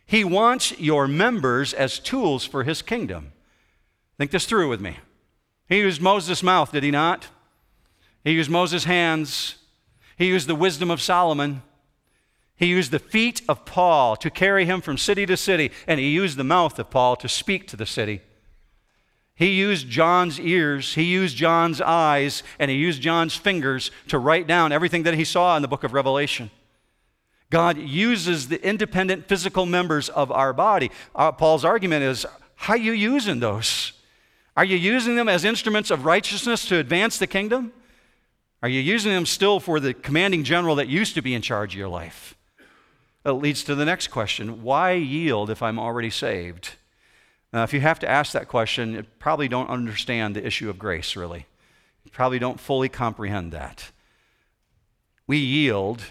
He 0.07 0.25
wants 0.25 0.79
your 0.79 1.09
members 1.09 1.73
as 1.73 1.99
tools 1.99 2.45
for 2.45 2.62
His 2.62 2.83
kingdom. 2.83 3.33
Think 4.19 4.31
this 4.31 4.47
through 4.47 4.69
with 4.69 4.81
me. 4.81 4.99
He 5.69 5.79
used 5.79 6.01
Moses' 6.01 6.42
mouth, 6.42 6.73
did 6.73 6.85
he 6.85 6.90
not? 6.90 7.29
He 8.25 8.33
used 8.33 8.51
Moses' 8.51 8.85
hands. 8.85 9.57
He 10.16 10.27
used 10.27 10.47
the 10.47 10.55
wisdom 10.55 10.90
of 10.90 11.03
Solomon. 11.03 11.62
He 12.57 12.66
used 12.66 12.90
the 12.90 12.99
feet 12.99 13.42
of 13.49 13.64
Paul 13.66 14.16
to 14.16 14.31
carry 14.31 14.64
him 14.64 14.81
from 14.81 14.97
city 14.97 15.27
to 15.27 15.37
city, 15.37 15.71
and 15.87 16.01
he 16.01 16.09
used 16.11 16.38
the 16.38 16.45
mouth 16.45 16.79
of 16.79 16.88
Paul 16.88 17.16
to 17.16 17.29
speak 17.29 17.66
to 17.69 17.77
the 17.77 17.85
city. 17.85 18.23
He 19.35 19.51
used 19.51 19.90
John's 19.90 20.40
ears, 20.40 20.95
he 20.95 21.03
used 21.03 21.37
John's 21.37 21.83
eyes, 21.83 22.42
and 22.59 22.71
he 22.71 22.77
used 22.79 23.03
John's 23.03 23.37
fingers 23.37 23.90
to 24.09 24.19
write 24.19 24.47
down 24.47 24.73
everything 24.73 25.03
that 25.03 25.12
he 25.12 25.25
saw 25.25 25.57
in 25.57 25.62
the 25.62 25.69
book 25.69 25.85
of 25.85 25.92
Revelation. 25.92 26.51
God 27.51 27.79
uses 27.79 28.49
the 28.49 28.65
independent 28.67 29.29
physical 29.29 29.67
members 29.67 30.09
of 30.09 30.33
our 30.33 30.53
body. 30.53 30.91
Uh, 31.15 31.33
Paul's 31.33 31.65
argument 31.65 32.03
is 32.03 32.27
how 32.57 32.75
are 32.75 32.79
you 32.79 32.93
using 32.93 33.41
those? 33.41 33.93
Are 34.57 34.65
you 34.65 34.77
using 34.77 35.17
them 35.17 35.29
as 35.29 35.45
instruments 35.45 35.91
of 35.91 36.05
righteousness 36.05 36.67
to 36.69 36.79
advance 36.79 37.19
the 37.19 37.27
kingdom? 37.27 37.73
Are 38.63 38.69
you 38.69 38.81
using 38.81 39.13
them 39.13 39.27
still 39.27 39.61
for 39.61 39.79
the 39.79 39.95
commanding 39.95 40.43
general 40.43 40.77
that 40.77 40.89
used 40.89 41.15
to 41.15 41.23
be 41.23 41.35
in 41.35 41.43
charge 41.43 41.75
of 41.75 41.79
your 41.79 41.89
life? 41.89 42.35
That 43.23 43.35
leads 43.35 43.63
to 43.65 43.75
the 43.75 43.85
next 43.85 44.09
question 44.09 44.63
why 44.63 44.93
yield 44.93 45.51
if 45.51 45.63
I'm 45.63 45.79
already 45.79 46.11
saved? 46.11 46.71
Now, 47.53 47.63
if 47.63 47.73
you 47.73 47.81
have 47.81 47.99
to 48.01 48.09
ask 48.09 48.33
that 48.33 48.49
question, 48.49 48.93
you 48.95 49.03
probably 49.19 49.49
don't 49.49 49.69
understand 49.69 50.35
the 50.35 50.45
issue 50.47 50.69
of 50.69 50.79
grace, 50.79 51.17
really. 51.17 51.47
You 52.05 52.11
probably 52.11 52.39
don't 52.39 52.59
fully 52.61 52.89
comprehend 52.89 53.53
that. 53.53 53.93
We 55.27 55.39
yield 55.39 56.03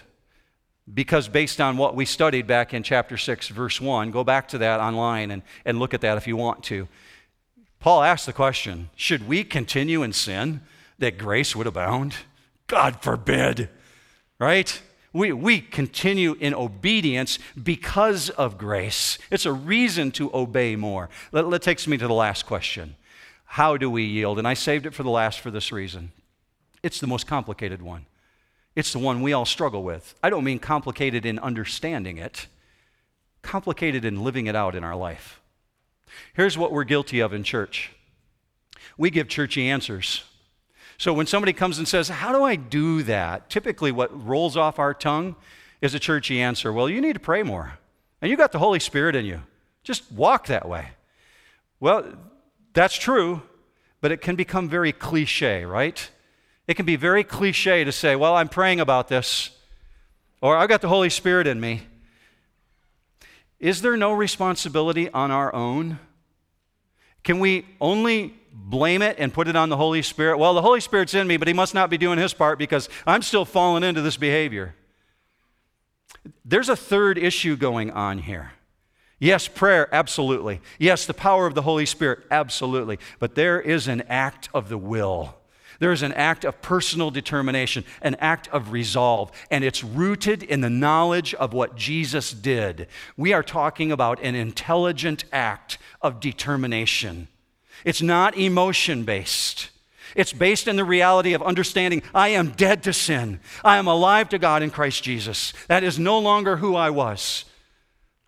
because, 0.92 1.28
based 1.28 1.60
on 1.60 1.76
what 1.76 1.96
we 1.96 2.04
studied 2.04 2.46
back 2.46 2.72
in 2.72 2.82
chapter 2.82 3.16
6, 3.16 3.48
verse 3.48 3.80
1, 3.80 4.12
go 4.12 4.22
back 4.22 4.48
to 4.48 4.58
that 4.58 4.80
online 4.80 5.30
and, 5.30 5.42
and 5.64 5.78
look 5.78 5.94
at 5.94 6.00
that 6.02 6.16
if 6.16 6.26
you 6.26 6.36
want 6.36 6.62
to. 6.64 6.86
Paul 7.80 8.02
asked 8.02 8.26
the 8.26 8.32
question 8.32 8.90
Should 8.96 9.26
we 9.26 9.44
continue 9.44 10.02
in 10.02 10.12
sin 10.12 10.60
that 10.98 11.18
grace 11.18 11.56
would 11.56 11.66
abound? 11.66 12.14
God 12.68 13.02
forbid, 13.02 13.68
right? 14.38 14.80
We, 15.12 15.32
we 15.32 15.60
continue 15.60 16.34
in 16.34 16.52
obedience 16.52 17.38
because 17.60 18.28
of 18.30 18.58
grace. 18.58 19.18
It's 19.30 19.46
a 19.46 19.52
reason 19.52 20.10
to 20.12 20.30
obey 20.34 20.76
more. 20.76 21.08
That, 21.32 21.48
that 21.50 21.62
takes 21.62 21.86
me 21.86 21.96
to 21.96 22.06
the 22.06 22.14
last 22.14 22.44
question 22.44 22.96
How 23.44 23.76
do 23.76 23.90
we 23.90 24.04
yield? 24.04 24.38
And 24.38 24.46
I 24.46 24.54
saved 24.54 24.86
it 24.86 24.94
for 24.94 25.02
the 25.02 25.10
last 25.10 25.40
for 25.40 25.50
this 25.50 25.72
reason. 25.72 26.12
It's 26.82 27.00
the 27.00 27.06
most 27.06 27.26
complicated 27.26 27.82
one. 27.82 28.06
It's 28.76 28.92
the 28.92 28.98
one 28.98 29.22
we 29.22 29.32
all 29.32 29.46
struggle 29.46 29.82
with. 29.82 30.14
I 30.22 30.30
don't 30.30 30.44
mean 30.44 30.58
complicated 30.58 31.24
in 31.24 31.38
understanding 31.38 32.18
it, 32.18 32.46
complicated 33.40 34.04
in 34.04 34.22
living 34.22 34.46
it 34.46 34.54
out 34.54 34.74
in 34.76 34.84
our 34.84 34.94
life. 34.94 35.40
Here's 36.34 36.56
what 36.56 36.70
we're 36.70 36.84
guilty 36.84 37.20
of 37.20 37.32
in 37.32 37.42
church 37.42 37.90
we 38.98 39.10
give 39.10 39.28
churchy 39.28 39.68
answers. 39.68 40.24
So 40.98 41.12
when 41.12 41.26
somebody 41.26 41.52
comes 41.52 41.78
and 41.78 41.88
says, 41.88 42.08
How 42.08 42.32
do 42.32 42.44
I 42.44 42.56
do 42.56 43.02
that? 43.02 43.50
Typically, 43.50 43.92
what 43.92 44.26
rolls 44.26 44.56
off 44.56 44.78
our 44.78 44.94
tongue 44.94 45.36
is 45.80 45.94
a 45.94 45.98
churchy 45.98 46.40
answer. 46.40 46.72
Well, 46.72 46.88
you 46.88 47.00
need 47.00 47.14
to 47.14 47.20
pray 47.20 47.42
more. 47.42 47.78
And 48.22 48.30
you 48.30 48.36
got 48.36 48.52
the 48.52 48.58
Holy 48.58 48.80
Spirit 48.80 49.14
in 49.14 49.26
you. 49.26 49.42
Just 49.82 50.10
walk 50.12 50.46
that 50.46 50.68
way. 50.68 50.88
Well, 51.80 52.14
that's 52.72 52.96
true, 52.96 53.42
but 54.00 54.12
it 54.12 54.20
can 54.20 54.36
become 54.36 54.68
very 54.68 54.92
cliche, 54.92 55.64
right? 55.64 56.10
It 56.66 56.74
can 56.74 56.86
be 56.86 56.96
very 56.96 57.24
cliche 57.24 57.84
to 57.84 57.92
say, 57.92 58.16
Well, 58.16 58.34
I'm 58.34 58.48
praying 58.48 58.80
about 58.80 59.08
this, 59.08 59.50
or 60.40 60.56
I've 60.56 60.68
got 60.68 60.80
the 60.80 60.88
Holy 60.88 61.10
Spirit 61.10 61.46
in 61.46 61.60
me. 61.60 61.82
Is 63.58 63.82
there 63.82 63.96
no 63.96 64.12
responsibility 64.12 65.10
on 65.10 65.30
our 65.30 65.54
own? 65.54 65.98
Can 67.22 67.40
we 67.40 67.66
only 67.80 68.34
blame 68.56 69.02
it 69.02 69.16
and 69.18 69.32
put 69.32 69.48
it 69.48 69.56
on 69.56 69.68
the 69.68 69.76
Holy 69.76 70.02
Spirit. 70.02 70.38
Well, 70.38 70.54
the 70.54 70.62
Holy 70.62 70.80
Spirit's 70.80 71.14
in 71.14 71.26
me, 71.26 71.36
but 71.36 71.46
he 71.46 71.54
must 71.54 71.74
not 71.74 71.90
be 71.90 71.98
doing 71.98 72.18
his 72.18 72.32
part 72.32 72.58
because 72.58 72.88
I'm 73.06 73.22
still 73.22 73.44
falling 73.44 73.84
into 73.84 74.00
this 74.00 74.16
behavior. 74.16 74.74
There's 76.44 76.68
a 76.68 76.76
third 76.76 77.18
issue 77.18 77.56
going 77.56 77.90
on 77.90 78.18
here. 78.18 78.52
Yes, 79.18 79.48
prayer, 79.48 79.88
absolutely. 79.94 80.60
Yes, 80.78 81.06
the 81.06 81.14
power 81.14 81.46
of 81.46 81.54
the 81.54 81.62
Holy 81.62 81.86
Spirit, 81.86 82.20
absolutely. 82.30 82.98
But 83.18 83.34
there 83.34 83.60
is 83.60 83.88
an 83.88 84.02
act 84.08 84.48
of 84.52 84.68
the 84.68 84.78
will. 84.78 85.36
There 85.78 85.92
is 85.92 86.02
an 86.02 86.12
act 86.12 86.44
of 86.44 86.62
personal 86.62 87.10
determination, 87.10 87.84
an 88.02 88.14
act 88.16 88.48
of 88.48 88.72
resolve, 88.72 89.30
and 89.50 89.62
it's 89.62 89.84
rooted 89.84 90.42
in 90.42 90.60
the 90.60 90.70
knowledge 90.70 91.34
of 91.34 91.52
what 91.52 91.76
Jesus 91.76 92.32
did. 92.32 92.88
We 93.16 93.32
are 93.32 93.42
talking 93.42 93.92
about 93.92 94.20
an 94.22 94.34
intelligent 94.34 95.24
act 95.32 95.78
of 96.00 96.20
determination. 96.20 97.28
It's 97.84 98.02
not 98.02 98.36
emotion 98.36 99.04
based. 99.04 99.70
It's 100.14 100.32
based 100.32 100.66
in 100.66 100.76
the 100.76 100.84
reality 100.84 101.34
of 101.34 101.42
understanding 101.42 102.02
I 102.14 102.28
am 102.28 102.52
dead 102.52 102.82
to 102.84 102.92
sin. 102.92 103.40
I 103.62 103.76
am 103.76 103.86
alive 103.86 104.30
to 104.30 104.38
God 104.38 104.62
in 104.62 104.70
Christ 104.70 105.02
Jesus. 105.02 105.52
That 105.68 105.84
is 105.84 105.98
no 105.98 106.18
longer 106.18 106.56
who 106.56 106.74
I 106.74 106.90
was. 106.90 107.44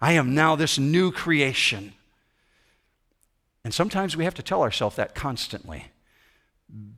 I 0.00 0.12
am 0.12 0.34
now 0.34 0.54
this 0.54 0.78
new 0.78 1.10
creation. 1.10 1.94
And 3.64 3.72
sometimes 3.72 4.16
we 4.16 4.24
have 4.24 4.34
to 4.34 4.42
tell 4.42 4.62
ourselves 4.62 4.96
that 4.96 5.14
constantly 5.14 5.86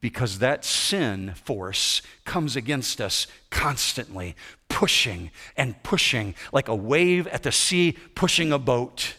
because 0.00 0.40
that 0.40 0.64
sin 0.64 1.34
force 1.34 2.02
comes 2.24 2.56
against 2.56 3.00
us 3.00 3.26
constantly, 3.50 4.34
pushing 4.68 5.30
and 5.56 5.80
pushing 5.82 6.34
like 6.52 6.68
a 6.68 6.74
wave 6.74 7.26
at 7.28 7.42
the 7.42 7.52
sea 7.52 7.96
pushing 8.14 8.52
a 8.52 8.58
boat. 8.58 9.14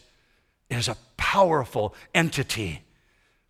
It 0.69 0.77
is 0.77 0.87
a 0.87 0.97
powerful 1.17 1.95
entity. 2.13 2.81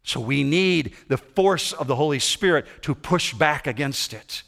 So 0.03 0.19
we 0.19 0.43
need 0.43 0.93
the 1.07 1.17
force 1.17 1.73
of 1.73 1.87
the 1.87 1.95
Holy 1.95 2.19
Spirit 2.19 2.65
to 2.81 2.95
push 2.95 3.33
back 3.33 3.67
against 3.67 4.13
it 4.13 4.43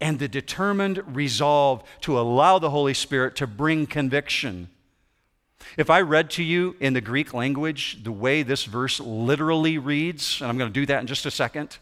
and 0.00 0.18
the 0.18 0.28
determined 0.28 1.16
resolve 1.16 1.82
to 2.02 2.18
allow 2.18 2.58
the 2.58 2.70
Holy 2.70 2.94
Spirit 2.94 3.36
to 3.36 3.46
bring 3.46 3.86
conviction. 3.86 4.68
If 5.76 5.88
I 5.88 6.00
read 6.02 6.30
to 6.30 6.42
you 6.42 6.76
in 6.80 6.92
the 6.92 7.00
Greek 7.00 7.32
language 7.32 8.02
the 8.02 8.12
way 8.12 8.42
this 8.42 8.64
verse 8.64 9.00
literally 9.00 9.78
reads, 9.78 10.40
and 10.40 10.50
I'm 10.50 10.58
going 10.58 10.70
to 10.70 10.80
do 10.80 10.86
that 10.86 11.00
in 11.00 11.06
just 11.06 11.26
a 11.26 11.30
second, 11.30 11.78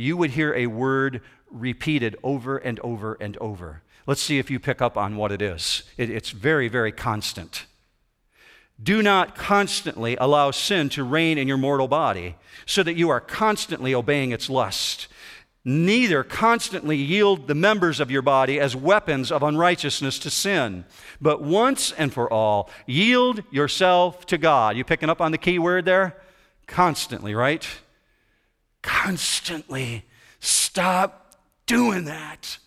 you 0.00 0.16
would 0.16 0.30
hear 0.30 0.54
a 0.54 0.66
word 0.66 1.20
repeated 1.50 2.16
over 2.22 2.56
and 2.56 2.80
over 2.80 3.16
and 3.20 3.36
over. 3.36 3.82
Let's 4.06 4.22
see 4.22 4.38
if 4.38 4.50
you 4.50 4.58
pick 4.58 4.80
up 4.80 4.96
on 4.96 5.16
what 5.16 5.30
it 5.30 5.42
is. 5.42 5.82
It, 5.96 6.10
it's 6.10 6.30
very, 6.30 6.68
very 6.68 6.90
constant. 6.90 7.66
Do 8.82 9.02
not 9.02 9.36
constantly 9.36 10.16
allow 10.16 10.52
sin 10.52 10.88
to 10.90 11.04
reign 11.04 11.36
in 11.36 11.46
your 11.46 11.58
mortal 11.58 11.86
body, 11.86 12.36
so 12.64 12.82
that 12.82 12.96
you 12.96 13.10
are 13.10 13.20
constantly 13.20 13.94
obeying 13.94 14.32
its 14.32 14.48
lust. 14.48 15.06
Neither 15.66 16.24
constantly 16.24 16.96
yield 16.96 17.46
the 17.46 17.54
members 17.54 18.00
of 18.00 18.10
your 18.10 18.22
body 18.22 18.58
as 18.58 18.74
weapons 18.74 19.30
of 19.30 19.42
unrighteousness 19.42 20.18
to 20.20 20.30
sin, 20.30 20.86
but 21.20 21.42
once 21.42 21.92
and 21.92 22.10
for 22.10 22.32
all, 22.32 22.70
yield 22.86 23.42
yourself 23.50 24.24
to 24.26 24.38
God. 24.38 24.78
You 24.78 24.84
picking 24.84 25.10
up 25.10 25.20
on 25.20 25.32
the 25.32 25.38
key 25.38 25.58
word 25.58 25.84
there? 25.84 26.16
Constantly, 26.66 27.34
right? 27.34 27.68
Constantly. 28.82 30.04
Stop 30.40 31.36
doing 31.66 32.04
that. 32.04 32.58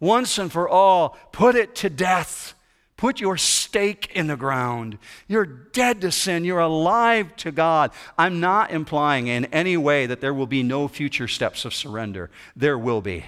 Once 0.00 0.38
and 0.38 0.52
for 0.52 0.68
all, 0.68 1.16
put 1.32 1.54
it 1.54 1.74
to 1.76 1.90
death. 1.90 2.54
Put 2.96 3.20
your 3.20 3.36
stake 3.36 4.10
in 4.14 4.26
the 4.26 4.36
ground. 4.36 4.98
You're 5.28 5.46
dead 5.46 6.00
to 6.00 6.10
sin. 6.10 6.44
You're 6.44 6.58
alive 6.58 7.34
to 7.36 7.52
God. 7.52 7.92
I'm 8.18 8.40
not 8.40 8.72
implying 8.72 9.28
in 9.28 9.44
any 9.46 9.76
way 9.76 10.06
that 10.06 10.20
there 10.20 10.34
will 10.34 10.48
be 10.48 10.64
no 10.64 10.88
future 10.88 11.28
steps 11.28 11.64
of 11.64 11.74
surrender. 11.74 12.28
There 12.56 12.76
will 12.76 13.00
be. 13.00 13.24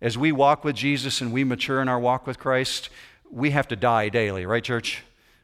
As 0.00 0.16
we 0.16 0.32
walk 0.32 0.64
with 0.64 0.74
Jesus 0.74 1.20
and 1.20 1.32
we 1.32 1.44
mature 1.44 1.82
in 1.82 1.88
our 1.88 2.00
walk 2.00 2.26
with 2.26 2.38
Christ, 2.38 2.88
we 3.30 3.50
have 3.50 3.68
to 3.68 3.76
die 3.76 4.08
daily, 4.08 4.46
right, 4.46 4.64
church? 4.64 5.02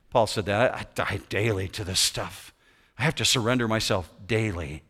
Paul 0.08 0.26
said 0.26 0.46
that. 0.46 0.74
I 0.74 0.86
die 0.94 1.20
daily 1.28 1.68
to 1.68 1.84
this 1.84 2.00
stuff. 2.00 2.54
I 2.98 3.02
have 3.02 3.14
to 3.16 3.24
surrender 3.26 3.68
myself 3.68 4.10
daily. 4.26 4.82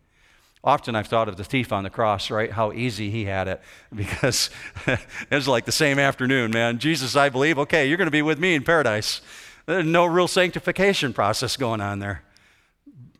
Often 0.66 0.96
I've 0.96 1.06
thought 1.06 1.28
of 1.28 1.36
the 1.36 1.44
thief 1.44 1.72
on 1.72 1.84
the 1.84 1.90
cross, 1.90 2.28
right? 2.28 2.50
How 2.50 2.72
easy 2.72 3.08
he 3.08 3.24
had 3.24 3.46
it 3.46 3.62
because 3.94 4.50
it 4.86 5.00
was 5.30 5.46
like 5.46 5.64
the 5.64 5.72
same 5.72 6.00
afternoon, 6.00 6.50
man. 6.50 6.78
Jesus, 6.78 7.14
I 7.14 7.28
believe, 7.28 7.58
okay, 7.60 7.86
you're 7.88 7.96
going 7.96 8.08
to 8.08 8.10
be 8.10 8.22
with 8.22 8.40
me 8.40 8.56
in 8.56 8.64
paradise. 8.64 9.20
There's 9.66 9.86
no 9.86 10.04
real 10.04 10.26
sanctification 10.26 11.12
process 11.12 11.56
going 11.56 11.80
on 11.80 12.00
there. 12.00 12.22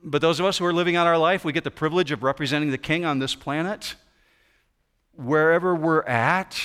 But 0.03 0.21
those 0.21 0.39
of 0.41 0.47
us 0.47 0.59
who 0.59 0.65
are 0.65 0.73
living 0.73 0.97
out 0.97 1.07
our 1.07 1.19
life, 1.19 1.45
we 1.45 1.53
get 1.53 1.65
the 1.65 1.71
privilege 1.71 2.11
of 2.11 2.23
representing 2.23 2.71
the 2.71 2.79
king 2.79 3.05
on 3.05 3.21
this 3.21 3.35
planet. 3.35 3.95
Wherever 5.15 5.75
we're 5.75 6.03
at, 6.03 6.61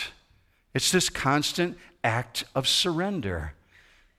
it's 0.74 0.92
this 0.92 1.10
constant 1.10 1.78
act 2.04 2.44
of 2.54 2.68
surrender. 2.68 3.54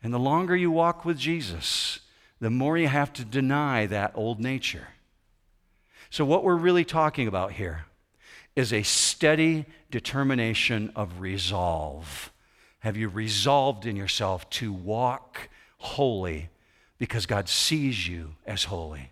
And 0.02 0.12
the 0.12 0.18
longer 0.18 0.56
you 0.56 0.70
walk 0.70 1.04
with 1.04 1.18
Jesus, 1.18 2.00
the 2.40 2.50
more 2.50 2.78
you 2.78 2.88
have 2.88 3.12
to 3.14 3.24
deny 3.24 3.86
that 3.86 4.12
old 4.14 4.40
nature. 4.40 4.88
So, 6.12 6.26
what 6.26 6.44
we're 6.44 6.56
really 6.56 6.84
talking 6.84 7.26
about 7.26 7.52
here 7.52 7.86
is 8.54 8.70
a 8.70 8.82
steady 8.82 9.64
determination 9.90 10.92
of 10.94 11.20
resolve. 11.20 12.30
Have 12.80 12.98
you 12.98 13.08
resolved 13.08 13.86
in 13.86 13.96
yourself 13.96 14.48
to 14.50 14.74
walk 14.74 15.48
holy 15.78 16.50
because 16.98 17.24
God 17.24 17.48
sees 17.48 18.06
you 18.06 18.34
as 18.44 18.64
holy? 18.64 19.10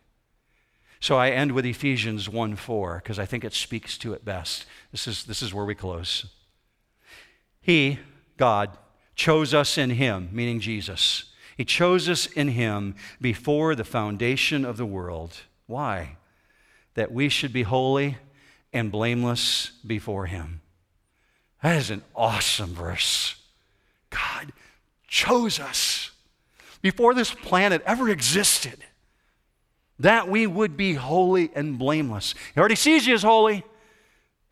So 1.01 1.17
I 1.17 1.31
end 1.31 1.53
with 1.53 1.65
Ephesians 1.65 2.29
1 2.29 2.57
4 2.57 2.97
because 2.97 3.19
I 3.19 3.25
think 3.25 3.45
it 3.45 3.55
speaks 3.55 3.97
to 3.97 4.13
it 4.13 4.23
best. 4.23 4.67
This 4.93 5.09
is, 5.09 5.25
this 5.25 5.41
is 5.41 5.55
where 5.55 5.65
we 5.65 5.75
close. 5.75 6.27
He, 7.63 7.99
God, 8.37 8.77
chose 9.15 9.55
us 9.55 9.79
in 9.79 9.89
Him, 9.89 10.29
meaning 10.33 10.61
Jesus. 10.61 11.33
He 11.57 11.65
chose 11.65 12.11
us 12.11 12.27
in 12.27 12.49
Him 12.49 12.95
before 13.23 13.75
the 13.75 13.85
foundation 13.85 14.67
of 14.67 14.77
the 14.77 14.85
world. 14.85 15.39
Why? 15.67 16.19
That 16.95 17.13
we 17.13 17.29
should 17.29 17.53
be 17.53 17.63
holy 17.63 18.19
and 18.73 18.91
blameless 18.93 19.73
before 19.87 20.27
Him. 20.27 20.61
That 21.63 21.77
is 21.77 21.91
an 21.91 22.03
awesome 22.15 22.75
verse. 22.75 23.37
God 24.11 24.53
chose 25.07 25.61
us 25.61 26.11
before 26.83 27.15
this 27.15 27.33
planet 27.33 27.83
ever 27.85 28.09
existed 28.09 28.79
that 29.99 30.29
we 30.29 30.47
would 30.47 30.77
be 30.77 30.95
holy 30.95 31.51
and 31.55 31.79
blameless. 31.79 32.35
He 32.55 32.59
already 32.59 32.75
sees 32.75 33.07
you 33.07 33.15
as 33.15 33.23
holy, 33.23 33.63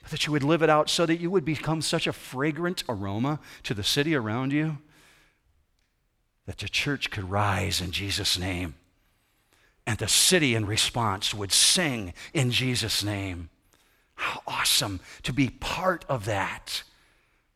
but 0.03 0.11
that 0.11 0.27
you 0.27 0.33
would 0.33 0.43
live 0.43 0.63
it 0.63 0.69
out 0.69 0.91
so 0.91 1.07
that 1.07 1.21
you 1.21 1.31
would 1.31 1.45
become 1.45 1.81
such 1.81 2.07
a 2.07 2.13
fragrant 2.13 2.85
aroma 2.87 3.41
to 3.63 3.73
the 3.73 3.83
city 3.83 4.15
around 4.15 4.53
you 4.53 4.79
that 6.45 6.59
the 6.59 6.69
church 6.69 7.11
could 7.11 7.31
rise 7.31 7.81
in 7.81 7.91
Jesus' 7.93 8.39
name 8.39 8.75
and 9.89 9.97
the 9.97 10.07
city 10.07 10.55
in 10.55 10.67
response 10.67 11.33
would 11.33 11.51
sing 11.51 12.13
in 12.35 12.51
Jesus' 12.51 13.03
name. 13.03 13.49
How 14.17 14.43
awesome 14.47 15.01
to 15.23 15.33
be 15.33 15.49
part 15.49 16.05
of 16.11 16.27
that. 16.27 16.83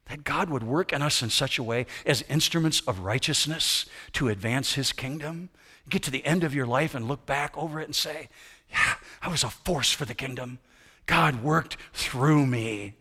That 0.06 0.24
God 0.24 0.48
would 0.48 0.62
work 0.62 0.94
in 0.94 1.02
us 1.02 1.20
in 1.20 1.28
such 1.28 1.58
a 1.58 1.62
way 1.62 1.84
as 2.06 2.24
instruments 2.30 2.80
of 2.86 3.00
righteousness 3.00 3.84
to 4.12 4.30
advance 4.30 4.72
his 4.72 4.94
kingdom. 4.94 5.50
Get 5.90 6.02
to 6.04 6.10
the 6.10 6.24
end 6.24 6.42
of 6.42 6.54
your 6.54 6.64
life 6.64 6.94
and 6.94 7.06
look 7.06 7.26
back 7.26 7.54
over 7.58 7.78
it 7.80 7.84
and 7.84 7.94
say, 7.94 8.30
Yeah, 8.70 8.94
I 9.20 9.28
was 9.28 9.44
a 9.44 9.50
force 9.50 9.92
for 9.92 10.06
the 10.06 10.14
kingdom. 10.14 10.58
God 11.04 11.42
worked 11.42 11.76
through 11.92 12.46
me. 12.46 12.94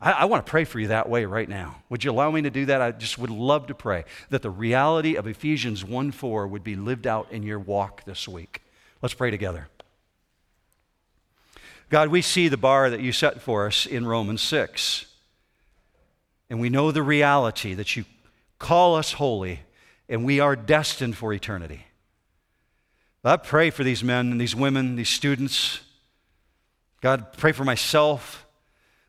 I, 0.00 0.12
I 0.12 0.24
want 0.26 0.44
to 0.46 0.50
pray 0.50 0.64
for 0.64 0.78
you 0.78 0.88
that 0.88 1.08
way 1.08 1.24
right 1.24 1.48
now. 1.48 1.82
Would 1.88 2.04
you 2.04 2.10
allow 2.10 2.30
me 2.30 2.42
to 2.42 2.50
do 2.50 2.66
that? 2.66 2.80
I 2.80 2.92
just 2.92 3.18
would 3.18 3.30
love 3.30 3.66
to 3.68 3.74
pray 3.74 4.04
that 4.30 4.42
the 4.42 4.50
reality 4.50 5.16
of 5.16 5.26
Ephesians 5.26 5.84
1 5.84 6.12
4 6.12 6.46
would 6.46 6.64
be 6.64 6.76
lived 6.76 7.06
out 7.06 7.30
in 7.30 7.42
your 7.42 7.58
walk 7.58 8.04
this 8.04 8.28
week. 8.28 8.62
Let's 9.02 9.14
pray 9.14 9.30
together. 9.30 9.68
God, 11.90 12.08
we 12.08 12.20
see 12.20 12.48
the 12.48 12.56
bar 12.56 12.90
that 12.90 13.00
you 13.00 13.12
set 13.12 13.40
for 13.40 13.66
us 13.66 13.86
in 13.86 14.06
Romans 14.06 14.42
6. 14.42 15.06
And 16.50 16.60
we 16.60 16.68
know 16.68 16.90
the 16.90 17.02
reality 17.02 17.74
that 17.74 17.96
you 17.96 18.04
call 18.58 18.94
us 18.94 19.14
holy 19.14 19.60
and 20.08 20.24
we 20.24 20.40
are 20.40 20.56
destined 20.56 21.16
for 21.16 21.32
eternity. 21.32 21.84
I 23.24 23.36
pray 23.36 23.68
for 23.68 23.84
these 23.84 24.02
men 24.02 24.32
and 24.32 24.40
these 24.40 24.56
women, 24.56 24.96
these 24.96 25.10
students. 25.10 25.80
God, 27.02 27.34
pray 27.34 27.52
for 27.52 27.64
myself 27.64 28.46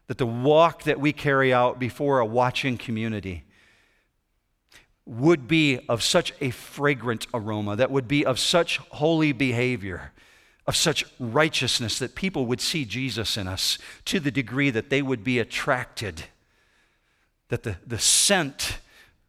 that 0.10 0.18
the 0.18 0.26
walk 0.26 0.84
that 0.84 1.00
we 1.00 1.14
carry 1.14 1.54
out 1.54 1.78
before 1.78 2.18
a 2.18 2.26
watching 2.26 2.80
community 2.80 3.44
would 5.06 5.48
be 5.48 5.80
of 5.88 6.02
such 6.02 6.34
a 6.42 6.50
fragrant 6.50 7.28
aroma, 7.32 7.76
that 7.76 7.92
would 7.92 8.08
be 8.08 8.26
of 8.26 8.40
such 8.40 8.78
holy 8.90 9.32
behavior, 9.32 10.12
of 10.66 10.76
such 10.76 11.06
righteousness 11.20 12.00
that 12.00 12.16
people 12.16 12.48
would 12.48 12.60
see 12.60 12.86
Jesus 12.86 13.38
in 13.38 13.48
us 13.48 13.78
to 14.06 14.20
the 14.20 14.32
degree 14.32 14.72
that 14.72 14.90
they 14.90 15.04
would 15.04 15.24
be 15.24 15.38
attracted, 15.38 16.24
that 17.50 17.62
the, 17.62 17.76
the 17.86 18.00
scent 18.00 18.80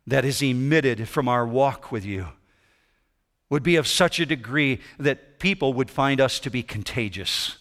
that 0.07 0.25
is 0.25 0.41
emitted 0.41 1.11
from 1.11 1.29
our 1.29 1.47
walk 1.47 1.93
with 1.93 2.07
you 2.07 2.29
would 3.51 3.63
be 3.63 3.77
of 3.77 3.87
such 3.87 4.19
a 4.19 4.25
degree 4.25 4.81
that 4.99 5.39
people 5.39 5.75
would 5.75 5.91
find 5.91 6.23
us 6.23 6.41
to 6.41 6.49
be 6.49 6.63
contagious 6.63 7.59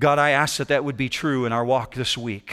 God, 0.00 0.18
I 0.18 0.30
ask 0.30 0.56
that 0.56 0.68
that 0.68 0.82
would 0.82 0.96
be 0.96 1.10
true 1.10 1.44
in 1.44 1.52
our 1.52 1.64
walk 1.64 1.94
this 1.94 2.16
week. 2.16 2.52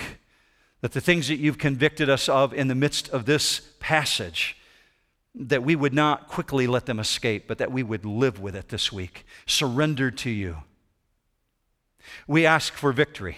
That 0.81 0.91
the 0.91 1.01
things 1.01 1.29
that 1.29 1.37
you've 1.37 1.57
convicted 1.57 2.09
us 2.09 2.27
of 2.27 2.53
in 2.53 2.67
the 2.67 2.75
midst 2.75 3.09
of 3.09 3.25
this 3.25 3.61
passage, 3.79 4.57
that 5.33 5.63
we 5.63 5.75
would 5.75 5.93
not 5.93 6.27
quickly 6.27 6.67
let 6.67 6.85
them 6.85 6.99
escape, 6.99 7.47
but 7.47 7.57
that 7.57 7.71
we 7.71 7.83
would 7.83 8.05
live 8.05 8.39
with 8.39 8.55
it 8.55 8.67
this 8.67 8.91
week, 8.91 9.25
surrendered 9.45 10.17
to 10.19 10.29
you. 10.29 10.57
We 12.27 12.45
ask 12.45 12.73
for 12.73 12.91
victory, 12.91 13.37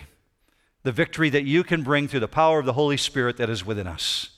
the 0.83 0.91
victory 0.91 1.29
that 1.29 1.43
you 1.43 1.63
can 1.63 1.83
bring 1.83 2.07
through 2.07 2.19
the 2.21 2.27
power 2.27 2.59
of 2.59 2.65
the 2.65 2.73
Holy 2.73 2.97
Spirit 2.97 3.37
that 3.37 3.49
is 3.49 3.65
within 3.65 3.87
us. 3.87 4.31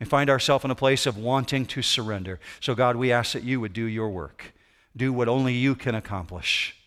We 0.00 0.06
find 0.06 0.28
ourselves 0.28 0.64
in 0.64 0.70
a 0.70 0.76
place 0.76 1.06
of 1.06 1.16
wanting 1.16 1.66
to 1.66 1.82
surrender. 1.82 2.40
So, 2.60 2.74
God, 2.74 2.96
we 2.96 3.12
ask 3.12 3.32
that 3.32 3.44
you 3.44 3.60
would 3.60 3.72
do 3.72 3.84
your 3.84 4.08
work, 4.10 4.54
do 4.96 5.12
what 5.12 5.28
only 5.28 5.54
you 5.54 5.76
can 5.76 5.94
accomplish. 5.94 6.77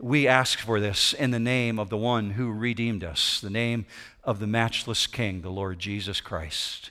We 0.00 0.26
ask 0.26 0.58
for 0.58 0.80
this 0.80 1.12
in 1.12 1.30
the 1.30 1.38
name 1.38 1.78
of 1.78 1.90
the 1.90 1.96
one 1.98 2.30
who 2.30 2.50
redeemed 2.50 3.04
us, 3.04 3.38
the 3.40 3.50
name 3.50 3.84
of 4.24 4.40
the 4.40 4.46
matchless 4.46 5.06
King, 5.06 5.42
the 5.42 5.50
Lord 5.50 5.78
Jesus 5.78 6.22
Christ. 6.22 6.90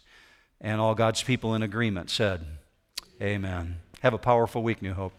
And 0.62 0.80
all 0.80 0.93
God's 0.93 1.24
people 1.24 1.55
in 1.55 1.64
agreement 1.64 2.12
said, 2.12 2.45
Amen. 3.22 3.78
Have 4.01 4.14
a 4.14 4.20
powerful 4.20 4.62
week, 4.62 4.82
New 4.82 4.93
Hope. 4.93 5.18